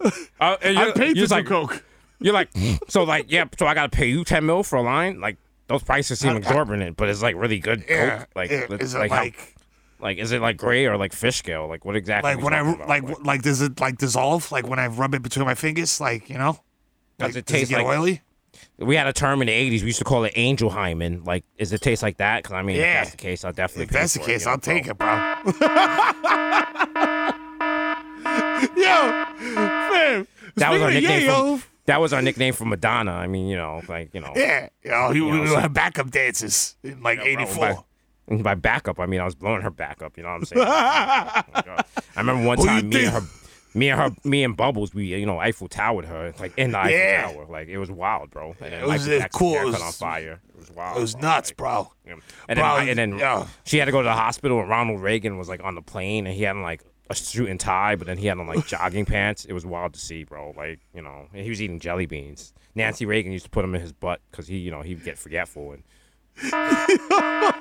[0.41, 1.82] uh, and I you're, paid you're to do like, coke.
[2.20, 2.50] You're like,
[2.89, 5.22] so like, yeah, so I gotta pay you ten mil for a line?
[5.22, 5.38] Like,
[5.68, 8.28] those prices seem exorbitant, but it's like really good Yeah, coke.
[8.36, 9.56] Like, yeah, let's- is it like, like
[10.00, 11.68] like, is it like gray or like fish scale?
[11.68, 12.36] Like, what exactly?
[12.36, 12.88] like when I about?
[12.88, 14.52] like like does it like dissolve?
[14.52, 16.60] Like when I rub it between my fingers, like you know,
[17.20, 18.22] Does like, it taste get like- oily?
[18.80, 19.82] We had a term in the '80s.
[19.82, 21.24] We used to call it angel hymen.
[21.24, 22.43] Like, does it taste like that?
[22.43, 23.02] Because I mean, Yeah.
[23.02, 23.86] if that's the case, I'll definitely.
[23.86, 24.91] If that's the it, case, know, I'll take bro.
[24.91, 25.54] it, bro.
[28.76, 30.28] yo, fam.
[30.56, 31.28] That was our nickname.
[31.30, 33.12] yayo, From, that was our nickname for Madonna.
[33.14, 34.34] I mean, you know, like you know.
[34.36, 37.86] Yeah, yo, he, You know, we so- have backup dances in like Yeah, '84.
[38.28, 40.17] By- And by backup, I mean I was blowing her back up.
[40.17, 40.65] You know what I'm saying?
[40.67, 40.71] Oh.
[42.15, 43.21] I remember one time me and her,
[43.73, 46.80] me and her, me and Bubbles, we you know Eiffel Towered her like in the
[46.80, 47.32] Eiffel Yeah.
[47.32, 47.45] Tower.
[47.49, 48.55] Like it was wild, bro.
[48.61, 49.53] And then It was, uh, cool.
[49.55, 50.41] It caught on was- fire.
[50.49, 50.97] It was wild.
[50.97, 51.21] It was bro.
[51.21, 51.91] nuts, Like, bro.
[52.07, 52.21] And
[52.59, 53.47] then, and then yeah.
[53.63, 56.25] she had to go to the hospital, and Ronald Reagan was like on the plane,
[56.28, 58.65] and he had on like a suit and tie, but then he had on like
[58.73, 59.45] jogging pants.
[59.45, 60.53] It was wild to see, bro.
[60.57, 62.53] Like you know, and he was eating jelly beans.
[62.75, 65.17] Nancy Reagan used to put him in his butt because he, you know, he'd get
[65.17, 65.84] forgetful and.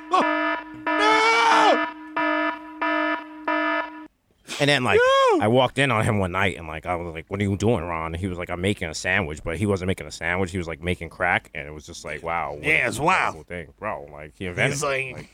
[4.58, 4.98] And then like
[5.40, 7.56] I walked in on him one night and like I was like, "What are you
[7.58, 10.10] doing, Ron?" And he was like, "I'm making a sandwich," but he wasn't making a
[10.10, 10.50] sandwich.
[10.50, 13.74] He was like making crack, and it was just like, "Wow, Yeah, it's wow, thing,
[13.78, 14.86] bro." Like he invented, He's it.
[14.86, 15.28] like,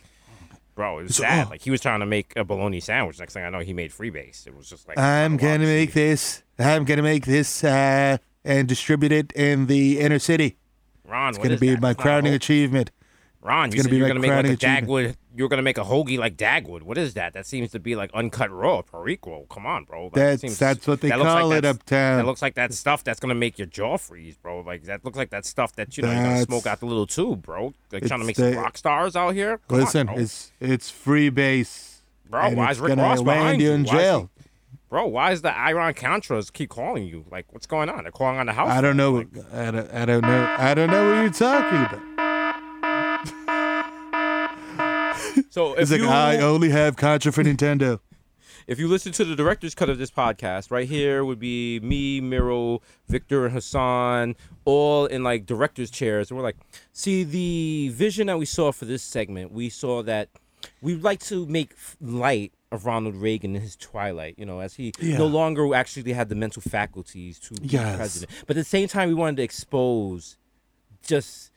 [0.75, 1.51] bro, it was So- sad.
[1.51, 3.21] Like he was trying to make a bologna sandwich.
[3.21, 4.47] Next thing I know, he made freebase.
[4.49, 6.43] It was just like I'm gonna make this.
[6.59, 10.57] I'm gonna make this uh, and distribute it in the inner city.
[11.07, 11.81] Ron, It's gonna be that?
[11.81, 12.91] my It's crowning achievement.
[13.45, 14.57] Ron, it's you said be you're my gonna make like a.
[14.57, 15.17] Dagwood.
[15.35, 16.83] You're gonna make a hoagie like Dagwood.
[16.83, 17.33] What is that?
[17.33, 19.47] That seems to be like uncut raw perico.
[19.51, 20.11] Come on, bro.
[20.11, 22.19] That That's seems- that's what they that looks like call it uptown.
[22.19, 24.61] That looks like that stuff that's gonna make your jaw freeze, bro.
[24.61, 27.07] Like that looks like that stuff that you know you're gonna smoke out the little
[27.07, 27.75] tube, bro.
[27.91, 29.59] Like trying to make It's some rock stars out here.
[29.69, 32.03] Come Listen, on, it's it's free base.
[32.31, 34.31] Bro, and why is Rick Ross behind you in jail?
[34.89, 37.25] Bro, why is the Iran Contras keep calling you?
[37.31, 38.03] Like, what's going on?
[38.05, 38.71] They're calling on the house.
[38.71, 39.13] I don't know.
[39.13, 40.55] Like, I don't, I don't know.
[40.59, 42.12] I don't know what you're talking about.
[45.51, 48.01] So if It's like you, I only have Contra for Nintendo.
[48.67, 52.21] if you listen to the director's cut of this podcast, right here would be me,
[52.21, 56.57] Mero, Victor, and Hassan, all in like director's chairs, and we're like,
[56.93, 59.53] see the vision that we saw for this segment.
[59.53, 60.29] We saw that
[60.81, 64.93] we'd like to make light of Ronald Reagan in his twilight, you know, as he
[64.99, 65.19] Yeah.
[65.19, 67.97] no longer actually had the mental faculties to be Yes.
[67.97, 68.31] president.
[68.47, 70.37] But at the same time, we wanted to expose
[71.07, 71.51] just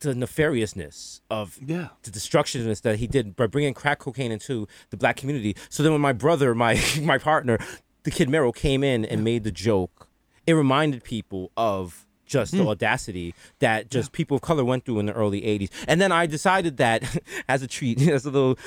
[0.00, 1.88] the nefariousness of Yeah.
[2.02, 5.56] the destructionness that he did by bringing crack cocaine into the black community.
[5.68, 7.58] So then when my brother, my my partner,
[8.04, 10.08] the kid Mero came in and made the joke,
[10.46, 15.06] it reminded people of just the audacity that just people of color went through in
[15.06, 15.70] the early 80s.
[15.88, 17.02] And then I decided that
[17.48, 18.58] as a treat, as a little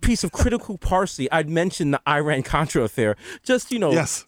[0.00, 3.16] piece of critical parsley, I'd mention the Iran Contra affair.
[3.42, 4.24] Just, you know, Yes.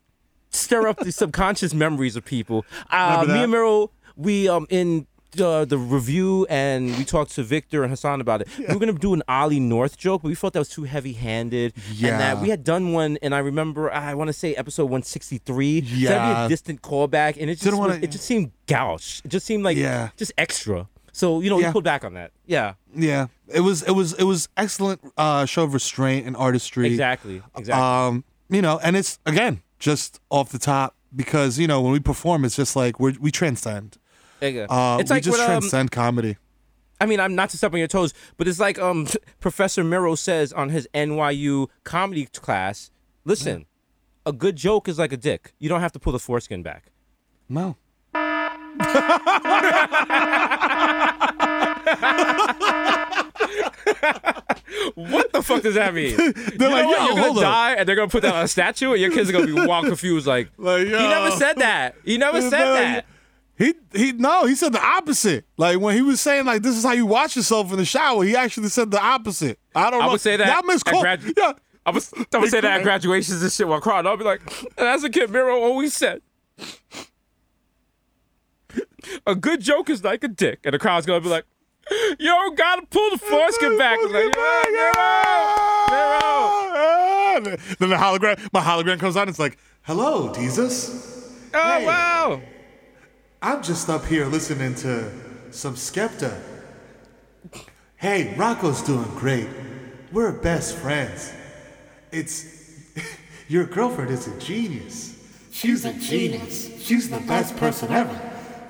[0.50, 2.66] stir up the subconscious memories of people.
[2.90, 5.06] Uh, me and Mero, we um in
[5.38, 8.48] uh, the review and we talked to Victor and Hassan about it.
[8.58, 11.74] We were gonna do an Ollie North joke, but we felt that was too heavy-handed.
[11.92, 12.10] Yeah.
[12.12, 12.42] and that Yeah.
[12.42, 15.80] we had done one, and I remember I want to say episode 163.
[15.80, 16.46] So that'd be Yeah.
[16.46, 19.20] a distant callback, and it just was- wanna- it just seemed gouche.
[19.24, 20.10] It just seemed like Yeah.
[20.16, 20.88] just extra.
[21.12, 21.72] So you know, we Yeah.
[21.72, 22.30] pulled back on that.
[22.46, 23.26] Yeah, Yeah.
[23.52, 26.86] It was it was it was excellent uh, show of restraint and artistry.
[26.86, 27.82] exactly, exactly.
[27.84, 31.98] Um, you know, and it's again just off the top because you know when we
[32.00, 33.98] perform, it's just like we we transcend.
[34.40, 34.66] Yeah.
[34.68, 36.36] Uh, it's we like just what, um, transcend comedy.
[37.00, 39.06] I mean, I'm not to step on your toes, but it's like um
[39.40, 42.90] Professor Mero says on his NYU comedy class.
[43.24, 43.66] Listen,
[44.26, 45.52] a good joke is like a dick.
[45.58, 46.90] You don't have to pull the foreskin back.
[47.48, 47.76] No.
[54.94, 56.16] What the fuck does that mean?
[56.56, 57.36] They're like, yo, you're gonna up.
[57.40, 59.52] die, and they're gonna put that on a statue, and your kids are gonna be
[59.52, 60.26] wild confused.
[60.26, 61.94] Like, Like, he never said that.
[62.04, 63.06] He never said that.
[63.60, 65.44] He he no, he said the opposite.
[65.58, 68.24] Like when he was saying like this is how you wash yourself in the shower,
[68.24, 69.58] he actually said the opposite.
[69.74, 70.12] I don't I know.
[70.12, 71.04] would say that Y'all at misquote.
[71.04, 71.52] gradu- yeah,
[71.84, 74.06] I I was I would say that at graduations and shit while crying.
[74.06, 74.40] I'll be like,
[74.78, 76.22] and as a kid, Mero always said,
[79.26, 81.44] a good joke is like a dick, and the crowd's gonna be like,
[82.18, 83.98] yo, gotta pull the foreskin back.
[84.02, 84.64] I'm like, yeah,
[85.90, 87.56] Mero, Mero.
[87.78, 89.28] Then the hologram, my hologram comes on.
[89.28, 91.30] It's like, "Hello, Desus.
[91.52, 91.84] Oh Hey.
[91.86, 92.40] wow.
[93.42, 95.10] I'm just up here listening to
[95.50, 96.38] some Skepta.
[97.96, 99.48] Hey, Rocco's doing great.
[100.12, 101.32] We're best friends.
[102.12, 102.44] It's
[103.48, 105.16] your girlfriend is a genius.
[105.52, 106.68] She's a genius.
[106.82, 108.14] She's the best person ever.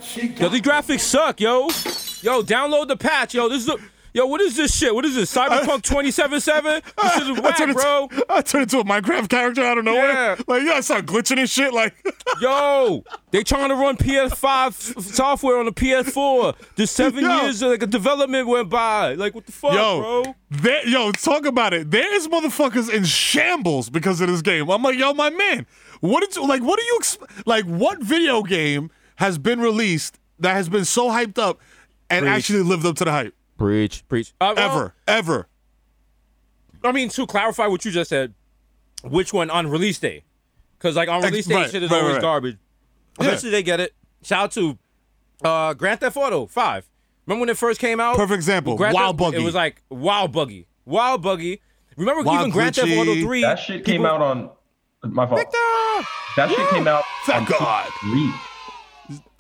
[0.00, 1.66] She Yo, the graphics suck, yo.
[2.22, 3.48] Yo, download the patch, yo.
[3.48, 3.76] This is a,
[4.14, 4.26] yo.
[4.26, 4.94] What is this shit?
[4.94, 5.34] What is this?
[5.34, 6.82] Cyberpunk 2077?
[7.02, 8.04] This is I whack, turned bro.
[8.10, 10.12] Into, I turned into a Minecraft character out of nowhere.
[10.12, 10.36] Yeah.
[10.46, 11.72] Like, yeah, I start glitching and shit.
[11.72, 11.94] Like,
[12.40, 16.54] Yo, they trying to run PS5 f- software on the PS4.
[16.76, 17.42] Just seven Yo.
[17.42, 19.14] years of like a development went by.
[19.14, 20.34] Like what the fuck, yo, bro?
[20.50, 21.90] there, yo, talk about it.
[21.90, 24.68] There's motherfuckers in shambles because of this game.
[24.70, 25.66] I'm like, yo, my man,
[26.00, 26.62] what did you like?
[26.62, 27.64] What do you ex- like?
[27.66, 31.58] What video game has been released that has been so hyped up
[32.08, 32.32] and Preach.
[32.32, 33.34] actually lived up to the hype?
[33.60, 34.32] Preach, preach.
[34.40, 35.48] Uh, well, Ever, ever.
[36.82, 38.32] I mean, to clarify what you just said,
[39.04, 40.24] which one on release day?
[40.78, 42.22] Because like on Ex- release day, right, shit is right, always right.
[42.22, 42.56] garbage.
[43.20, 43.26] Yeah.
[43.26, 43.92] Eventually they get it.
[44.22, 44.78] Shout out to
[45.44, 46.88] uh, Grand Theft Auto Five.
[47.26, 48.16] Remember when it first came out?
[48.16, 48.76] Perfect example.
[48.78, 49.42] Grand Wild Theft- Buggy.
[49.42, 50.66] It was like Wild Buggy.
[50.86, 51.60] Wild Buggy.
[51.98, 53.42] Remember Wild even Grand Theft Auto 3?
[53.42, 54.48] That shit came out on
[55.02, 55.38] my fault.
[55.38, 55.58] Victor!
[56.36, 57.84] That shit came out on Thank God.
[57.84, 58.49] PS3.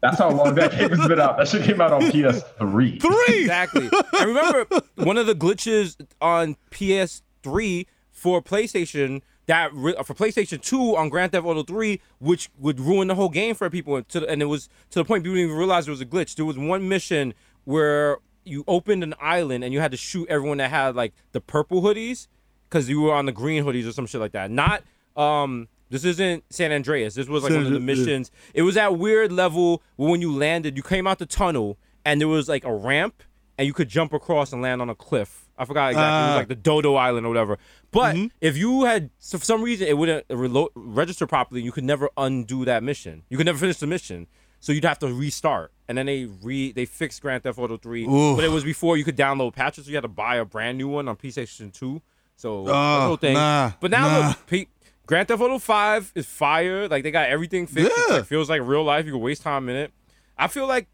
[0.00, 1.36] That's how long that game has been out.
[1.36, 3.00] That shit came out on PS3.
[3.00, 3.40] Three.
[3.40, 3.88] Exactly.
[4.18, 10.96] I remember one of the glitches on PS3 for PlayStation that re- for PlayStation 2
[10.96, 13.96] on Grand Theft Auto 3, which would ruin the whole game for people.
[13.96, 16.06] And, to, and it was to the point people didn't even realize it was a
[16.06, 16.36] glitch.
[16.36, 17.34] There was one mission
[17.64, 21.40] where you opened an island and you had to shoot everyone that had like the
[21.40, 22.28] purple hoodies
[22.68, 24.50] because you were on the green hoodies or some shit like that.
[24.50, 24.82] Not
[25.16, 25.68] um.
[25.90, 27.14] This isn't San Andreas.
[27.14, 28.30] This was like one of the missions.
[28.54, 32.20] It was that weird level where when you landed, you came out the tunnel and
[32.20, 33.22] there was like a ramp
[33.58, 35.48] and you could jump across and land on a cliff.
[35.58, 36.06] I forgot exactly.
[36.08, 36.36] it was Ah.
[36.36, 37.58] like the Dodo Island or whatever.
[37.90, 38.26] But Mm-hmm.
[38.40, 42.08] if you had, so for some reason, it wouldn't relo- register properly, you could never
[42.16, 43.24] undo that mission.
[43.28, 44.26] You could never finish the mission.
[44.60, 45.72] So you'd have to restart.
[45.88, 48.06] And then they re they fixed Grand Theft Auto 3.
[48.06, 48.36] Oof.
[48.36, 49.84] But it was before you could download patches.
[49.86, 52.00] So you had to buy a brand new one on PlayStation 2.
[52.36, 53.34] So Oh, whole thing.
[53.34, 54.28] nah, but now nah.
[54.28, 54.68] look, Pete,
[55.10, 56.86] Grand Theft Auto 5 is fire.
[56.88, 57.90] Like they got everything fixed.
[57.90, 58.16] It Yeah.
[58.18, 59.06] like, feels like real life.
[59.06, 59.92] You can waste time in it.
[60.38, 60.86] I feel like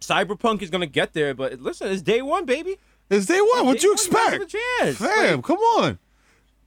[0.00, 2.78] Cyberpunk is gonna get there, but listen, it's day one, baby.
[3.10, 3.66] It's day one.
[3.66, 4.48] What Day you one, expect?
[4.80, 4.96] chance.
[4.96, 5.98] Fam, Like, come on.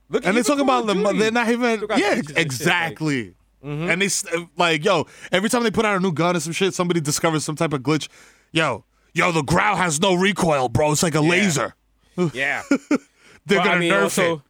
[0.10, 3.34] look And they talking about the they're not even yeah glitches shit, like- exactly.
[3.66, 3.90] Mm-hmm.
[3.90, 6.76] And they like yo every time they put out a new gun or some shit,
[6.76, 8.10] somebody discovers some type of glitch.
[8.52, 10.92] Yo, yo, the growl has no recoil, bro.
[10.92, 11.74] It's like a laser.
[12.32, 12.62] Yeah.
[13.48, 14.42] They're Well, gonna I mean, nerf also, it.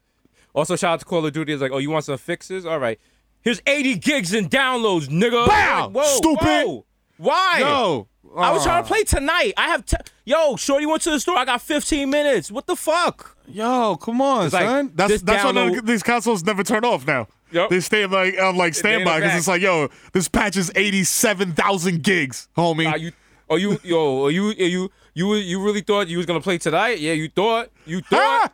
[0.55, 1.53] Also shout out to Call of Duty.
[1.53, 2.65] It's like, oh, you want some fixes?
[2.65, 2.99] All right.
[3.41, 5.47] Here's 80 gigs and downloads, nigga.
[5.47, 5.91] Bow!
[5.93, 6.43] Like, Stupid!
[6.65, 6.85] whoa.
[7.17, 7.59] Why?
[7.59, 9.53] Yo, I was trying uh, to play tonight.
[9.55, 9.95] I have, t-
[10.25, 11.37] yo, Shorty went to the store.
[11.37, 12.51] I got 15 minutes.
[12.51, 13.37] What the fuck?
[13.47, 14.91] Yo, come on, It's like, son.
[14.95, 17.27] That's that's why download- of these consoles never turn off now.
[17.51, 17.69] Yup.
[17.69, 20.71] They stay like on like in the standby because it's like, yo, this patch is
[20.75, 22.91] eighty seven thousand gigs, homie.
[22.91, 23.11] Are you,
[23.49, 26.57] are you, yo, are you, are you, you, you really thought you was gonna play
[26.57, 26.99] tonight?
[26.99, 28.51] Yeah, you thought, you thought.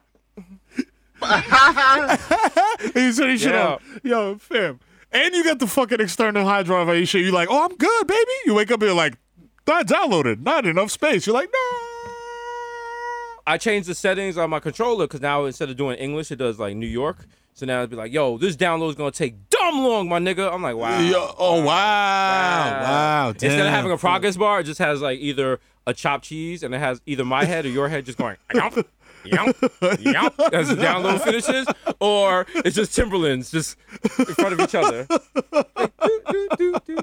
[1.22, 3.68] You turn your shit Yeah.
[3.68, 3.82] off.
[4.04, 4.80] Yo, fam.
[5.12, 7.22] And you got the fucking external hard drive on your shit.
[7.24, 8.32] You're like, oh, I'm good, baby.
[8.46, 9.18] You wake up and you're like,
[9.68, 11.26] not downloaded, not enough space.
[11.28, 12.12] You're like, no.
[13.48, 16.60] I changed the settings on my controller because now instead of doing English, it does
[16.60, 17.26] like New York.
[17.54, 20.52] So now it'd be like, yo, this download is gonna take dumb long, my nigga.
[20.52, 21.00] I'm like, wow.
[21.02, 21.66] Yo, oh, wow.
[22.82, 23.30] Wow.
[23.30, 23.68] Instead damn.
[23.68, 26.80] of having a progress bar, it just has like either a chopped cheese and it
[26.80, 28.38] has either my head or your head just going
[29.26, 29.58] yump,
[30.00, 31.68] yump, as the download finishes,
[32.00, 33.78] or it's just Timberlands just
[34.20, 35.08] in front of each other.
[35.76, 35.98] Like,
[36.32, 36.98] doo, doo, doo.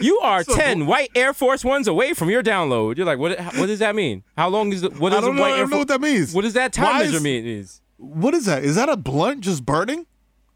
[0.00, 2.96] You are ten white Air Force Ones away from your download.
[2.98, 3.38] You're like, what?
[3.56, 4.24] What does that mean?
[4.36, 4.98] How long is it?
[4.98, 6.34] What I does a don't know, white I Air don't know what that means.
[6.34, 7.80] What does that time Why is- measurement means?
[7.98, 8.62] What is that?
[8.62, 10.04] Is that a blunt just burning?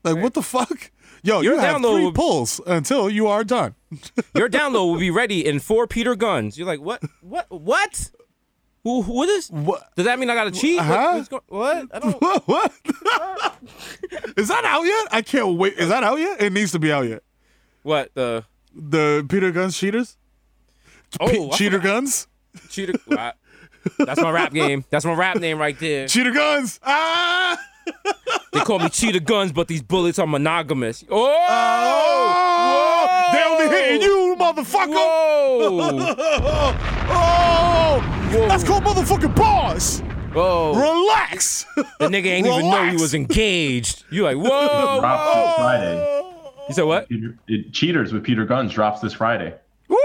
[0.04, 0.90] Like, what the fuck?
[1.22, 3.74] Yo, Your you have download three will- pulls until you are done.
[4.34, 6.56] Your download will be ready in four Peter Gunz.
[6.58, 7.02] You're like, what?
[7.22, 7.46] What?
[7.50, 8.10] What?
[8.84, 9.02] Who?
[9.02, 9.48] What is?
[9.50, 9.94] What?
[9.96, 10.78] Does that mean I got to cheat?
[10.78, 11.12] What- Huh?
[11.16, 11.86] what's go- what?
[11.92, 12.20] I don't.
[12.22, 12.42] What?
[12.48, 12.72] what?
[14.36, 15.08] is that out yet?
[15.12, 15.74] I can't wait.
[15.74, 16.40] Is that out yet?
[16.40, 17.22] It needs to be out yet.
[17.82, 18.44] What the?
[18.74, 20.16] The Peter Gunz cheaters?
[21.18, 21.94] Oh, Pe- cheater forgot.
[21.94, 22.26] Guns?
[22.70, 22.94] Cheater.
[23.10, 23.32] I-
[23.98, 24.84] That's my rap game.
[24.90, 26.06] That's my rap name right there.
[26.06, 26.78] Cheater Guns!
[26.82, 27.58] Ah!
[28.52, 31.04] They call me cheater Guns, but these bullets are monogamous.
[31.08, 31.46] Oh!
[31.48, 33.28] Oh!
[33.32, 34.88] They only hitting you, motherfucker!
[34.88, 35.78] Whoa!
[37.08, 38.19] Oh!
[38.30, 40.00] That's called motherfucking bars!
[40.32, 40.74] Whoa.
[40.74, 41.66] Relax.
[41.74, 44.04] The nigga ain't even know he was engaged.
[44.10, 45.54] You like, whoa, Drops this whoa.
[45.56, 46.22] Friday.
[46.68, 47.08] You said what?
[47.08, 49.52] Peter, it, Cheaters with Peter Gunz drops this Friday.
[49.88, 49.96] Woo!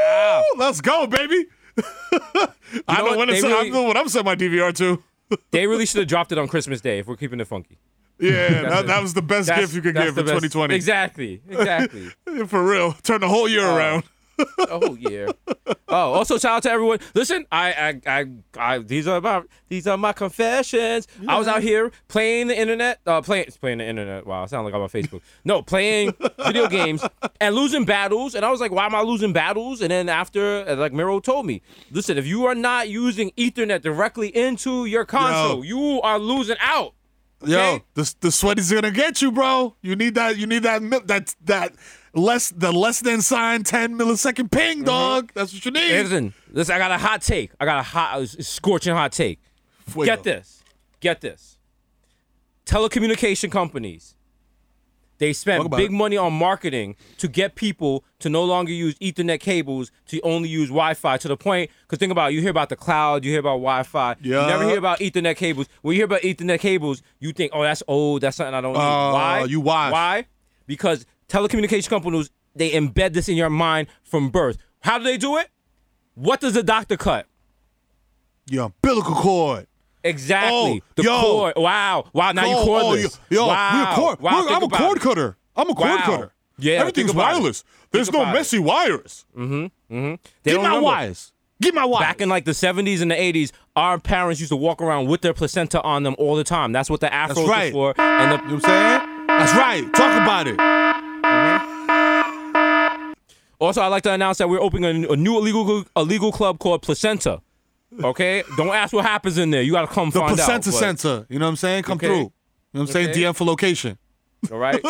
[0.58, 1.46] Let's go, baby.
[2.88, 3.18] I know what?
[3.20, 3.44] when They it's.
[3.44, 5.04] really- I know what I'm setting my DVR to.
[5.52, 7.78] They really should have dropped it on Christmas Day if we're keeping it funky.
[8.20, 10.74] Yeah, that, that was the best gift you could give for best- 2020.
[10.74, 11.42] Exactly.
[11.48, 12.10] Exactly.
[12.48, 14.04] For real, turn the whole year uh, around.
[14.60, 15.28] Oh yeah.
[15.88, 17.00] Oh, also shout out to everyone.
[17.14, 18.26] Listen, I, I, I,
[18.58, 21.08] I these are my, these are my confessions.
[21.28, 24.26] I was out here playing the internet, uh, playing, playing the internet.
[24.26, 25.22] Wow, I sound like I'm on Facebook.
[25.44, 26.14] No, playing
[26.46, 27.04] video games
[27.40, 28.36] and losing battles.
[28.36, 29.82] And I was like, why am I losing battles?
[29.82, 33.82] And then after, uh, like Mero told me, listen, if you are not using Ethernet
[33.82, 36.94] directly into your console, you are losing out.
[37.46, 37.84] Yo, Okay.
[37.94, 39.76] the the sweaty's gonna get you, bro.
[39.82, 40.38] You need that.
[40.38, 40.82] You need that.
[41.08, 41.74] That that
[42.16, 44.86] less the less than sign 10 millisecond ping, mm-hmm.
[44.86, 45.32] dog.
[45.36, 45.92] That's what you need.
[45.92, 47.52] Listen, listen, I got a hot take.
[47.60, 49.40] I got a hot, a scorching hot take.
[49.88, 50.06] Fuego.
[50.06, 50.64] Get this.
[51.00, 51.58] Get this.
[52.66, 54.16] Telecommunication companies.
[55.18, 55.94] They spent big it.
[55.94, 60.68] money on marketing to get people to no longer use Ethernet cables to only use
[60.68, 61.72] Wi-Fi to the point.
[61.84, 64.16] Because think about it, you hear about the cloud, you hear about Wi-Fi.
[64.22, 64.48] You Yeah.
[64.48, 65.68] never hear about Ethernet cables.
[65.82, 68.22] When you hear about Ethernet cables, you think, oh, that's old.
[68.22, 68.80] That's something I don't need.
[68.80, 69.46] Oh, Why?
[69.48, 69.94] you watch.
[69.94, 70.26] Why?
[70.68, 74.58] Because telecommunication companies they embed this in your mind from birth.
[74.82, 75.50] How do they do it?
[76.14, 77.28] What does the doctor cut?
[78.50, 79.68] Your umbilical cord.
[80.04, 80.82] Exactly.
[80.84, 81.20] Oh, the yo.
[81.22, 81.54] cord.
[81.58, 82.06] Wow.
[82.14, 82.32] Wow.
[82.32, 83.20] Now you Oh, oh, cordless.
[83.30, 83.90] yo, yo, wow.
[83.90, 84.20] we're cord.
[84.22, 84.46] Wow.
[84.50, 85.38] I'm a cord cutter.
[85.56, 85.98] I'm a cord Wow.
[86.06, 86.32] cutter.
[86.58, 87.34] Yeah, everything's about it.
[87.40, 87.64] wireless.
[87.92, 88.38] There's Think no about it.
[88.40, 89.26] messy wires.
[89.36, 90.16] Mm-hmm, mm-hmm.
[90.44, 90.86] They Give don't my remember.
[90.86, 91.34] wires.
[91.62, 92.02] Get my wires.
[92.06, 95.22] Back in like the 70s and the 80s, our parents used to walk around with
[95.22, 96.72] their placenta on them all the time.
[96.72, 97.74] That's what the afro That's right.
[97.74, 98.02] was for.
[98.02, 99.28] And the, You know what I'm saying?
[99.28, 99.94] That's right.
[99.94, 100.56] Talk about it.
[103.60, 106.82] Also, I'd like to announce that we're opening a, a new illegal illegal club called
[106.82, 107.42] Placenta.
[108.04, 108.44] Okay?
[108.58, 109.62] Don't ask what happens in there.
[109.62, 110.74] You got to come The find placenta out.
[110.74, 111.26] but- center.
[111.30, 111.84] You know what I'm saying?
[111.84, 112.08] Come Okay.
[112.08, 112.16] through.
[112.18, 112.32] You know
[112.74, 113.10] what I'm saying?
[113.16, 113.98] DM for location.
[114.52, 114.82] All right.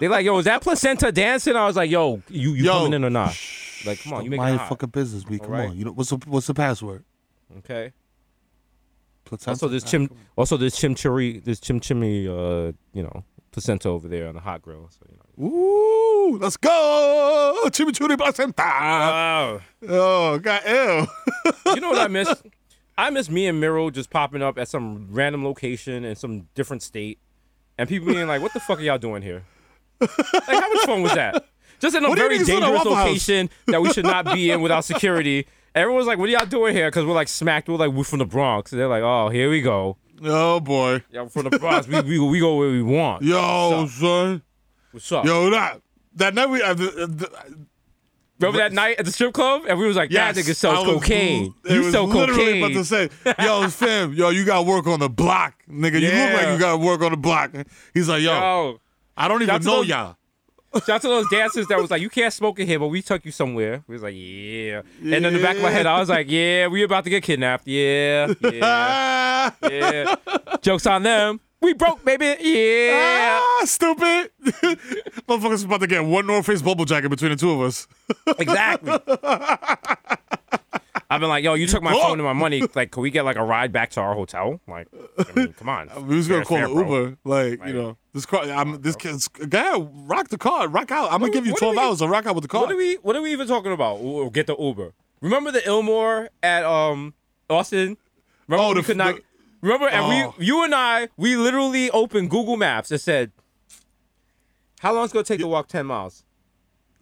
[0.00, 1.56] they like, yo, is that placenta dancing?
[1.56, 3.34] I was like, yo, you you Yo, coming in or not?
[3.86, 4.68] Like, come on, you make Mind it your hot.
[4.68, 5.38] fucking business, B.
[5.38, 5.68] Come right.
[5.70, 5.76] on.
[5.76, 7.04] You know what's the what's the password?
[7.58, 7.92] Okay.
[9.24, 9.50] Placenta.
[9.50, 10.10] Also, there's chim.
[10.36, 11.42] Also, there's chimchurri.
[11.42, 12.26] There's chimchimmy.
[12.26, 13.24] Uh, you know,
[13.58, 14.88] placenta over there on the hot grill.
[14.90, 15.50] So you know.
[15.50, 17.60] Ooh, let's go.
[17.66, 18.62] Chimichurri placenta.
[18.64, 21.06] Oh, Oh, God, ew.
[21.74, 22.42] you know what I miss?
[22.96, 26.82] I miss me and Mero just popping up at some random location in some different
[26.82, 27.18] state,
[27.78, 29.44] and people being like, "What the fuck are y'all doing here?"
[30.00, 30.10] Like,
[30.48, 31.44] how much fun was that?
[31.80, 34.50] Just in a What very niggas doing at dangerous location that we should not be
[34.50, 35.46] in without security.
[35.76, 37.68] Everyone's like, "What are y'all doing here?" Because we're like smacked.
[37.68, 38.72] We're like, we're from the Bronx.
[38.72, 41.02] they're like, "Oh, here we go." Oh, boy.
[41.10, 41.86] Yeah, from the Bronx.
[41.88, 43.22] we, we we go where we want.
[43.22, 44.42] Yo, What's son.
[44.92, 45.24] What's up?
[45.24, 45.80] Yo, that.
[46.14, 46.62] That night we.
[46.62, 47.56] Uh, the, the,
[48.40, 49.62] Remember that night at the strip club?
[49.68, 51.54] And we was like, yes, that nigga sells was- cocaine.
[51.68, 52.64] You sell literally cocaine.
[52.64, 53.10] about to say,
[53.44, 56.00] yo, fam, yo, you got to work on the block, nigga.
[56.00, 57.50] You look like you got to work on the block.
[57.94, 58.80] He's like, yo, Yo,
[59.16, 60.16] I don't even know those- y'all.
[60.74, 63.02] Shout out to those dancers that was like, you can't smoke in here, but we
[63.02, 63.82] took you somewhere.
[63.86, 64.82] We was like, yeah.
[65.02, 67.22] And in the back of my head, I was like, yeah, we about to get
[67.22, 67.66] kidnapped.
[67.66, 70.14] Yeah, yeah, Ah, yeah.
[70.60, 71.40] Jokes on them.
[71.60, 72.36] We broke, baby.
[72.40, 73.40] Yeah.
[73.42, 74.30] ah, stupid.
[75.26, 77.88] Motherfuckers about to get one North Face bubble jacket between the two of us.
[78.38, 78.92] Exactly.
[81.10, 82.62] I've been like, yo, you took my phone and my money.
[82.74, 84.60] Like, can we get like a ride back to our hotel?
[84.68, 84.88] Like,
[85.18, 85.88] I mean, come on.
[86.06, 86.70] We was gonna call an.
[86.70, 88.42] Uber, like you know, this car.
[88.44, 89.78] I'm this kid's guy.
[89.78, 91.12] Rock the car, rock out.
[91.12, 92.62] I'm gonna give you what 12 we- hours to rock out with the car.
[92.62, 92.94] What are we?
[92.96, 94.00] What are we even talking about?
[94.00, 94.92] We'll get the Uber.
[95.20, 97.14] Remember the Ilmore at um
[97.50, 97.96] Austin?
[98.46, 99.16] Remember Oh, we the- could not.
[99.16, 99.22] the-
[99.62, 100.34] remember, and Oh.
[100.38, 103.32] we, you and I, we literally opened Google Maps and said,
[104.80, 106.24] "How long it's gonna take to walk ten miles?"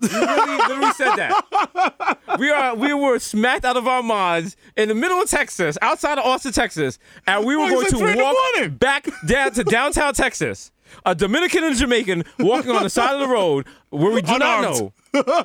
[0.01, 2.18] We really, literally said that.
[2.38, 6.18] We are, we were smacked out of our minds in the middle of Texas, outside
[6.18, 10.70] of Austin, Texas, and we were Oh, going to walk back down to downtown Texas.
[11.04, 14.64] A Dominican and Jamaican walking on the side of the road where we do Unarmed.
[14.66, 14.92] not know,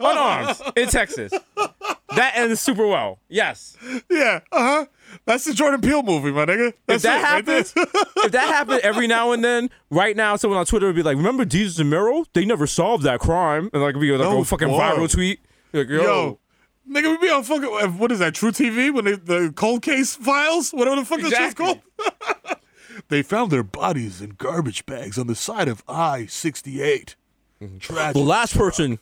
[0.02, 1.32] unarmed in Texas.
[2.16, 3.20] That ends super well.
[3.30, 3.78] Yes.
[4.10, 4.86] Yeah, uh huh.
[5.26, 6.74] That's the Jordan Peele movie, my nigga.
[6.88, 10.58] If that it, right happens, if that happened every now and then, right now, someone
[10.60, 12.24] on Twitter would be like, "Remember Desus and Mero?
[12.34, 14.80] They never solved that crime," and like be like No, a fucking whoa.
[14.80, 15.40] viral tweet.
[15.74, 16.40] Like, yo, Yo,
[16.90, 18.34] nigga, we be on fucking what is that?
[18.34, 21.80] truTV when they the cold case files, whatever the fuck that shit's called.
[23.12, 27.16] they found their bodies in garbage bags on the side of I sixty eight.
[27.80, 28.14] Tragic.
[28.16, 28.98] the last person,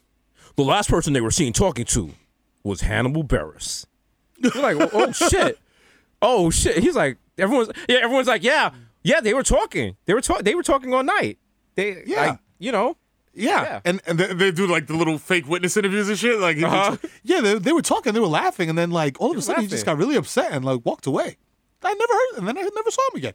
[0.57, 2.11] the last person they were seen talking to
[2.63, 3.85] was Hannibal Buress.
[4.37, 5.57] You're like, oh, oh, shit,
[6.21, 6.77] oh shit.
[6.83, 8.71] He's like, everyone's yeah, everyone's like, yeah,
[9.03, 9.21] yeah.
[9.21, 9.95] They were talking.
[10.05, 10.43] They were talking.
[10.43, 11.37] They were talking all night.
[11.75, 12.27] They, Yeah.
[12.31, 12.97] like, you know.
[13.33, 13.61] Yeah.
[13.63, 13.79] Yeah.
[13.85, 16.39] and and they, they do like the little fake witness interviews and shit.
[16.39, 16.97] Like, Uh-huh.
[17.23, 19.61] yeah, they, they were talking, they were laughing, and then like all of a sudden
[19.61, 21.37] he just got really upset and like walked away.
[21.83, 23.33] I never heard, and then I never saw him again.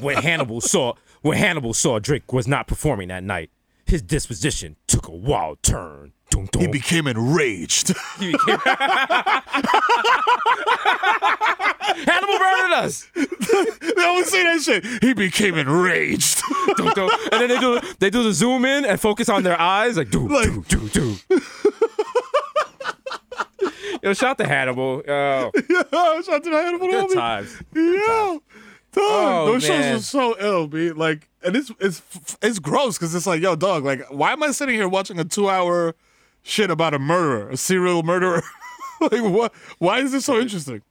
[0.00, 3.50] When Hannibal saw when Hannibal saw Drake was not performing that night,
[3.86, 6.12] his disposition took a wild turn.
[6.30, 6.60] Dun, dun.
[6.62, 7.94] He became enraged.
[8.18, 8.58] He became-
[12.04, 13.08] Hannibal murdered us.
[13.14, 14.84] they always say that shit.
[15.02, 16.42] He became enraged.
[16.76, 16.92] Dun.
[17.32, 20.10] And then they do they do the zoom in and focus on their eyes like
[20.10, 21.16] do do do do.
[24.02, 25.02] Yo, shout to Hannibal.
[25.06, 27.14] Yo, Yo, shout to Hannibal good homie.
[27.14, 27.62] times.
[27.74, 28.40] Yo,
[28.98, 29.92] dog, Oh, those man.
[29.94, 30.90] shows are so ill, b.
[30.92, 32.02] Like, and it's it's
[32.42, 35.24] it's gross because it's like, yo, dog, like, why am I sitting here watching a
[35.24, 35.94] two-hour
[36.42, 38.42] shit about a murderer, a serial murderer?
[39.00, 39.52] like, what?
[39.78, 40.82] Why is this so interesting?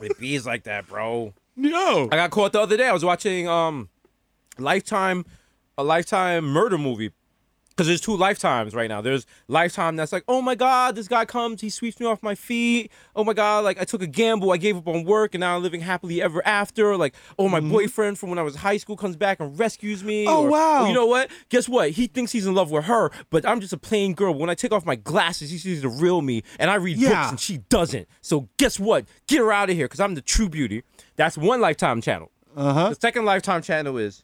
[0.00, 1.32] It bees like that, bro.
[1.56, 2.88] Yo, I got caught the other day.
[2.88, 3.88] I was watching um
[4.58, 5.24] Lifetime
[5.78, 7.10] a Lifetime murder movie.
[7.76, 9.00] Cause there's two lifetimes right now.
[9.00, 12.36] There's lifetime that's like, oh my god, this guy comes, he sweeps me off my
[12.36, 12.92] feet.
[13.16, 15.56] Oh my god, like I took a gamble, I gave up on work, and now
[15.56, 16.96] I'm living happily ever after.
[16.96, 20.24] Like, oh my boyfriend from when I was high school comes back and rescues me.
[20.24, 20.32] Mm-hmm.
[20.36, 20.86] Oh, Or, wow.
[20.86, 21.30] you know what?
[21.48, 21.90] Guess what?
[21.90, 24.34] He thinks he's in love with her, but I'm just a plain girl.
[24.34, 27.08] When I take off my glasses, he sees the real me, and I read Yeah.
[27.22, 28.06] books and she doesn't.
[28.20, 29.04] So guess what?
[29.26, 30.84] Get her out of here, cause I'm the true beauty.
[31.16, 32.30] That's one lifetime channel.
[32.56, 32.90] uh-huh.
[32.90, 34.22] The second lifetime channel is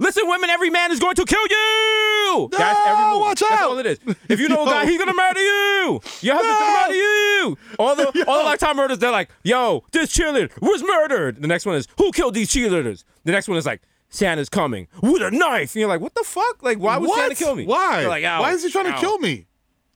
[0.00, 2.48] Listen, women, every man is going to kill you.
[2.52, 3.20] That's ah, every movie.
[3.20, 3.70] watch That's out.
[3.70, 3.98] all it is.
[4.30, 6.00] If you know a guy, he's gonna murder you.
[6.22, 6.58] Your husband's No.
[6.58, 6.82] gonna ah!
[6.86, 7.58] murder you.
[7.78, 11.42] All the all the lifetime murders, they're like, yo, this cheerleader was murdered.
[11.42, 13.04] The next one is, who killed these cheerleaders?
[13.24, 15.74] The next one is like, Santa's coming with a knife.
[15.74, 16.62] And you're like, what the fuck?
[16.62, 17.18] Like, why would what?
[17.20, 17.66] Santa kill me?
[17.66, 18.06] Why?
[18.06, 19.46] Like, why is he trying to kill me?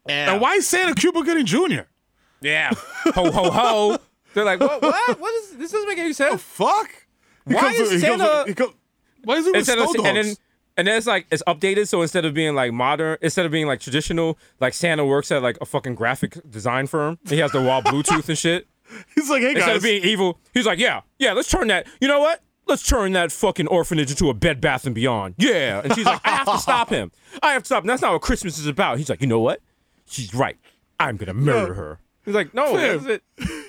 [0.06, 0.32] Yeah.
[0.32, 1.88] And why is Santa Cuba getting Junior?
[2.42, 2.70] Yeah.
[3.14, 3.98] ho ho ho.
[4.34, 4.82] They're like, what?
[4.82, 5.18] What?
[5.20, 5.72] What is this?
[5.72, 6.42] Doesn't make any sense.
[6.42, 6.90] Fuck.
[7.48, 8.08] He Why comes is he
[8.54, 8.74] comes
[9.24, 10.36] Why is he with instead of snow and then
[10.76, 13.66] and then it's like it's updated so instead of being like modern instead of being
[13.66, 17.60] like traditional like santa works at like a fucking graphic design firm he has the
[17.62, 18.66] wall bluetooth and shit.
[19.14, 21.68] He's like, hey instead guys, instead of being evil he's like yeah yeah let's turn
[21.68, 22.40] that you know what?
[22.66, 25.34] Let's turn that fucking orphanage into a bed bath and beyond.
[25.38, 27.12] Yeah and she's like i have to stop him.
[27.42, 27.88] I have to stop him.
[27.88, 28.98] That's not what christmas is about.
[28.98, 29.60] He's like you know what?
[30.06, 30.56] She's right.
[30.98, 31.98] I'm gonna murder her.
[32.24, 33.08] He's like no Fam.
[33.10, 33.22] it.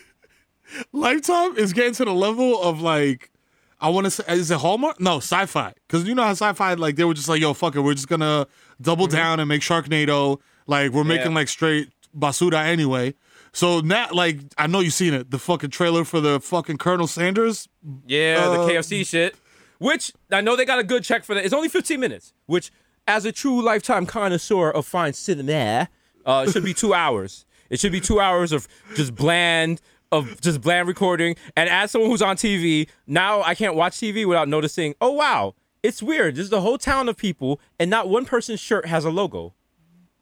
[0.92, 3.32] Lifetime is getting to the level of like,
[3.82, 5.00] I want to say, is it Hallmark?
[5.02, 5.74] No, Sci-Fi.
[5.88, 8.08] Because you know how Sci-Fi like they were just like, yo, fuck it, we're just
[8.08, 8.48] gonna
[8.82, 10.40] double down and make Sharknado.
[10.68, 11.32] Like we're making Mm-hmm.
[11.32, 11.36] Yeah.
[11.36, 13.14] like straight basura anyway.
[13.52, 17.08] So now, like, I know you've seen it, the fucking trailer for the fucking Colonel
[17.08, 17.70] Sanders.
[18.06, 19.36] Yeah, the Uh, KFC shit.
[19.78, 21.46] Which I know they got a good check for that.
[21.46, 22.72] It's only 15 minutes, which,
[23.08, 25.88] as a true lifetime connoisseur of fine cinema,
[26.26, 27.46] uh, it should be two hours.
[27.70, 29.82] It should be two hours of just bland,
[30.12, 31.36] of just bland recording.
[31.56, 34.96] And as someone who's on TV, now I can't watch TV without noticing.
[35.02, 36.36] Oh wow, it's weird.
[36.36, 39.54] There's is a whole town of people, and not one person's shirt has a logo.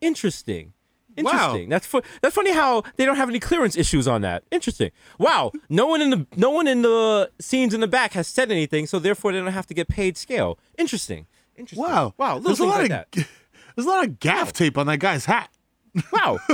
[0.02, 0.74] Interesting.
[1.16, 1.70] Interesting.
[1.70, 4.44] That's fu- that's funny how they don't have any clearance issues on that.
[4.52, 4.92] Interesting.
[5.20, 5.52] Wow.
[5.70, 8.88] No one in the no one in the scenes in the back has said anything,
[8.88, 10.58] so therefore they don't have to get paid scale.
[10.78, 11.28] Interesting.
[11.56, 11.86] Interesting.
[11.88, 12.40] Wow, Wow.
[12.40, 13.12] There's a lot like of that.
[13.76, 15.50] there's a lot of gaff tape on that guy's hat.
[16.12, 16.40] Wow.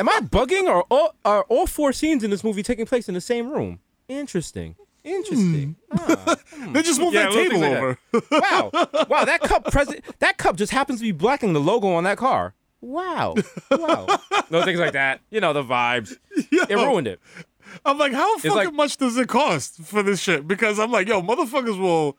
[0.00, 3.14] Am I bugging or all, are all four scenes in this movie taking place in
[3.14, 3.80] the same room?
[4.08, 4.74] Interesting.
[5.04, 5.76] Interesting.
[5.92, 6.36] Ah.
[6.72, 7.98] They just moved Yeah, that table like over.
[8.30, 8.70] Wow.
[9.08, 12.18] Wow, that cup present that cup just happens to be blacking the logo on that
[12.18, 12.54] car.
[12.80, 13.34] Wow.
[13.70, 14.06] Wow.
[14.50, 15.20] no things like that.
[15.30, 16.16] You know, the vibes.
[16.36, 17.20] It ruined it.
[17.84, 20.46] I'm like, how fucking like- much does it cost for this shit?
[20.48, 22.16] Because I'm like, yo, motherfuckers will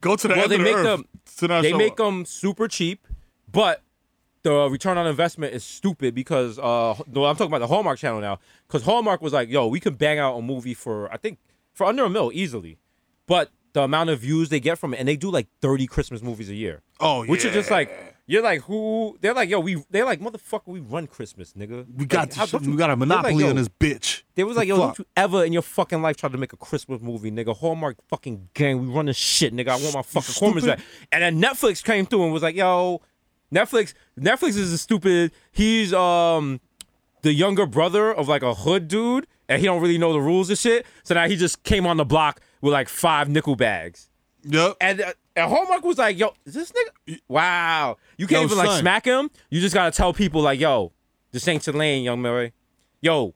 [0.00, 1.04] go to the Well, end they of the make earth them
[1.38, 1.96] to not they show make up.
[1.98, 3.06] them super cheap,
[3.50, 3.82] but
[4.42, 8.20] the return on investment is stupid because uh no, I'm talking about the Hallmark channel
[8.20, 11.38] now because Hallmark was like, yo, we can bang out a movie for I think
[11.72, 12.78] for under a mil easily,
[13.26, 16.22] but the amount of views they get from it, and they do like 30 Christmas
[16.22, 16.80] movies a year.
[17.00, 20.20] Oh, yeah, which is just like you're like who they're like yo we they're like
[20.20, 22.90] motherfucker we run Christmas nigga We got like, this how- shit, don't you- we got
[22.90, 24.22] a like, monopoly yo, on this bitch.
[24.34, 26.56] they was like, yo, don't you ever in your fucking life try to make a
[26.56, 27.56] Christmas movie, nigga?
[27.56, 29.68] Hallmark fucking gang, we run this shit, nigga.
[29.68, 30.80] I want my fucking corners back.
[31.12, 33.00] And then Netflix came through and was like, yo,
[33.52, 35.32] Netflix, Netflix is a stupid.
[35.52, 36.60] He's um
[37.22, 40.48] the younger brother of like a hood dude, and he don't really know the rules
[40.50, 40.86] and shit.
[41.02, 44.08] So now he just came on the block with like five nickel bags.
[44.44, 44.76] Yep.
[44.80, 47.18] And, uh, and Hallmark was like, yo, is this nigga?
[47.28, 47.96] Wow.
[48.16, 49.30] You can't Yo, even like smack him.
[49.50, 50.92] You just gotta tell people like, yo,
[51.32, 52.52] this ain't Tulane, young Murray.
[53.00, 53.34] Yo,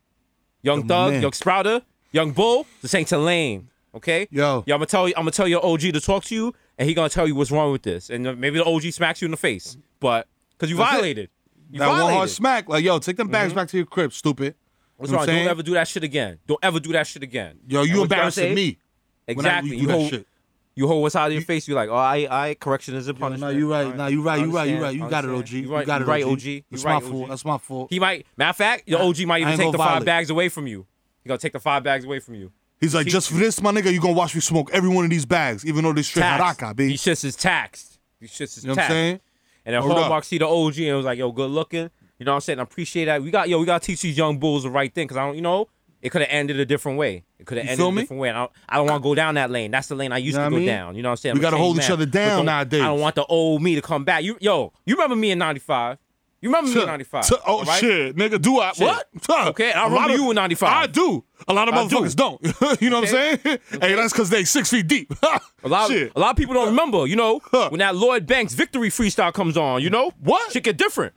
[0.63, 1.23] young Yo, Thug, man.
[1.23, 1.83] young Sprouter,
[2.13, 3.69] young Bull, this ain't Tulane.
[3.95, 4.27] Okay?
[4.31, 4.65] Yo.
[4.67, 6.89] Yo, I'm gonna tell you, I'm gonna tell your OG to talk to you, and
[6.89, 8.11] he gonna tell you what's wrong with this.
[8.11, 9.77] And uh, maybe the OG smacks you in the face.
[10.03, 11.31] But because you That's violated.
[11.71, 13.61] You that one hard smack, like, yo, take them bags mm-hmm.
[13.61, 14.55] back to your crib, stupid.
[14.97, 15.29] What's You know wrong?
[15.29, 16.39] what Don't ever do that shit again.
[16.47, 17.59] Don't ever do that shit again.
[17.67, 18.79] Yo, you embarrassing me.
[19.27, 19.77] when I- Exactly.
[19.77, 20.27] you You hold, shit.
[20.75, 21.67] you hold what's out of your face.
[21.67, 23.55] You're like, oh, I, I, correction is a punishment.
[23.55, 23.97] no, you right.
[23.97, 24.41] Nah, you right.
[24.41, 24.69] You right.
[24.69, 24.95] You right.
[24.95, 25.49] You got it, OG.
[25.51, 26.33] You right, got it, right, OG.
[26.33, 26.65] OG.
[26.71, 27.29] That's right, my fault.
[27.29, 27.91] That's my fault.
[27.91, 28.27] He might.
[28.37, 30.87] Matter of fact, the OG might even take the five bags away from you.
[31.23, 32.53] He gonna take the five bags away from you.
[32.81, 35.11] He's like, just for this, my nigga, you gonna watch me smoke every one of
[35.11, 36.89] these bags, even though they straight haraka, B.
[36.89, 38.01] These shits is taxed.
[38.21, 38.65] These shits is taxed.
[38.65, 39.21] You know what I'm saying?
[39.65, 39.85] And up.
[39.85, 41.91] Hallmark see the OG and was like, yo, good looking.
[42.19, 42.59] You know what I'm saying?
[42.59, 43.23] I appreciate that.
[43.23, 45.09] We got yo, we gotta teach these young bulls the right thing.
[45.09, 45.69] Cause I don't, you know,
[46.01, 47.25] it could have ended a different way.
[47.39, 48.29] It could have ended a different way.
[48.29, 49.71] And I don't, I don't want to go down that lane.
[49.71, 50.67] That's the lane I used You know to go mean?
[50.67, 50.97] down.
[50.97, 51.35] You know what I'm saying?
[51.35, 52.83] We I'm a gotta hold changed each other down nowadays.
[52.83, 54.25] I don't want the old me to come back.
[54.25, 55.99] You yo, you remember me in '95?
[56.43, 57.27] You remember me in '95?
[57.29, 57.81] T- oh right?
[57.81, 58.85] shit, nigga, do I Shit.
[58.87, 59.09] what?
[59.49, 60.69] Okay, I remember of- you in 95.
[60.71, 61.25] I do.
[61.49, 61.97] A lot of I do.
[61.97, 62.43] motherfuckers don't.
[62.83, 63.59] you know what I'm saying?
[63.81, 65.13] Hey, that's because they six feet deep.
[65.65, 66.11] A lot, Shit.
[66.17, 67.39] a lot of people don't remember, you know,
[67.69, 70.11] when that Lloyd Banks victory freestyle comes on, you know?
[70.19, 70.51] What?
[70.53, 71.15] Shit get different.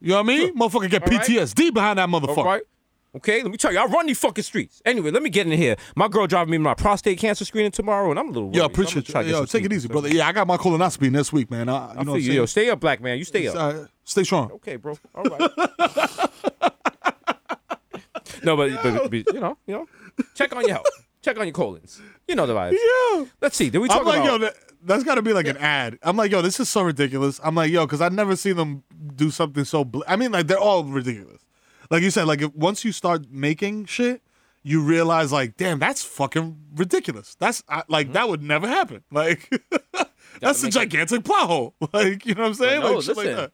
[0.00, 0.56] You know what I mean?
[0.56, 1.20] Motherfucker get All right.
[1.20, 2.38] PTSD behind that motherfucker.
[2.38, 2.62] All right.
[3.14, 4.80] Okay, let me tell you, I run these fucking streets.
[4.86, 5.76] Anyway, let me get in here.
[5.94, 8.56] My girl driving me to my prostate cancer screening tomorrow, and I'm a little worried.
[8.56, 9.20] Yo, appreciate you.
[9.20, 10.08] Yo, take it easy, brother.
[10.08, 11.68] Yeah, I got my colonoscopy next week, man.
[11.68, 12.26] I, you I know feel what you.
[12.26, 12.36] saying?
[12.36, 13.18] Yo, stay up, black man.
[13.18, 13.56] You stay up.
[13.56, 14.50] Uh, stay strong.
[14.52, 14.96] Okay, bro.
[15.14, 15.40] All right.
[18.42, 19.86] no, but, but, but, you know, you know,
[20.34, 20.86] check on your health.
[21.20, 22.00] Check on your colons.
[22.26, 22.72] You know the vibes.
[22.72, 23.26] Yeah.
[23.42, 23.68] Let's see.
[23.68, 24.26] Did we talk I'm like, about?
[24.26, 25.98] yo, that, that's got to be like an ad.
[26.02, 27.40] I'm like, yo, this is so ridiculous.
[27.44, 28.82] I'm like, yo, because I've never seen them
[29.14, 29.84] do something so.
[29.84, 31.41] Bl- I mean, like they're all ridiculous.
[31.92, 34.22] Like you said, like if, once you start making shit,
[34.62, 37.34] you realize, like, damn, that's fucking ridiculous.
[37.34, 38.14] That's I, like mm-hmm.
[38.14, 39.04] that would never happen.
[39.12, 39.50] Like
[40.40, 41.74] that's a make it- gigantic plot hole.
[41.92, 42.80] Like you know what I'm saying?
[42.80, 43.36] no, like shit like listen.
[43.36, 43.52] that.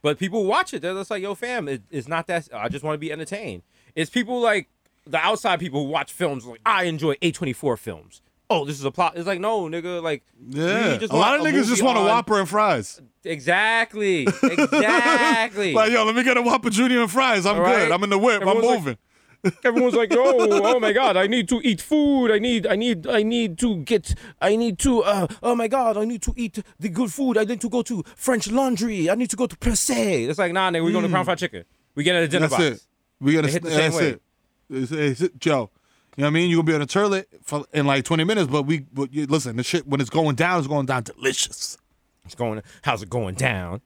[0.00, 0.80] But people watch it.
[0.80, 2.48] They're just like, yo, fam, it, it's not that.
[2.54, 3.62] I just want to be entertained.
[3.94, 4.70] It's people like
[5.06, 6.46] the outside people who watch films.
[6.46, 8.22] Like, I enjoy A24 films.
[8.48, 9.14] Oh, this is a plot.
[9.16, 10.02] It's like, no, nigga.
[10.02, 13.00] Like, Yeah, we just a lot of niggas just want a on- Whopper and fries.
[13.24, 14.26] Exactly.
[14.42, 15.72] Exactly.
[15.74, 17.44] Like, yo, let me get a Whopper Junior and fries.
[17.46, 17.76] I'm right.
[17.86, 17.92] good.
[17.92, 18.42] I'm in the whip.
[18.42, 18.98] I'm Everyone's like- moving.
[19.64, 20.34] Everyone's like, "Oh,
[20.74, 21.16] oh my God!
[21.16, 22.32] I need to eat food.
[22.32, 24.12] I need, I need, I need to get.
[24.40, 25.04] I need to.
[25.04, 25.96] Uh, oh my God!
[25.96, 27.38] I need to eat the good food.
[27.38, 29.08] I need to go to French Laundry.
[29.08, 30.24] I need to go to Per Se.
[30.24, 31.64] It's like, nah, nigga, we're going to Crown Fried Chicken.
[31.94, 32.50] We get it at a dinner Mm.
[32.50, 32.76] That's box.
[32.82, 32.86] it.
[33.20, 33.48] We gotta.
[33.48, 34.08] Hit the that's same way.
[34.08, 34.22] it.
[34.70, 35.70] It's, it's it, Joe.
[36.16, 36.50] You know what I mean?
[36.50, 38.80] You gonna be on a toilet for, in like 20 minutes, but we.
[38.92, 41.76] But you, listen, the shit when it's going down, it's going down delicious.
[42.24, 42.62] It's going.
[42.82, 43.82] How's it going down?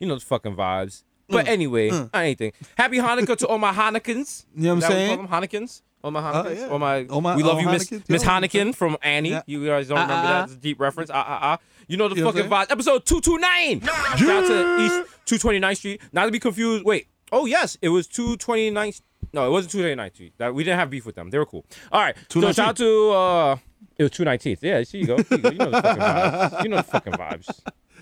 [0.00, 1.02] You know the fucking vibes.
[1.28, 1.48] But Mm.
[1.48, 2.52] anyway, anything.
[2.76, 4.44] Happy Hanukkah to all my Hanukins.
[4.54, 5.16] You know what I'm saying?
[5.18, 5.82] them Hanukins.
[6.04, 6.56] All my Hanukins.
[6.56, 6.66] yeah.
[6.68, 7.04] All my.
[7.06, 9.30] All my- we love all you, Miss Miss yeah, you know what Hannikin from Annie.
[9.30, 9.42] Yeah.
[9.46, 10.44] You guys don't remember Ah, ah, that?
[10.44, 11.10] It's a deep reference.
[11.10, 11.58] Ah ah ah.
[11.88, 12.70] You know the You fucking I'm vibes.
[12.70, 13.80] Episode two two nine.
[13.80, 16.00] Shout out to East two twenty Street.
[16.12, 16.84] Not to be confused.
[16.84, 17.08] Wait.
[17.32, 19.00] Oh yes, it was two twenty ninth.
[19.32, 20.34] No, it wasn't two twenty ninth Street.
[20.38, 21.30] That we didn't have beef with them.
[21.30, 21.64] They were cool.
[21.92, 22.16] All right.
[22.30, 23.56] So shout out to uh,
[23.96, 24.62] it was two nineteenth.
[24.62, 24.82] Yeah.
[24.84, 25.16] See you go.
[25.18, 25.50] See you, go.
[25.50, 26.62] you know the fucking vibes.
[26.62, 27.60] You know the fucking vibes.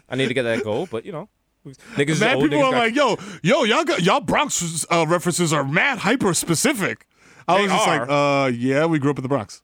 [0.08, 1.28] I need to get that goal, but you know,
[1.66, 2.42] niggas old.
[2.44, 6.32] people niggas are like, yo, yo, y'all got y'all Bronx uh, references are mad hyper
[6.34, 7.06] specific.
[7.48, 7.98] I They was just are.
[8.00, 9.62] like, uh, yeah, we grew up in the Bronx.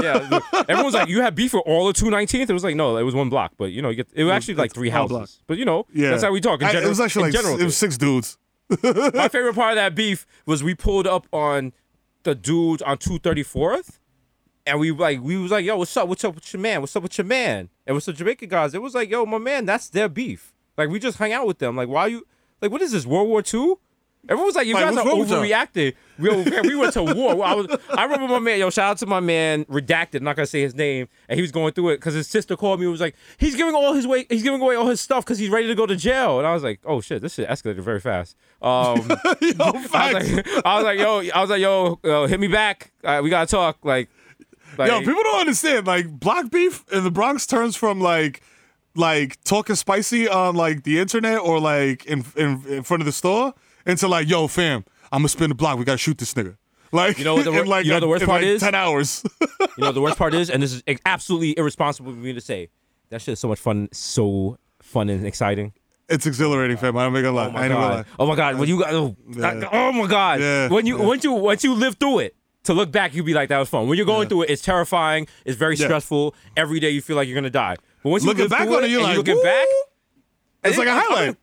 [0.00, 2.48] Yeah, everyone's like, you had beef for all of 219th.
[2.48, 4.32] It was like, no, it was one block, but you know, you get, it was
[4.32, 5.42] actually like three houses.
[5.46, 6.60] But you know, Yeah, that's how we talk.
[6.60, 8.38] In I- general, it was actually like general it was six dudes.
[8.82, 11.72] My favorite part of that beef was we pulled up on
[12.22, 13.98] the dudes on 234th,
[14.66, 16.08] and we like we was like, yo, what's up?
[16.08, 16.80] What's up with your man?
[16.80, 17.68] What's up with your man?
[17.86, 20.54] And with the Jamaican guys, it was like, yo, my man, that's their beef.
[20.76, 21.76] Like we just hung out with them.
[21.76, 22.26] Like why you?
[22.60, 23.74] Like what is this World War II?
[24.28, 25.42] Everyone was like, you Like, guys are wrong with y'all?
[25.42, 25.94] overreacting.
[26.18, 27.44] Yo, man, we went to war.
[27.44, 28.58] I was, I remember my man.
[28.58, 30.22] Yo, shout out to my man, redacted.
[30.22, 32.80] Not gonna say his name, and he was going through it because his sister called
[32.80, 32.86] me.
[32.86, 34.24] and was like, he's giving all his way.
[34.30, 36.38] He's giving away all his stuff because he's ready to go to jail.
[36.38, 38.36] And I was like, oh shit, this shit escalated very fast.
[38.62, 38.96] Um,
[39.40, 42.48] Yo, I was like, I was like, yo, I was like, yo, uh, hit me
[42.48, 42.92] back.
[43.02, 43.78] Uh, we gotta talk.
[43.84, 44.08] Like,
[44.78, 45.86] like Yo, people don't understand.
[45.86, 48.40] Like black beef in the Bronx turns from like
[48.96, 53.12] like talking spicy on like the internet or like in in, in front of the
[53.12, 53.52] store
[53.86, 55.78] into like, yo, fam, I'm gonna spin the block.
[55.78, 56.56] We gotta shoot this nigga.
[56.92, 58.60] Like You know what the wor- like you know the worst part like is?
[58.60, 59.24] Ten hours.
[59.40, 59.48] you
[59.78, 62.68] know, the worst part is, and this is absolutely irresponsible for me to say,
[63.10, 65.72] that shit is so much fun, so fun and exciting.
[66.08, 66.96] it's exhilarating, fam.
[66.96, 67.46] I don't make a lie.
[67.48, 68.04] Oh my I ain't gonna lie.
[68.18, 68.58] Oh my god!
[68.58, 69.68] When you got oh, Yeah.
[69.72, 70.40] oh my god!
[70.40, 70.68] Yeah.
[70.68, 71.04] When you Yeah.
[71.04, 73.68] once you once you live through it, to look back, you'll be like, that was
[73.68, 73.88] fun.
[73.88, 75.26] When you're going through it, it's terrifying.
[75.44, 75.86] It's very Yeah.
[75.86, 76.34] stressful.
[76.56, 77.76] Every day you feel like you're gonna die.
[78.02, 79.66] But once you Looking live back on it, you're like, you looking "Woo!" back,
[80.64, 81.36] It's like a highlight.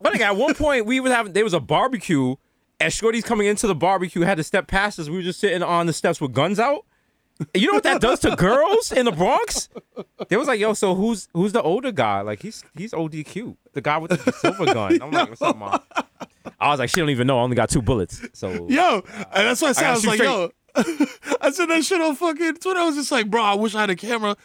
[0.00, 2.36] But like at one point, we was having there was a barbecue,
[2.80, 5.08] and Shorty's coming into the barbecue had to step past us.
[5.08, 6.84] We were just sitting on the steps with guns out.
[7.52, 9.68] You know what that does to girls in the Bronx?
[10.28, 12.22] They was like, "Yo, so who's who's the older guy?
[12.22, 15.78] Like he's he's ODQ, the guy with the silver gun." I'm like, "What's up, mom?"
[16.60, 17.38] I was like, "She don't even know.
[17.38, 20.02] I only got two bullets." So Yo, and that's why I said I, gotta was
[20.02, 20.50] shoot like, yo,
[21.40, 22.80] I said that shit on fucking Twitter.
[22.80, 24.36] I was just like, bro, I wish I had a camera.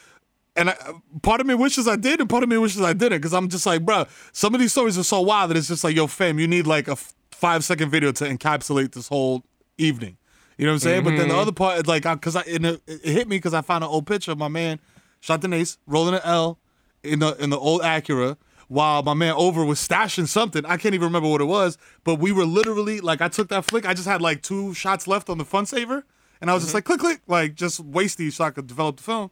[0.55, 0.75] And I,
[1.21, 3.47] part of me wishes I did, and part of me wishes I didn't, because I'm
[3.47, 6.07] just like, bro, some of these stories are so wild that it's just like, yo,
[6.07, 9.43] fam, you need like a f- five second video to encapsulate this whole
[9.77, 10.17] evening.
[10.57, 11.03] You know what I'm saying?
[11.05, 11.39] But then the mm-hmm.
[11.39, 13.89] other part, is like, because I, and it, it hit me because I found an
[13.89, 14.79] old picture of my man,
[15.21, 16.59] shot the Ace, rolling an L
[17.03, 18.37] in the in the old Acura
[18.67, 20.65] while my man over was stashing something.
[20.65, 23.65] I can't even remember what it was, but we were literally like, I took that
[23.65, 23.85] flick.
[23.85, 26.05] I just had like two shots left on the fun saver,
[26.39, 26.77] and I was just mm-hmm.
[26.77, 29.31] like, click, click, like just waste these so I could develop the film.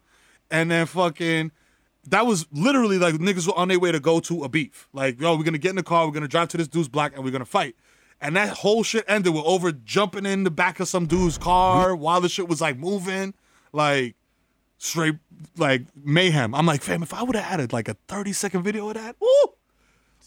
[0.51, 1.51] And then fucking,
[2.07, 4.87] that was literally like niggas were on their way to go to a beef.
[4.93, 7.13] Like, yo, we're gonna get in the car, we're gonna drive to this dude's block,
[7.15, 7.75] and we're gonna fight.
[8.21, 11.95] And that whole shit ended with over jumping in the back of some dude's car
[11.95, 13.33] while the shit was like moving,
[13.71, 14.15] like
[14.77, 15.15] straight
[15.57, 16.53] like mayhem.
[16.53, 19.15] I'm like, fam, if I would have added like a 30 second video of that,
[19.19, 19.27] woo,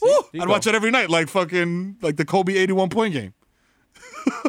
[0.01, 3.35] woo, I'd watch it every night, like fucking like the Kobe 81 point game.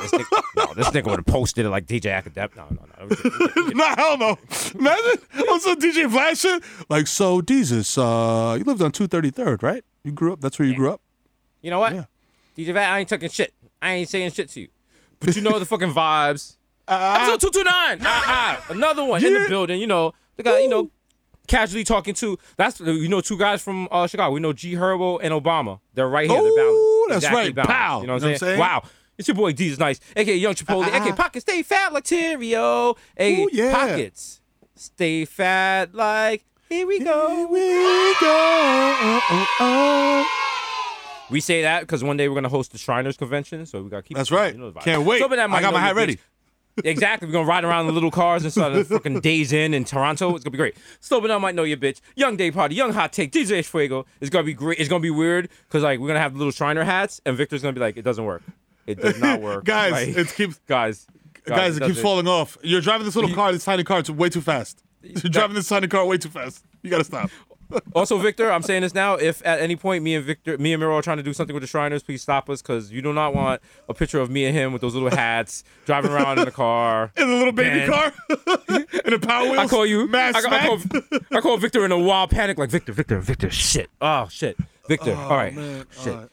[0.01, 2.55] This nigga, no, this nigga would have posted it like DJ Akademiks.
[2.55, 3.71] No, no, no.
[3.73, 4.37] nah, hell no.
[4.77, 6.63] Imagine on some DJ shit.
[6.89, 9.83] Like, so Desus, uh, you lived on 233rd, right?
[10.03, 10.41] You grew up.
[10.41, 11.01] That's where you grew up.
[11.61, 11.93] You know what?
[11.93, 12.05] Yeah.
[12.57, 13.53] DJ Vlad, I ain't talking shit.
[13.81, 14.67] I ain't saying shit to you.
[15.19, 16.57] But you know the fucking vibes.
[16.87, 17.99] Episode 229.
[18.01, 19.79] Ah, ah, another one in the building.
[19.79, 20.91] You know, the guy, you know,
[21.47, 24.33] casually talking to, that's, you know, two guys from uh, Chicago.
[24.33, 25.79] We know G Herbo and Obama.
[25.93, 26.41] They're right here.
[26.41, 27.27] They're Ooh, balanced.
[27.27, 27.55] that's right.
[27.55, 27.71] balanced.
[27.71, 28.01] Pow.
[28.01, 28.51] You know what You know I'm saying?
[28.51, 28.59] I'm saying?
[28.59, 28.83] Wow.
[29.17, 30.97] It's your boy Desus Nice, aka Young Chipotle, uh-uh.
[30.97, 33.71] aka Pockets Stay Fat like Terrio, aka Ooh, yeah.
[33.71, 34.41] Pockets
[34.75, 37.29] Stay Fat like Here we go.
[37.29, 38.27] Here we go.
[39.05, 40.39] Oh, oh, oh.
[41.29, 44.03] We say that because one day we're gonna host the Shriners convention, so we gotta
[44.03, 44.17] keep.
[44.17, 44.53] That's right.
[44.53, 44.79] you know the.
[44.79, 45.19] Can't wait.
[45.19, 46.19] So, that I got my hat ready.
[46.83, 47.27] Exactly.
[47.27, 50.33] We're gonna ride around in the little cars instead of fucking Days in in Toronto.
[50.33, 50.75] It's gonna be great.
[51.01, 52.01] Slow I might know your bitch.
[52.15, 54.07] Young Day Party, Young Hot Take, DJ Fuego.
[54.19, 54.79] It's gonna be great.
[54.79, 57.73] It's gonna be weird because like we're gonna have little Shriner hats, and Victor's gonna
[57.73, 58.41] be like, it doesn't work.
[58.85, 61.07] It does not work, Guys, Like, it keeps guys,
[61.45, 62.57] guys, it keeps falling off.
[62.61, 64.83] You're driving this little car, this tiny car, it's way too fast.
[65.01, 66.63] You're driving this tiny car way too fast.
[66.81, 67.29] You gotta stop.
[67.95, 69.15] Also, Victor, I'm saying this now.
[69.15, 71.55] If at any point me and Victor, me and Mero are trying to do something
[71.55, 74.45] with the Shriners, please stop us because you do not want a picture of me
[74.45, 77.11] and him with those little hats driving around in a car.
[77.17, 77.89] In a little baby Man.
[77.89, 78.13] car,
[79.05, 79.57] in a power wheels.
[79.57, 80.07] I call you.
[80.13, 80.79] I, I, call,
[81.31, 83.49] I call Victor in a wild panic, like Victor, Victor, Victor.
[83.49, 83.89] Shit.
[83.99, 84.55] Oh shit,
[84.87, 85.15] Victor.
[85.17, 85.55] Oh, all right.
[86.03, 86.29] shit.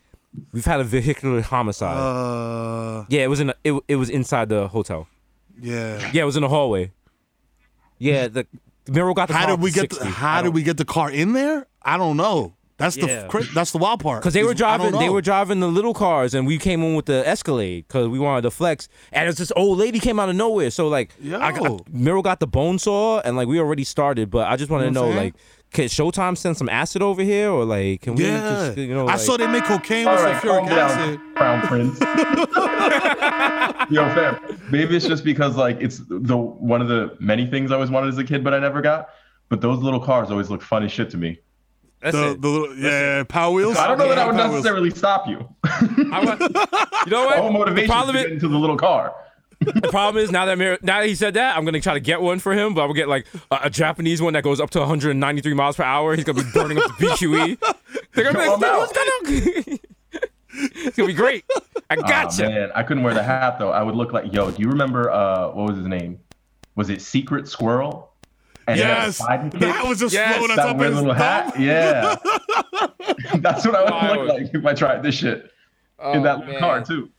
[0.53, 1.97] We've had a vehicular homicide.
[1.97, 3.51] Uh, yeah, it was in.
[3.51, 5.09] A, it, it was inside the hotel.
[5.61, 6.11] yeah.
[6.13, 6.93] Yeah, it was in the hallway.
[7.99, 8.47] Yeah, the,
[8.85, 9.91] the Mero got the How did we get?
[9.91, 11.67] The, how did we get the car in there?
[11.83, 12.55] I don't know.
[12.79, 13.27] That's Yeah.
[13.27, 14.23] the that's the wild part.
[14.23, 16.95] Because they were I driving, they were driving the little cars, and we came in
[16.95, 18.89] with the Escalade because we wanted to flex.
[19.13, 20.71] And it's this old lady came out of nowhere.
[20.71, 21.39] So like, I, Yo.
[21.41, 24.31] I, Mero got the bone saw, and like we already started.
[24.31, 25.35] But I just want to You know know, like,
[25.73, 29.03] can Showtime send some acid over here, or like, can we Yeah, just, you know,
[29.07, 31.21] I like, saw they make cocaine All with right, sulfuric calm down, acid.
[31.37, 32.01] Crown Prince.
[33.91, 34.59] Yo, fam.
[34.71, 38.09] Maybe it's just because like it's the one of the many things I always wanted
[38.09, 39.09] as a kid, but I never got.
[39.49, 41.41] But those little cars always look funny shit to me.
[42.01, 42.41] That's The, it.
[42.41, 43.77] the little, yeah, power wheels.
[43.77, 44.55] I don't know that I would Power wheels.
[44.65, 45.47] necessarily stop you.
[45.65, 46.41] I want,
[47.07, 47.43] you know what?
[47.43, 49.13] The motivation is problem to is, get into the little car.
[49.61, 52.01] The problem is now that Mero, now that he said that, I'm gonna try to
[52.01, 54.59] get one for him, but I will get like a, a Japanese one that goes
[54.61, 56.15] up to 193 miles per hour.
[56.17, 57.59] He's gonna be burning up the BQE.
[58.15, 59.09] They're gonna be like, what's going
[59.73, 59.79] on?
[60.53, 61.45] it's gonna be great.
[61.91, 62.49] I gotcha.
[62.49, 63.71] man, I couldn't wear the hat though.
[63.71, 64.51] I would look like yo.
[64.51, 66.19] Do you remember uh what was his name?
[66.77, 68.13] Was it Secret Squirrel?
[68.67, 70.93] And it had a Yes, that was just Yes, floating on that top of weird
[70.93, 71.51] his little thumb.
[71.51, 71.61] hat.
[71.61, 72.17] Yeah,
[73.41, 74.17] that's what I would Wild.
[74.27, 75.51] look like if I tried this shit in
[75.99, 76.59] Oh, that man.
[76.61, 77.11] car too.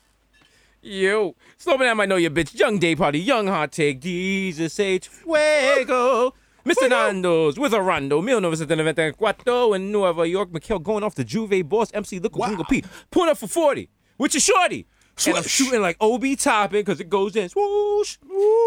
[0.84, 2.58] Yo, slow me down, I know your bitch.
[2.58, 5.08] Young day party, young hot take, Desus H.
[5.08, 6.34] Fuego.
[6.66, 6.90] Mr.
[6.90, 10.52] Nando's with a rondo, 1994 in Nueva York.
[10.52, 12.64] Mikhail going off the Juve boss, MC Look wow.
[12.70, 12.84] P.
[13.12, 14.88] Pulling up for 40 with your shorty.
[15.28, 17.50] And I'm shooting like OB topping because it goes in.
[17.50, 18.18] Swoosh.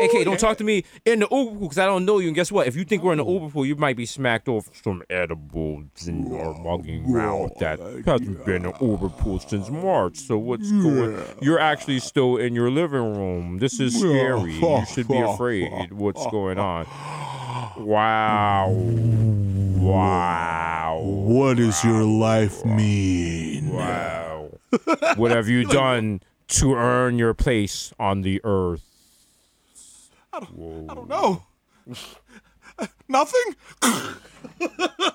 [0.02, 2.28] AK, don't talk to me in the Uber pool because I don't know you.
[2.28, 2.66] And guess what?
[2.66, 6.06] If you think we're in the Uber pool, you might be smacked off some edibles
[6.06, 7.78] and are walking around with that.
[8.06, 10.18] Hasn't been an Uber pool since March.
[10.18, 13.58] So what's going You're actually still in your living room.
[13.58, 14.54] This is scary.
[14.54, 15.92] You should be afraid.
[15.92, 16.86] What's going on?
[17.78, 18.68] Wow.
[18.70, 21.00] Wow.
[21.02, 23.70] What does your life mean?
[23.70, 24.50] Wow.
[25.16, 28.82] what have you done to earn your place on the earth?
[30.32, 31.42] I don't I don't know.
[33.08, 33.56] Nothing.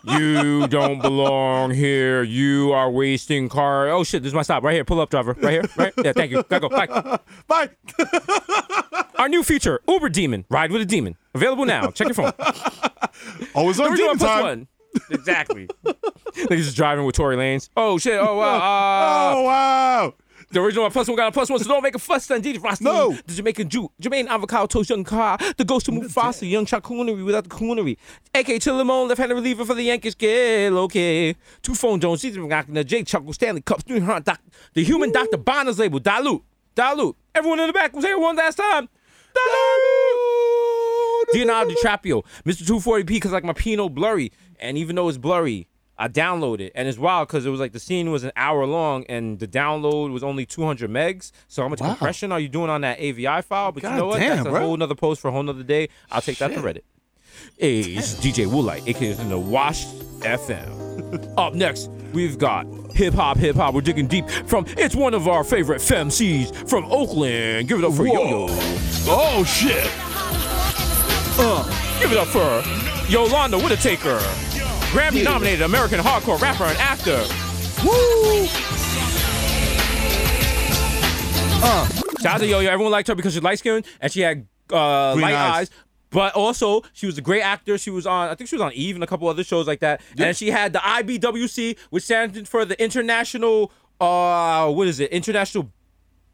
[0.04, 2.24] You don't belong here.
[2.24, 3.90] You are wasting car.
[3.90, 4.64] Oh shit, this is my stop.
[4.64, 4.84] Right here.
[4.84, 5.34] Pull up, driver.
[5.40, 5.64] Right here.
[5.78, 5.94] Right?
[6.04, 6.44] Yeah, thank you.
[6.44, 6.70] Gotta go.
[6.70, 7.20] Bye.
[7.48, 7.70] Bye.
[9.16, 10.46] Our new feature, Uber Demon.
[10.50, 11.16] Ride with a demon.
[11.36, 11.92] Available now.
[11.92, 12.34] Check your phone.
[13.54, 14.44] Always on demon plus time.
[14.44, 14.68] one.
[15.12, 15.68] Exactly.
[15.86, 17.70] Niggas just driving with Tory Lanez.
[17.78, 18.20] Oh shit.
[18.20, 18.56] Oh wow.
[18.56, 20.14] Uh, Oh wow.
[20.52, 22.26] The original one plus one got a plus one, so don't make a fuss.
[22.26, 23.12] Then Didi Frosty, No.
[23.28, 27.44] the Jamaican Jew, Jermaine avocado toast, young car, the ghost of Mufasa, young charcuterie without
[27.44, 27.98] the coonery.
[28.34, 30.16] AK Tillamon, left-handed reliever for the Yankees.
[30.16, 31.36] Get okay.
[31.62, 34.42] Two phone Jones, Caesar the Jake Chuckle, Stanley Cups, New Hunt, Doc,
[34.74, 35.38] the human Dr.
[35.38, 36.42] Bronner's label, dilute,
[36.74, 37.16] dilute.
[37.36, 38.90] Everyone in the back was here one last time.
[39.36, 41.34] Dilute.
[41.34, 42.64] Leonardo DiCaprio, Mr.
[42.64, 45.68] 240p, because like my Pinot blurry, and even though it's blurry,
[46.02, 48.66] I downloaded it, and it's wild because it was like the scene was an hour
[48.66, 51.32] long, and the download was only 200 megs.
[51.50, 51.90] So how much Wow.
[51.90, 53.74] compression are you doing on that AVI file?
[53.74, 54.14] But you know what?
[54.20, 54.60] Goddamn, That's a bro.
[54.62, 55.90] whole nother post for a whole nother day.
[56.10, 56.84] I'll take that to Reddit.
[57.58, 59.86] Hey, it's DJ Woolite, aka in the Wash
[60.22, 61.34] FM.
[61.38, 63.74] Up next, we've got hip hop, hip hop.
[63.74, 67.68] We're digging deep from it's one of our favorite femcs from Oakland.
[67.68, 68.46] Give it up for Yo Yo.
[69.08, 69.90] Oh shit!
[71.42, 71.64] Uh,
[72.00, 72.64] Give it up for
[73.12, 74.20] Yolanda Whitaker,
[74.90, 77.24] Grammy nominated American hardcore rapper and actor.
[77.86, 78.48] Woo!
[81.62, 81.88] Uh,
[82.20, 82.72] shout out to Yo Yo.
[82.72, 85.36] Everyone liked her because she's light skinned and she had uh, light eyes.
[85.36, 85.70] eyes.
[86.10, 87.78] But also, she was a great actor.
[87.78, 89.82] She was on, I think she was on Eve and a couple other shows like
[89.82, 90.02] that.
[90.18, 93.72] And she had the IBWC, which stands for the International,
[94.02, 95.12] uh, what is it?
[95.12, 95.72] International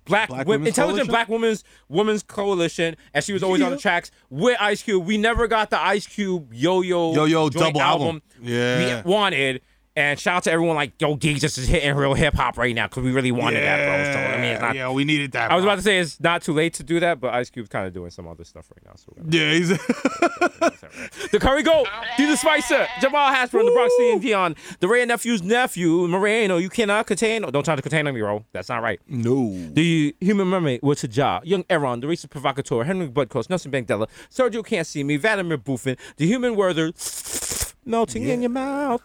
[0.05, 1.11] Black, Black Wom- Women's Intelligent Coalition?
[1.11, 5.05] Black Women's Women's Coalition, and she was always on the tracks with Ice Cube.
[5.05, 8.21] We never got the Ice Cube Yo Yo Yo Yo double album.
[8.41, 9.01] Yeah.
[9.03, 9.61] we wanted.
[9.97, 12.87] And shout out to everyone like Yo Jesus is hitting real hip hop right now
[12.87, 14.13] because we really wanted that, bro.
[14.13, 14.75] So I mean, it's not.
[14.75, 15.51] yeah, we needed that.
[15.51, 15.71] I was bro.
[15.71, 17.93] about to say it's not too late to do that, but Ice Cube's kind of
[17.93, 18.95] doing some other stuff right now.
[18.95, 19.69] So Yeah, he's.
[21.31, 26.07] the Curry Goat, Desus Spicer, Jamal Hasper, the Bronx and Dion, the Ray nephew's nephew,
[26.09, 26.57] Moreno.
[26.57, 27.45] You cannot contain.
[27.45, 28.43] Oh, don't try to contain me, bro.
[28.51, 28.99] That's not right.
[29.07, 29.55] no.
[29.71, 34.65] The human mermaid with Tajah, Young Aaron, the racist provocateur, Henry Budcoast, Nelson Mandela, Sergio
[34.65, 36.91] Can't See Me, Vladimir Buffin, the human werther,
[37.85, 39.01] melting in your mouth.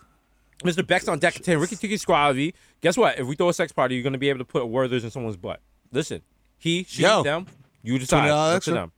[0.62, 0.87] Mr.
[0.87, 2.53] Bex on deck 10, Ricky Tiki Squavi.
[2.81, 3.19] Guess what?
[3.19, 5.11] If we throw a sex party, you're going to be able to put werthers in
[5.11, 5.61] someone's butt.
[5.93, 6.23] Listen,
[6.59, 7.23] he, she, Yo.
[7.23, 7.47] them,
[7.82, 8.31] you decide.
[8.31, 8.93] Up to them.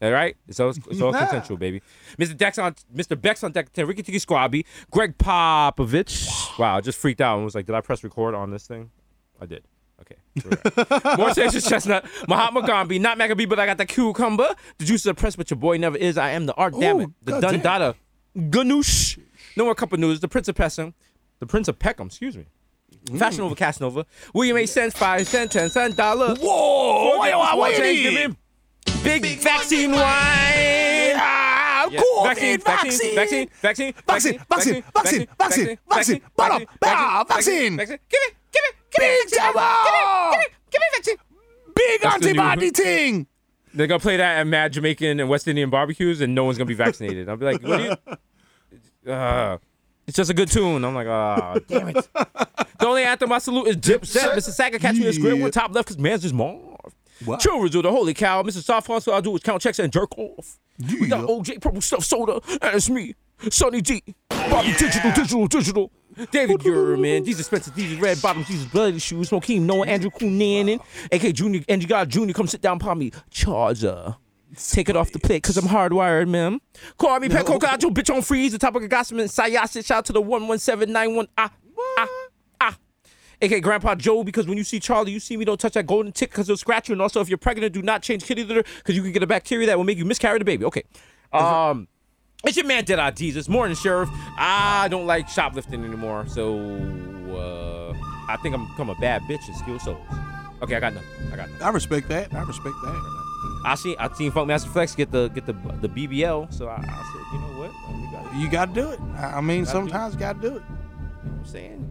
[0.00, 0.36] All right?
[0.46, 1.82] It's all, it's all consensual, baby.
[2.18, 2.36] Mr.
[2.36, 3.20] Dex on Mr.
[3.20, 6.56] Bex on deck 10, Ricky Tiki Squabi, Gregg Popovich.
[6.58, 8.90] Wow, I just freaked out and was like, did I press record on this thing?
[9.40, 9.64] I did.
[10.00, 10.14] Okay.
[10.44, 11.18] right.
[11.18, 14.54] More Texas Chestnut, Mahatma Gandhi, not Maccabee, but I got the cucumber.
[14.78, 16.16] The juice of the press, but your boy never is.
[16.16, 17.10] I am the art, damn it.
[17.24, 17.40] The.
[17.40, 17.94] Dundada.
[18.36, 19.18] Ganoush.
[19.56, 20.20] No more cup of news.
[20.20, 20.94] The Prince of Peckham.
[21.40, 22.46] The Prince of Peckham, excuse me.
[23.16, 24.06] Fashion over Casanova.
[24.34, 24.66] William A.
[24.66, 26.34] Cents, five cent, ten cent dollar.
[26.36, 27.12] Whoa!
[27.16, 28.02] Forget Wait, the wait, small wait, change, wait.
[28.02, 28.36] give him
[29.04, 30.00] Big, vaccine wine.
[31.16, 32.00] Ah, Yeah.
[32.00, 32.24] cool.
[32.24, 37.76] Vaccine, vaccine, vaccine, vaccine, vaccine, vaccine, vaccine, vaccine, vaccine, vaccine, bottom, bah, vaccine.
[37.76, 39.38] Give me, give me, give me Big vaccine.
[39.38, 40.30] Jabba!
[40.32, 41.16] Give me, give me vaccine.
[41.74, 43.26] Big That's the new- antibody thing.
[43.74, 46.66] They're gonna play that at mad Jamaican and West Indian barbecues, and no one's gonna
[46.66, 47.28] be vaccinated.
[47.28, 47.96] I'll be like, what do you?
[49.12, 49.56] Uh,
[50.08, 50.84] it's just a good tune.
[50.84, 51.94] I'm like, ah, damn it.
[51.94, 54.34] The only anthem I salute is Dipset.
[54.34, 54.50] Mr.
[54.50, 56.94] Sacker, catch me a one top left, cause man's just Marv.
[57.26, 57.36] Wow.
[57.36, 58.42] Children's with the holy cow.
[58.42, 58.62] Mr.
[58.62, 60.58] Soft so I do is count checks and jerk off.
[60.78, 63.16] We got OJ Purple Stuff Soda, and it's me,
[63.50, 65.92] Sunny D, Bobby Digital, Digital, Digital.
[66.32, 70.80] David Gurman, Desus Spencer, Desus Red Bottoms, Desus Bloody Shoes, Smokeem, Noah, Andrew Cunanan,
[71.12, 73.12] AK Junior, Andrew God Junior, come sit down upon me.
[73.30, 74.16] Charger.
[74.56, 76.60] Take it off the plate, cause I'm hardwired, man.
[76.96, 78.52] Call me Petco, got your bitch on freeze.
[78.52, 79.84] The topic of gossip and Sayas.
[79.84, 81.28] Shout out to the 11791.
[81.36, 81.52] Ah,
[81.98, 82.06] ah,
[82.60, 82.78] ah.
[83.42, 86.12] AK Grandpa Joe, because when you see Charlie, you see me, don't touch that golden
[86.12, 86.94] tick because it'll scratch you.
[86.94, 89.26] And also, if you're pregnant, do not change kitty litter because you can get a
[89.26, 90.64] bacteria that will make you miscarry the baby.
[90.64, 90.82] Okay.
[91.32, 91.86] Um,
[92.44, 94.08] it's your man Dead Eye Desus, Morning Sheriff.
[94.38, 96.58] I don't like shoplifting anymore, so
[97.36, 97.92] uh,
[98.28, 99.98] I think I'm become a bad bitch and steal souls.
[100.62, 101.08] Okay, I got nothing.
[101.32, 101.66] I got nothing.
[101.66, 102.32] I respect that.
[102.32, 103.27] I respect that.
[103.64, 106.80] I seen I seen Funkmaster Flex get the get the the BBL, so I, I
[106.80, 107.70] said, you know what?
[107.96, 109.00] We gotta, you You got to do it.
[109.00, 110.60] I mean, Gotta sometimes you got to do it.
[110.60, 110.76] know
[111.22, 111.84] what I'm saying?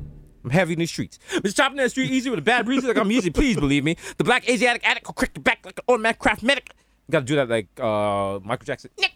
[0.43, 1.19] I'm heavy in the streets.
[1.33, 1.55] Mr.
[1.55, 3.29] Chopping in the street easy with a bad breeze like I'm easy.
[3.29, 3.97] Please believe me.
[4.17, 6.71] The black Asiatic addict will crack your back like an automatic craft medic.
[7.07, 8.91] You gotta do that like uh Michael Jackson.
[8.97, 9.09] The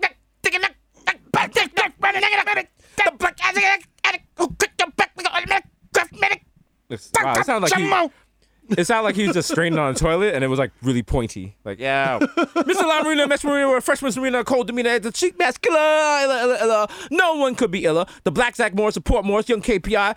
[3.17, 6.43] black Asiatic addict will crack your back like an automatic craft medic.
[6.89, 7.87] Wow, it sounded like he,
[8.77, 11.03] it sounded like he was just straining on a toilet and it was like really
[11.03, 11.55] pointy.
[11.63, 12.19] Like, yeah.
[12.19, 12.81] Mr.
[12.81, 15.77] La Marina, Mex Marina, freshman Marina, cold demeanor, the cheap mask killer.
[15.77, 16.89] Illa, illa, illa.
[17.09, 18.05] No one could be iller.
[18.23, 20.15] The Black Zach Morris, support Morris, young KPI.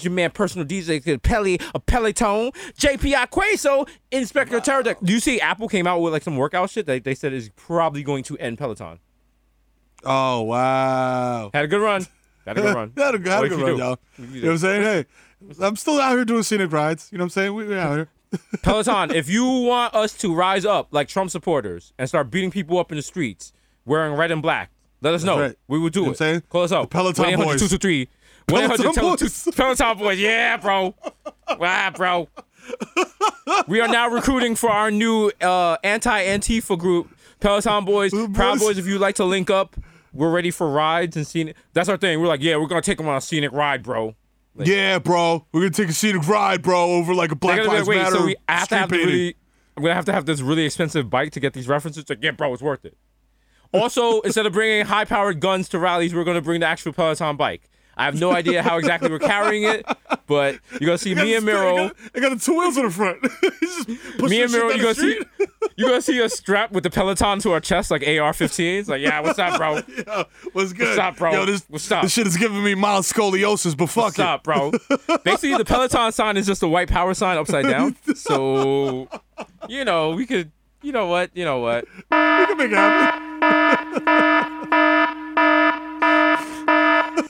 [0.00, 4.82] Your man, personal DJ, Pelly, a Peloton, JPI Queso, Inspector Terror.
[4.82, 7.50] Do you see Apple came out with like some workout shit that they said is
[7.54, 8.98] probably going to end Peloton?
[10.04, 11.50] Oh, wow.
[11.52, 12.06] Had a good run.
[12.46, 12.92] Had a good run.
[12.96, 13.98] Had a, had a good run, y'all.
[14.18, 14.82] You know what I'm saying?
[14.82, 15.04] Hey,
[15.60, 17.08] I'm still out here doing scenic rides.
[17.12, 17.54] You know what I'm saying?
[17.54, 18.08] We, we out here.
[18.62, 22.78] Peloton, if you want us to rise up like Trump supporters and start beating people
[22.78, 23.52] up in the streets
[23.84, 24.70] wearing red and black,
[25.00, 25.38] let us know.
[25.38, 25.56] right.
[25.68, 26.18] We will do You know it.
[26.18, 26.42] saying?
[26.48, 26.82] Call us up.
[26.90, 27.70] The Peloton 1-800 boys.
[27.70, 28.08] 223
[28.48, 29.48] 1-800 Peloton boys.
[29.56, 30.18] Peloton boys.
[30.18, 30.94] Yeah, bro.
[31.58, 32.28] Wow, bro.
[33.68, 37.08] we are now recruiting for our new uh, anti-Antifa group,
[37.40, 38.10] Peloton Boys.
[38.12, 38.60] Proud boys.
[38.60, 39.76] Boys, if you'd like to link up,
[40.12, 41.56] we're ready for rides and scenic.
[41.74, 42.20] That's our thing.
[42.20, 44.14] We're like, yeah, we're going to take them on a scenic ride, bro.
[44.58, 45.46] Yeah, bro.
[45.52, 48.16] We're to take a scenic ride, bro, over like a Black Lives like, wait, Matter
[48.16, 49.06] so we have to have painting.
[49.06, 49.36] really,
[49.76, 52.08] I'm gonna have to have this really expensive bike to get these references.
[52.08, 52.96] Like, yeah, bro, it's worth it.
[53.72, 57.68] Also, instead of bringing high-powered guns to rallies, we're gonna bring the actual Peloton bike.
[57.96, 59.84] I have no idea how exactly we're carrying it,
[60.26, 61.90] but you're gonna see me and Mero.
[62.14, 63.22] I got the two wheels in the front.
[64.30, 65.28] Me and Mero, you the gonna see, street.
[65.76, 68.88] you gonna see us strapped with the Peloton to our chest like AR-15s.
[68.88, 69.76] Like, yeah, what's up, bro?
[70.06, 70.88] Yo, what's good?
[70.88, 71.32] What's up, bro?
[71.32, 72.02] Yo, this, What's up?
[72.02, 74.24] this shit is giving me mild scoliosis, but fuck What's it.
[74.24, 74.72] up, bro?
[75.24, 77.96] Basically, the Peloton sign is just a white power sign upside down.
[78.14, 79.08] So,
[79.68, 80.50] you know, we could,
[80.82, 81.84] you know what, you know what.
[81.94, 83.24] We can make it happen.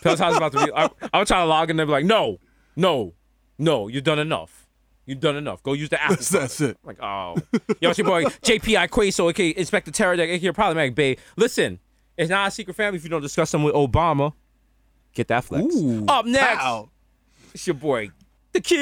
[0.02, 0.72] Peloton's about to be.
[0.74, 2.38] I, I was trying to log in and be like, no,
[2.76, 3.14] no,
[3.58, 4.66] no, you've done enough.
[5.06, 5.62] You've done enough.
[5.62, 6.10] Go use the app.
[6.10, 6.78] That's, that's it.
[6.82, 7.36] Like, oh.
[7.80, 11.16] Yo, it's your boy, JPI Quaso, aka Inspector Terror, aka Problematic Bay.
[11.36, 11.78] Listen,
[12.16, 14.32] it's not a secret family if you don't discuss them with Obama.
[15.14, 15.74] Get that flex.
[16.08, 16.88] Up next, Pow.
[17.52, 18.10] it's your boy,
[18.52, 18.80] the Kid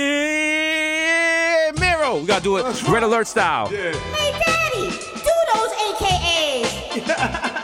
[1.80, 2.20] Mero.
[2.20, 3.66] We gotta do it red alert style.
[3.66, 7.58] Hey, Daddy, do those AKAs.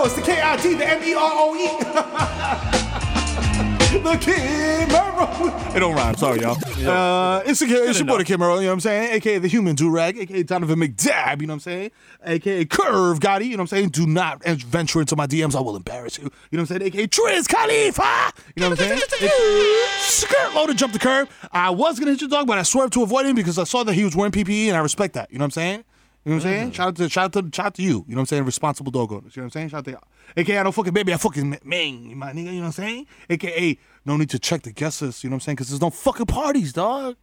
[0.00, 1.66] Yo, it's the K-I-T, the M-E-R-O-E.
[4.02, 5.28] the Kid Mero.
[5.76, 6.56] It don't rhyme, sorry, y'all.
[6.88, 9.12] Uh, it's, the, it's your boy, the Mero, you know what I'm saying?
[9.16, 11.90] AKA the Human Durag, AKA Donovan McDab, you know what I'm saying?
[12.24, 13.90] AKA Curve Gotti, you know what I'm saying?
[13.90, 16.30] Do not venture into my DMs, I will embarrass you.
[16.50, 16.94] You know what I'm saying?
[16.94, 19.20] AKA Triz Khalifa, you know what I'm saying?
[19.98, 21.28] Skirt loaded, jump the curb.
[21.52, 23.84] I was gonna hit your dog, but I swerved to avoid him because I saw
[23.84, 25.30] that he was wearing PPE, and I respect that.
[25.30, 25.84] You know what I'm saying?
[26.24, 26.66] You know what I'm saying?
[26.66, 26.72] Mm-hmm.
[26.72, 27.88] Shout out to shout out to shout out to you.
[27.88, 28.44] You know what I'm saying?
[28.44, 29.34] Responsible dog owners.
[29.34, 29.68] You know what I'm saying?
[29.70, 30.08] Shout out to y'all.
[30.36, 32.44] AKA I don't fucking baby, I fucking man, my nigga.
[32.44, 33.06] You know what I'm saying?
[33.30, 35.24] AKA no need to check the guest list.
[35.24, 35.56] You know what I'm saying?
[35.56, 37.16] Because there's no fucking parties, dog.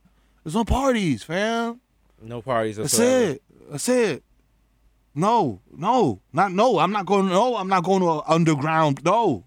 [0.43, 1.79] There's no parties, fam.
[2.21, 2.77] No parties.
[2.77, 3.33] That's whatsoever.
[3.33, 3.43] it.
[3.69, 4.23] That's it.
[5.13, 6.79] No, no, not no.
[6.79, 7.27] I'm not going.
[7.27, 9.01] No, I'm not going to a underground.
[9.03, 9.45] No,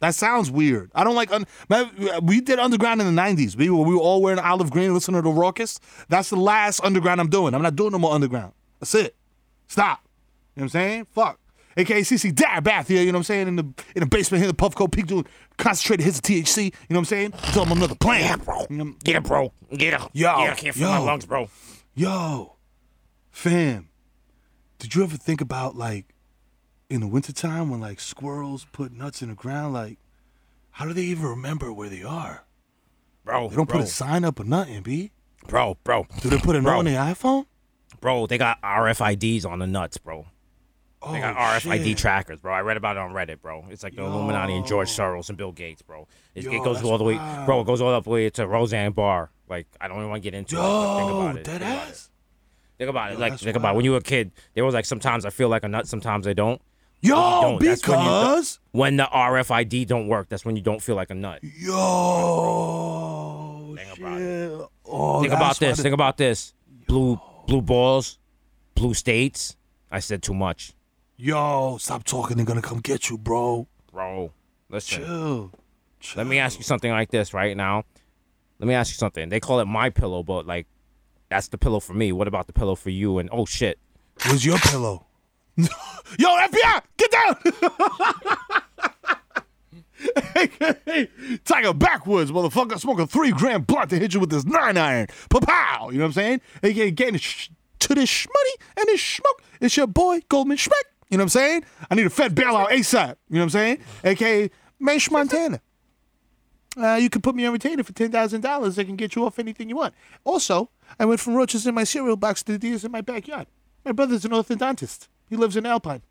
[0.00, 0.90] that sounds weird.
[0.94, 1.32] I don't like.
[1.32, 1.90] Un- man,
[2.22, 3.56] we did underground in the '90s.
[3.56, 5.78] We were we were all wearing olive green, listening to Rawkus.
[6.08, 7.54] That's the last underground I'm doing.
[7.54, 8.52] I'm not doing no more underground.
[8.80, 9.14] That's it.
[9.68, 10.00] Stop.
[10.54, 11.06] You know what I'm saying?
[11.12, 11.40] Fuck.
[11.76, 13.48] AKA CC Dad Bath here, you know what I'm saying?
[13.48, 13.64] In the
[13.96, 15.26] in the basement here, the Puffco Peak doing
[15.58, 17.32] concentrated hits of THC, you know what I'm saying?
[17.32, 18.20] Tell them another plan.
[18.20, 18.66] Yeah, bro.
[18.70, 19.52] You know- Get it, bro.
[19.76, 20.00] Get it.
[20.12, 21.04] Yo, Yeah, I can't feel my yo.
[21.04, 21.48] lungs, bro.
[21.94, 22.54] Yo,
[23.30, 23.88] fam,
[24.78, 26.14] did you ever think about like
[26.88, 29.74] in the wintertime when like squirrels put nuts in the ground?
[29.74, 29.98] Like,
[30.70, 32.44] how do they even remember where they are?
[33.24, 35.10] Bro, They don't bro, put a sign up or nothing, B.
[35.48, 37.46] bro, bro, Do they put a note on their iPhone?
[38.04, 38.26] Bro.
[38.26, 40.26] They got RFIDs on the nuts, bro.
[41.02, 41.98] Oh, They got oh, RFID shit.
[41.98, 42.52] trackers, bro.
[42.52, 43.64] I read about it on Reddit, bro.
[43.70, 46.06] It's like the Illuminati and George Soros and Bill Gates, bro.
[46.34, 47.46] It, Yo, it goes all the way, wild.
[47.46, 47.60] bro.
[47.62, 49.30] It goes all the way to Roseanne Barr.
[49.48, 50.60] Like I don't even want to get into it.
[50.60, 51.44] But think Yo, about it.
[51.44, 51.90] dead Think about it.
[51.90, 52.10] ass.
[52.78, 53.14] Think about it.
[53.14, 53.76] Yo, Like that's think about it.
[53.76, 54.30] when you were a kid.
[54.54, 56.60] They was like sometimes I feel like a nut, sometimes I don't.
[57.00, 57.60] Yo, don't.
[57.62, 61.10] That's when you because When the RFID don't work, that's when you don't feel like
[61.10, 61.40] a nut.
[61.44, 61.64] yo,
[63.76, 64.60] Think about shit.
[64.86, 65.76] Oh, think about this.
[65.76, 66.54] the- Think about this.
[66.86, 68.18] Blue blue balls,
[68.74, 69.56] blue states.
[69.90, 70.72] I said too much,
[71.16, 72.36] Yo, stop talking.
[72.36, 73.68] They're gonna come get you, bro.
[73.92, 74.32] bro.
[74.68, 75.04] Listen.
[75.04, 75.50] Chill.
[76.16, 77.84] Let me ask you something like this right now.
[78.58, 79.28] Let me ask you something.
[79.28, 80.66] They call it my pillow, but like
[81.28, 82.12] that's the pillow for me.
[82.12, 83.18] What about the pillow for you?
[83.18, 83.78] And oh shit.
[84.24, 85.06] Where's your pillow?
[85.56, 85.66] Yo,
[86.18, 87.36] FBI, get down!
[90.34, 91.08] hey,
[91.44, 92.78] Tiger backwoods, motherfucker.
[92.78, 95.06] Smoking three gram blunt to hit you with this nine iron.
[95.30, 95.90] Pow!
[95.90, 96.40] You know what I'm saying?
[96.62, 97.50] AKA getting sh-
[97.80, 99.42] to this shmoney and this smoke.
[99.60, 100.72] It's your boy, Goldman Schmeck.
[101.10, 101.64] You know what I'm saying?
[101.90, 103.16] I need a Fed bailout ASAP.
[103.28, 103.78] You know what I'm saying?
[104.04, 104.50] AKA
[104.80, 105.60] Mash Montana.
[106.76, 108.78] Uh, you can put me on retainer for ten thousand dollars.
[108.78, 109.94] I can get you off anything you want.
[110.24, 113.46] Also, I went from roaches in my cereal box to deers in my backyard.
[113.84, 115.08] My brother's an orthodontist.
[115.28, 116.02] He lives in Alpine.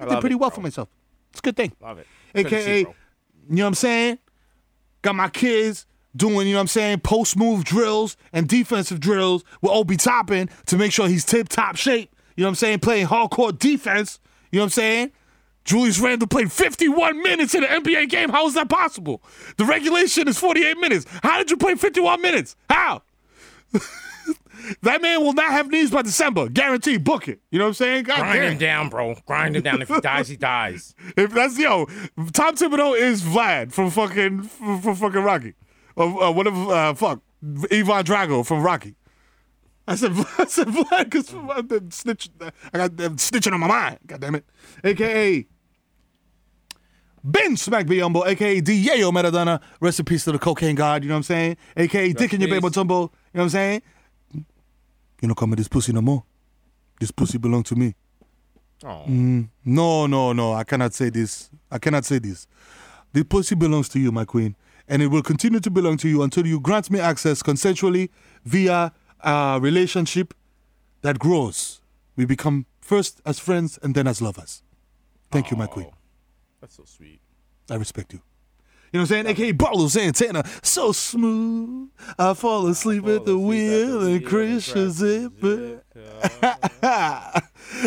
[0.00, 0.56] I, did pretty it, well bro.
[0.56, 0.88] for myself.
[1.30, 1.72] It's a good thing.
[1.80, 2.06] Love it.
[2.34, 2.86] AKA, you
[3.48, 4.18] know what I'm saying?
[5.02, 5.86] Got my kids
[6.16, 10.48] doing, you know what I'm saying, post move drills and defensive drills with Obi Toppin
[10.66, 12.14] to make sure he's tip top shape.
[12.36, 12.80] You know what I'm saying?
[12.80, 14.18] Playing hardcore defense.
[14.50, 15.12] You know what I'm saying?
[15.64, 18.28] Julius Randle played 51 minutes in an NBA game.
[18.28, 19.22] How is that possible?
[19.56, 21.06] The regulation is 48 minutes.
[21.22, 22.54] How did you play 51 minutes?
[22.68, 23.02] How?
[24.82, 26.48] that man will not have knees by December.
[26.48, 27.04] Guaranteed.
[27.04, 27.40] Book it.
[27.50, 28.04] You know what I'm saying?
[28.04, 28.52] God Grind damn.
[28.52, 29.16] him down, bro.
[29.26, 29.82] Grind him down.
[29.82, 30.94] If he dies, he dies.
[31.16, 31.86] If that's yo,
[32.32, 35.54] Tom Thibodeau is Vlad from fucking from, from fucking Rocky,
[35.96, 36.56] or uh, whatever.
[36.72, 37.22] Uh, fuck,
[37.70, 38.96] Ivan Drago from Rocky.
[39.86, 42.30] I said I said Vlad because snitch.
[42.72, 43.98] I got them snitching on my mind.
[44.06, 44.44] God damn it.
[44.82, 45.46] AKA
[47.22, 49.60] Ben Smack Biombo, aka Diego Maradona.
[49.80, 51.02] Rest in peace to the cocaine god.
[51.02, 51.56] You know what I'm saying?
[51.76, 52.84] AKA Dick in your baby tumbo.
[52.88, 53.82] You know what I'm saying?
[55.24, 56.22] You don't come with this pussy no more.
[57.00, 57.94] This pussy belong to me.
[58.82, 60.52] Mm, no, no, no.
[60.52, 61.48] I cannot say this.
[61.70, 62.46] I cannot say this.
[63.14, 64.54] The pussy belongs to you, my queen,
[64.86, 68.10] and it will continue to belong to you until you grant me access consensually
[68.44, 68.92] via
[69.22, 70.34] a relationship
[71.00, 71.80] that grows.
[72.16, 74.62] We become first as friends and then as lovers.
[75.30, 75.90] Thank you, my queen.
[76.60, 77.20] That's so sweet.
[77.70, 78.20] I respect you.
[78.94, 79.26] You know what I'm saying?
[79.26, 80.44] AKA Barlow Santana.
[80.62, 81.90] So smooth.
[82.16, 85.82] I fall asleep at the wheel and crash a zipper.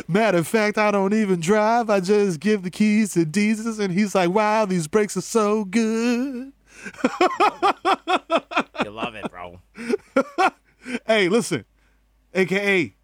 [0.09, 1.89] Matter of fact, I don't even drive.
[1.89, 5.63] I just give the keys to Jesus, and he's like, wow, these brakes are so
[5.63, 6.51] good.
[8.83, 9.59] You love it, bro.
[11.05, 11.63] Hey, listen,
[12.33, 12.96] AKA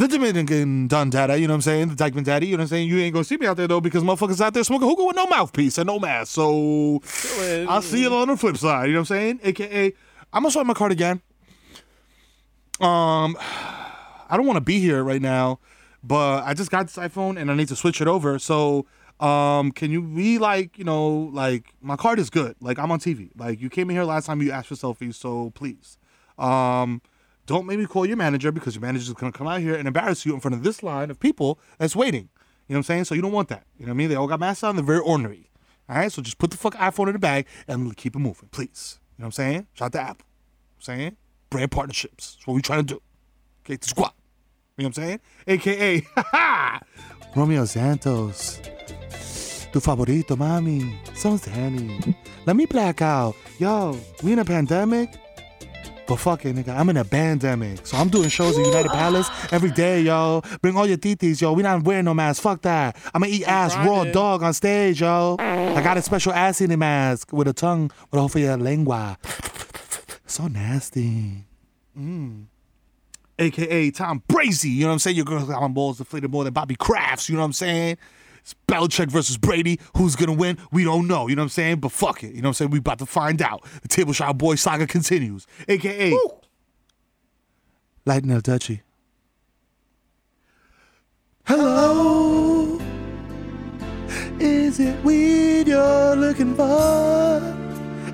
[0.00, 1.88] the Dominican Don Dada, you know what I'm saying?
[1.94, 2.88] The Dyckman Daddy, you know what I'm saying?
[2.88, 5.14] You ain't gonna see me out there though because motherfuckers out there smoking hookah with
[5.14, 6.32] no mouthpiece and no mask.
[6.32, 7.02] So
[7.68, 9.40] I'll see you on the flip side, you know what I'm saying?
[9.42, 9.92] AKA,
[10.32, 11.20] I'm gonna swipe my card again.
[12.80, 15.58] Um, I don't want to be here right now,
[16.02, 18.38] but I just got this iPhone and I need to switch it over.
[18.38, 18.86] So,
[19.20, 22.56] um, can you be like, you know, like my card is good.
[22.62, 23.32] Like I'm on TV.
[23.36, 25.98] Like you came in here last time, you asked for selfies, so please,
[26.38, 27.02] um,
[27.50, 30.24] don't make me call your manager because your manager's gonna come out here and embarrass
[30.24, 32.28] you in front of this line of people that's waiting.
[32.68, 33.04] You know what I'm saying?
[33.06, 33.64] So you don't want that.
[33.76, 34.08] You know what I mean?
[34.08, 34.76] They all got masks on.
[34.76, 35.50] They're very ornery.
[35.88, 36.12] All right.
[36.12, 39.00] So just put the fuck iPhone in the bag and keep it moving, please.
[39.18, 39.66] You know what I'm saying?
[39.72, 40.26] Shout out to Apple.
[40.28, 41.16] You know I'm saying
[41.50, 42.36] brand partnerships.
[42.36, 43.02] That's what we trying to do.
[43.64, 44.12] Okay, the squad.
[44.78, 45.20] You know what I'm saying?
[45.48, 46.06] AKA
[47.34, 48.60] Romeo Santos.
[49.72, 50.96] Tu favorito, mami.
[51.16, 52.14] So's Danny.
[52.46, 53.34] Let me black out.
[53.58, 55.18] Yo, we in a pandemic.
[56.10, 56.76] But fuck it, nigga.
[56.76, 57.86] I'm in a pandemic.
[57.86, 60.42] So I'm doing shows at United Palace every day, yo.
[60.60, 61.52] Bring all your titis, yo.
[61.52, 62.42] We not wearing no mask.
[62.42, 62.96] Fuck that.
[63.14, 65.36] I'm gonna eat ass raw dog on stage, yo.
[65.38, 69.18] I got a special ass eating mask with a tongue with a for your lengua.
[70.26, 71.44] So nasty.
[71.96, 72.46] Mm.
[73.38, 74.74] AKA Tom Brazy.
[74.74, 75.14] You know what I'm saying?
[75.14, 77.28] Your girl's got on balls deflated more than Bobby Crafts.
[77.28, 77.98] You know what I'm saying?
[78.40, 79.80] It's Belichick versus Brady.
[79.96, 80.58] Who's gonna win?
[80.72, 81.28] We don't know.
[81.28, 81.80] You know what I'm saying?
[81.80, 82.34] But fuck it.
[82.34, 82.70] You know what I'm saying?
[82.70, 83.64] We about to find out.
[83.82, 85.46] The Table Shot Boy saga continues.
[85.68, 86.16] AKA
[88.06, 88.80] Lighten El Dutchie.
[91.44, 92.80] Hello.
[94.38, 97.42] Is it weed you're looking for?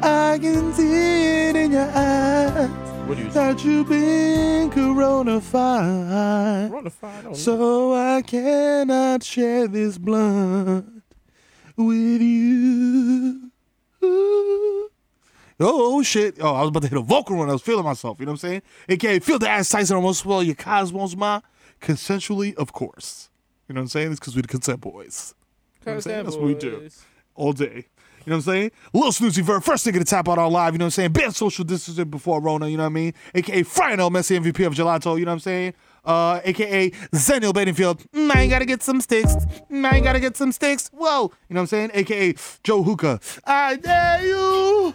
[0.03, 2.86] I can see it in your eyes.
[3.07, 6.71] What do you That you've been coronafied.
[6.71, 7.33] Coronafied, I.
[7.35, 11.05] So I cannot share this blunt
[11.77, 13.53] with you.
[15.61, 16.39] Oh, shit.
[16.41, 17.49] Oh, I was about to hit a vocal run.
[17.49, 18.19] I was feeling myself.
[18.19, 18.63] You know what I'm saying?
[18.89, 21.43] AKA, feel the ass Tyson almost swell your cosmos, ma.
[21.81, 23.31] Consensually, of course.
[23.69, 24.11] You know what I'm saying?
[24.11, 25.33] It's because we're the consent boys.
[25.83, 26.25] You know what I'm saying?
[26.25, 26.89] That's what we do
[27.37, 27.87] all day.
[28.27, 28.71] You know what I'm saying?
[28.93, 31.13] Lil Snoozy Ver, first nigga to tap out on live, you know what I'm saying?
[31.13, 33.15] Ban social distancing before Rona, you know what I mean?
[33.37, 35.75] AKA Frionel Messi MVP of Gelato, you know what I'm saying?
[36.05, 39.35] Uh, AKA Zeniel Badenfield, mm, I ain't gotta get some sticks.
[39.71, 40.89] Mm, I ain't gotta get some sticks.
[40.93, 41.31] Whoa.
[41.49, 41.91] You know what I'm saying?
[41.95, 42.35] AKA
[42.65, 43.21] Joe Hookah.
[43.45, 44.95] I dare you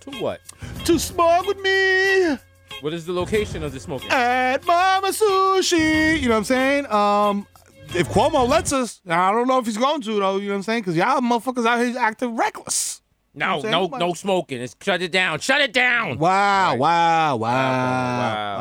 [0.00, 0.40] To what?
[0.84, 2.38] to smoke with me
[2.80, 4.10] What is the location of the smoking?
[4.10, 6.20] at Mama Sushi.
[6.20, 6.86] You know what I'm saying?
[6.86, 7.46] Um,
[7.94, 10.36] if Cuomo lets us, I don't know if he's going to though.
[10.36, 10.80] You know what I'm saying?
[10.80, 13.02] Because y'all motherfuckers out here acting reckless.
[13.34, 13.72] No, I'm saying?
[13.72, 14.60] no, no smoking.
[14.60, 15.38] It's shut it down.
[15.40, 16.18] Shut it down.
[16.18, 16.76] Wow!
[16.76, 17.36] Wow!
[17.36, 17.36] Wow!
[17.36, 17.46] wow,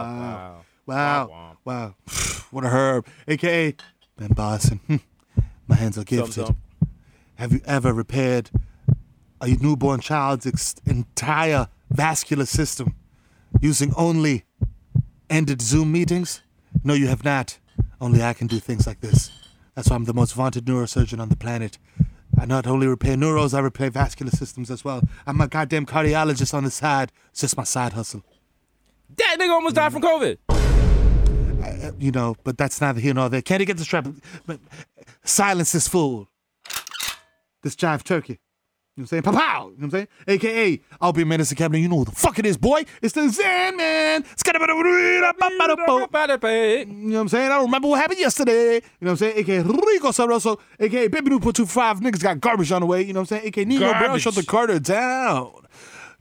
[0.08, 0.64] Wow!
[0.86, 1.28] wow.
[1.28, 1.58] Wow!
[1.66, 1.96] Wow!
[2.52, 3.76] what a herb, aka
[4.18, 4.80] Ben Boston.
[5.68, 6.56] My hands are gifted.
[7.36, 8.50] Have you ever repaired
[9.42, 12.96] a newborn child's ex- entire vascular system
[13.62, 14.44] using only
[15.30, 16.42] ended Zoom meetings?
[16.84, 17.60] No, you have not.
[18.00, 19.32] Only I can do things like this.
[19.76, 21.78] That's why I'm the most vaunted neurosurgeon on the planet.
[22.40, 25.02] I not only repair neuros, I repair vascular systems as well.
[25.26, 27.12] I'm a goddamn cardiologist on the side.
[27.32, 28.24] It's just my side hustle.
[29.16, 30.38] That nigga almost died from COVID.
[30.48, 33.42] Uh, you know, but that's neither here nor there.
[33.42, 34.08] Can't he get the strap?
[34.46, 34.60] But
[35.24, 36.30] silence this fool.
[37.64, 38.40] This jive turkey.
[38.98, 39.38] You know what I'm saying?
[39.38, 39.64] Pow!
[39.66, 40.08] You know what I'm saying?
[40.28, 41.82] AKA, I'll be a menace to cabinet.
[41.82, 42.84] You know who the fuck it is, boy.
[43.00, 44.26] It's the Zen Man.
[44.26, 44.54] You
[46.96, 47.46] know what I'm saying?
[47.46, 48.74] I don't remember what happened yesterday.
[48.76, 49.38] You know what I'm saying?
[49.38, 50.60] AKA Rico Sabroso.
[50.80, 52.00] AKA Baby New Put Two Five.
[52.00, 53.04] Niggas got garbage on the way.
[53.04, 53.48] You know what I'm saying?
[53.50, 54.24] AKA Nino Brown Garbage.
[54.24, 55.54] shut the Carter down.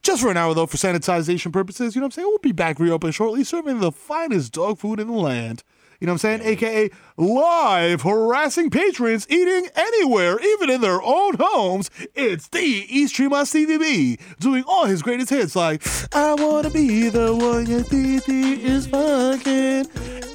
[0.02, 1.94] Just for an hour, though, for sanitization purposes.
[1.94, 2.28] You know what I'm saying?
[2.28, 5.62] We'll be back reopened shortly, serving the finest dog food in the land.
[6.00, 6.42] You know what I'm saying?
[6.42, 11.90] AKA live harassing patrons eating anywhere, even in their own homes.
[12.14, 15.82] It's the East Tremont CDB doing all his greatest hits like
[16.14, 19.86] I Wanna Be the One Your DD is fucking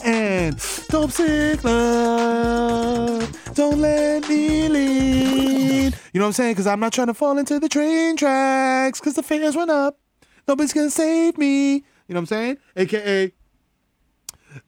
[0.03, 0.57] and
[0.89, 3.53] Dope Sick Love.
[3.53, 5.95] Don't let me lead.
[6.13, 6.53] You know what I'm saying?
[6.53, 9.99] Because I'm not trying to fall into the train tracks because the fares went up.
[10.47, 11.75] Nobody's gonna save me.
[11.75, 12.57] You know what I'm saying?
[12.75, 13.31] AKA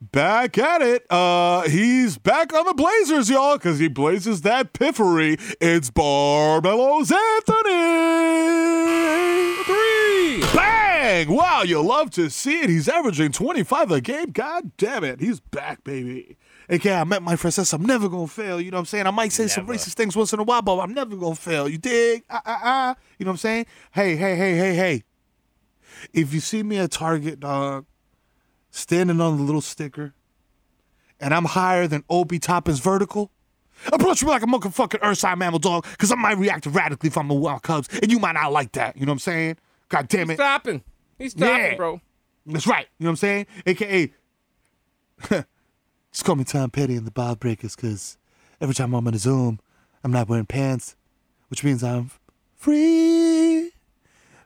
[0.00, 1.06] back at it.
[1.10, 5.38] Uh, he's back on the Blazers, y'all, because he blazes that piffery.
[5.60, 8.34] It's Barbelos Anthony.
[9.64, 10.42] Three.
[10.54, 11.28] Bang!
[11.34, 12.70] Wow, you love to see it.
[12.70, 14.30] He's averaging 25 a game.
[14.30, 15.20] God damn it.
[15.20, 16.36] He's back, baby.
[16.68, 17.72] AKA, I met my princess.
[17.72, 18.60] I'm never gonna fail.
[18.60, 19.06] You know what I'm saying?
[19.06, 21.68] I might say some racist things once in a while, but I'm never gonna fail.
[21.68, 22.24] You dig?
[22.30, 22.96] Ah, ah, ah.
[23.18, 23.66] You know what I'm saying?
[23.92, 25.02] Hey, hey, hey, hey, hey.
[26.12, 27.84] If you see me at Target, dog,
[28.74, 30.14] standing on the little sticker,
[31.20, 33.30] and I'm higher than Obi Toppin's vertical,
[33.92, 37.30] approach me like a motherfucking earthside mammal dog, because I might react radically if I'm
[37.30, 38.96] a wild cubs, and you might not like that.
[38.96, 39.56] You know what I'm saying?
[39.88, 40.34] God damn it.
[40.34, 40.82] Stopping.
[41.18, 41.74] He's stopping, Yeah.
[41.76, 42.00] bro.
[42.46, 42.86] That's right.
[42.98, 43.46] You know what I'm saying?
[43.66, 44.12] AKA,
[46.12, 48.18] just call me Tom Petty and the Bob Breakers because
[48.60, 49.60] every time I'm on a Zoom,
[50.02, 50.96] I'm not wearing pants,
[51.48, 52.10] which means I'm
[52.56, 53.70] free,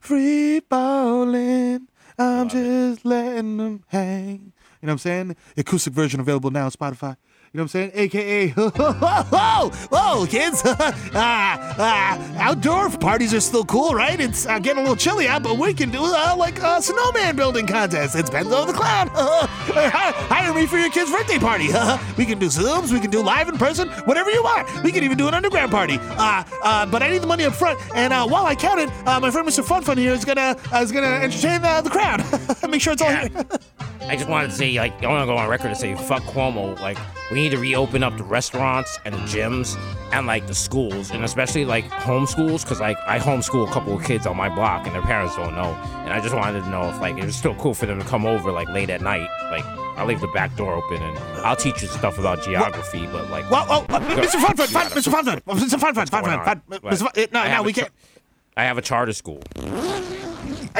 [0.01, 1.89] free balling.
[2.19, 4.53] I'm just letting them hang.
[4.81, 5.37] You know what I'm saying?
[5.57, 7.17] Acoustic version available now on Spotify.
[7.53, 7.93] You know what I'm saying?
[7.95, 10.61] AKA, whoa, whoa, whoa, kids.
[10.67, 14.21] ah, ah, outdoor parties are still cool, right?
[14.21, 17.37] It's uh, getting a little chilly out, but we can do uh, like a snowman
[17.37, 18.17] building contest.
[18.17, 19.09] It's Benzo the Clown.
[19.15, 21.69] Hire me for your kid's birthday party.
[22.19, 24.85] we can do Zooms, we can do live in person, whatever you want.
[24.85, 25.97] We can even do an underground party.
[25.99, 27.81] Uh, uh, but I need the money up front.
[27.95, 29.65] And uh, while I count it, uh, my friend Mr.
[29.65, 32.23] Fun Fun here is gonna uh, is gonna entertain uh, the crowd.
[32.71, 33.31] Make sure it's all here.
[34.09, 36.23] I just wanted to say, like, I want to go on record and say, fuck
[36.23, 36.81] Cuomo.
[36.81, 36.97] Like,
[37.31, 39.77] we need to reopen up the restaurants and the gyms
[40.13, 44.05] and, like, the schools, and especially, like, homeschools, because, like, I homeschool a couple of
[44.05, 45.75] kids on my block, and their parents don't know.
[46.05, 48.05] And I just wanted to know if, like, it was still cool for them to
[48.05, 49.27] come over, like, late at night.
[49.51, 49.65] Like,
[49.97, 53.45] I'll leave the back door open, and I'll teach you stuff about geography, but, like,
[53.47, 54.33] Whoa, whoa, uh, Mr.
[54.41, 55.11] Fun Fun, Fun, gotta- Mr.
[55.11, 55.81] Fun Fun, Mr.
[55.81, 56.45] Fun Fun, Fun going Fun, on?
[56.45, 56.83] Fun, What?
[56.83, 57.33] Mr.
[57.33, 57.91] No, no, we can't.
[58.57, 59.41] I have a charter school.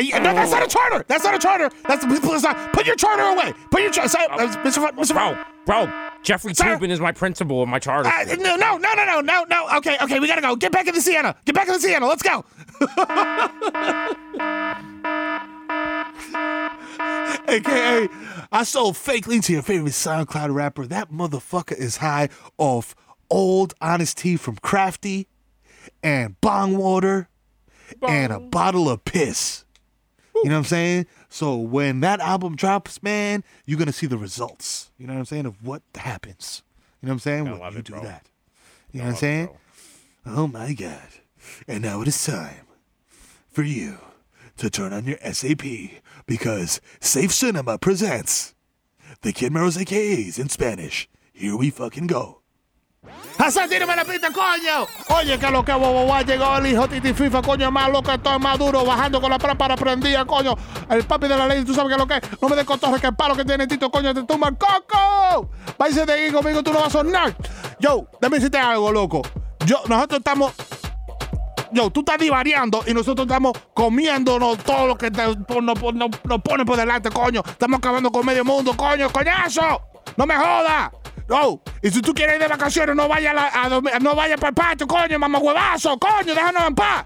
[0.01, 1.05] Yeah, no, that's not a charter.
[1.09, 1.71] That's not a charter.
[1.87, 2.73] That's please not.
[2.73, 3.53] Put your charter away.
[3.71, 4.11] Put your charter.
[4.33, 4.75] Uh, Mr.
[4.77, 5.13] Fun, Mr.
[5.13, 5.37] Bro,
[5.67, 6.77] bro, Jeffrey Sir?
[6.77, 9.77] Toobin is my principal of my charter Uh, no, no, no, no, no, no, no.
[9.79, 10.57] Okay, okay, we gotta go.
[10.57, 11.37] Get back in the Sienna.
[11.45, 12.07] Get back in the Sienna.
[12.07, 12.45] Let's go.
[17.49, 18.09] AKA,
[18.53, 20.87] I sold fake lean to your favorite SoundCloud rapper.
[20.87, 22.29] That motherfucker is high
[22.59, 22.95] off
[23.31, 25.29] old honest tea from Crafty
[26.03, 27.29] and bong water
[28.07, 29.65] and a bottle of piss.
[30.35, 31.07] You know what I'm saying?
[31.39, 34.91] So when that album drops, man, you're gonna see the results.
[34.99, 36.65] You know what I'm saying of what happens.
[37.01, 37.45] You know what I'm saying?
[37.45, 38.03] When love you it, do bro.
[38.03, 38.29] that.
[38.91, 39.49] You know what I'm saying?
[40.27, 41.09] Oh my god.
[41.69, 42.67] And now it is time
[43.53, 43.99] for you
[44.57, 45.63] to turn on your SAP
[46.27, 48.57] because Safe Cinema presents
[49.23, 51.09] the Kid Meros AKAs in Spanish.
[51.33, 52.38] Here we fucking go.
[53.39, 54.87] ¡Hassan, tírame la pista, coño!
[55.17, 58.59] Oye, que lo que bobo llegó el hijo Titi FIFA, coño, más loco, estoy más
[58.59, 60.55] duro, bajando con la para prendida, coño.
[60.91, 62.21] El papi de la ley, tú sabes que lo que es.
[62.43, 65.51] No me des cotorre, que el palo que tiene Tito, coño, te tumba el coco.
[65.79, 67.37] Váyase de aquí conmigo, tú no vas a sonar.
[67.79, 69.23] Yo, déjame decirte algo, loco.
[69.65, 70.53] Yo, nosotros estamos.
[71.71, 76.65] Yo, tú estás divariando y nosotros estamos comiéndonos todo lo que nos, nos- nos pone
[76.65, 77.43] por delante, coño.
[77.47, 79.83] Estamos acabando con medio mundo, coño, coñazo.
[80.17, 80.91] No me jodas.
[81.29, 83.69] No, y si tú quieres ir de vacaciones, no vayas a,
[84.01, 87.05] no vaya para el patio, coño, mamá huevazo, coño, déjanos en paz.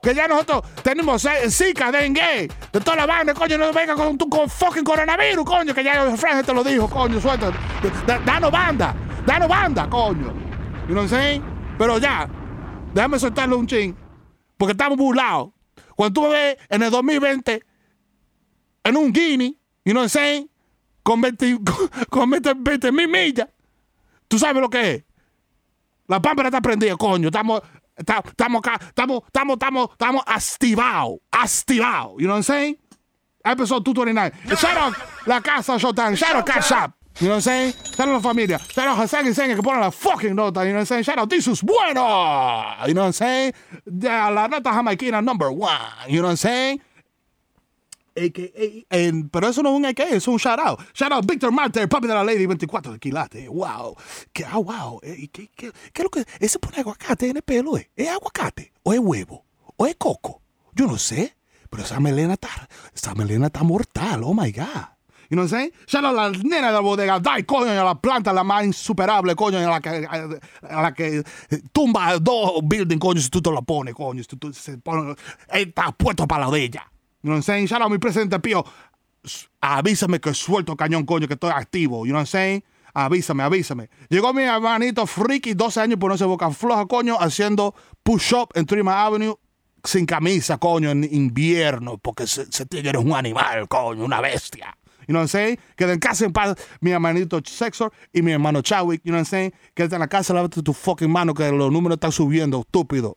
[0.00, 4.28] Que ya nosotros tenemos Zika, dengue, de toda la vaina, coño, no venga con tu
[4.28, 7.50] con fucking coronavirus, coño, que ya el Fran te lo dijo, coño, suelta.
[8.06, 8.94] Da- Danos banda,
[9.26, 10.32] danos banda, coño.
[10.86, 11.42] You know what I'm saying?
[11.78, 12.28] Pero ya,
[12.92, 13.96] déjame soltarle un ching,
[14.58, 15.50] porque estamos burlados.
[15.96, 17.62] Cuando tú me ves en el 2020,
[18.84, 19.48] en un Guinea,
[19.84, 20.50] you know what I'm saying?
[21.02, 23.48] Con 20 con, con 20 20 mil millas,
[24.28, 25.04] ¿tú sabes lo que es?
[26.06, 27.28] La pámpara está prendida, coño.
[27.28, 27.62] Estamos,
[27.96, 28.62] estamos estamos,
[29.26, 32.14] estamos, estamos, estamos activados, activados.
[32.18, 32.76] You know what I'm saying?
[33.44, 34.56] Episode 229.
[34.56, 34.94] Shout out
[35.26, 36.16] la casa Showtime.
[36.16, 36.94] Shout out Cash App.
[37.20, 37.72] You know what I'm saying?
[37.94, 38.58] Shout out la familia.
[38.58, 40.64] Shout out Hassan y Senga que ponen la fucking nota.
[40.64, 41.02] You know what I'm saying?
[41.04, 42.86] Shout out Jesus Bueno.
[42.86, 43.52] You know what I'm saying?
[43.86, 45.70] De la nota jamaiquina number one.
[46.08, 46.80] You know what I'm saying?
[48.16, 50.80] AKA, en- pero eso no es un AKA, es un shout out.
[50.94, 53.48] Shout out Víctor Marte, papi de la Lady 24 de Quilate.
[53.48, 53.96] Wow.
[54.32, 55.00] Que, ah, wow.
[55.02, 56.24] Eh, ¿Qué, qué, qué es lo que.?
[56.40, 57.90] Ese pone aguacate en el pelo, ¿eh?
[57.96, 58.72] ¿Es aguacate?
[58.82, 59.44] ¿O es huevo?
[59.76, 60.42] ¿O es coco?
[60.72, 61.36] Yo no sé.
[61.70, 62.48] Pero esa melena está.
[62.94, 64.22] Esa melena está mortal.
[64.24, 64.66] Oh my God.
[65.30, 65.72] You know what I'm saying?
[65.88, 67.18] Shout out a la nena de la bodega.
[67.18, 71.24] Dai, coño, a la planta la más insuperable, coño, a la que, a la que
[71.72, 74.22] tumba dos buildings, coño, si tú te lo pones, coño.
[74.22, 75.16] Si tú- se pone,
[75.50, 76.90] está puesto para la de ella.
[77.24, 77.66] You know what I'm saying?
[77.68, 78.62] Shout mi presidente Pío.
[79.62, 82.04] Avísame que suelto cañón, coño, que estoy activo.
[82.04, 82.64] You know what I'm saying?
[82.92, 83.88] Avísame, avísame.
[84.10, 89.06] Llegó mi hermanito Friki, 12 años, por no boca floja, coño, haciendo push-up en Trima
[89.06, 89.36] Avenue
[89.82, 94.76] sin camisa, coño, en invierno, porque se, se tigre es un animal, coño, una bestia.
[95.08, 95.58] You know what I'm saying?
[95.76, 99.20] Queda en casa en paz mi hermanito Sexor y mi hermano Chadwick, you know what
[99.20, 99.52] I'm saying?
[99.74, 103.16] Quédate en la casa, lávate tu fucking mano que los números están subiendo, estúpido.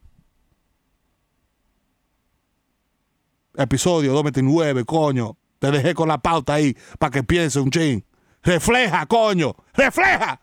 [3.57, 5.35] Episodio 229, coño.
[5.59, 8.03] Te dejé con la pauta ahí para que piense un ching.
[8.43, 9.55] Refleja, coño.
[9.73, 10.39] Refleja.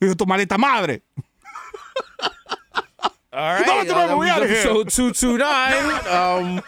[0.00, 1.02] Hijo de tu maldita madre.
[3.30, 4.58] All right, No, no, no, uh, we that outta was here.
[4.60, 6.06] episode 229.
[6.08, 6.62] Um,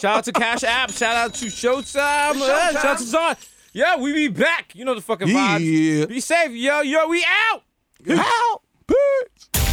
[0.00, 0.90] shout out to Cash App.
[0.90, 2.40] Shout out to Showtime.
[2.40, 3.36] Uh, shout out to Zon.
[3.72, 4.74] Yeah, we be back.
[4.74, 5.60] You know the fucking vibes.
[6.00, 6.06] Yeah.
[6.06, 7.06] Be safe, yo, yo.
[7.06, 7.62] We out.
[8.06, 8.62] Help.
[8.88, 9.69] Bitch.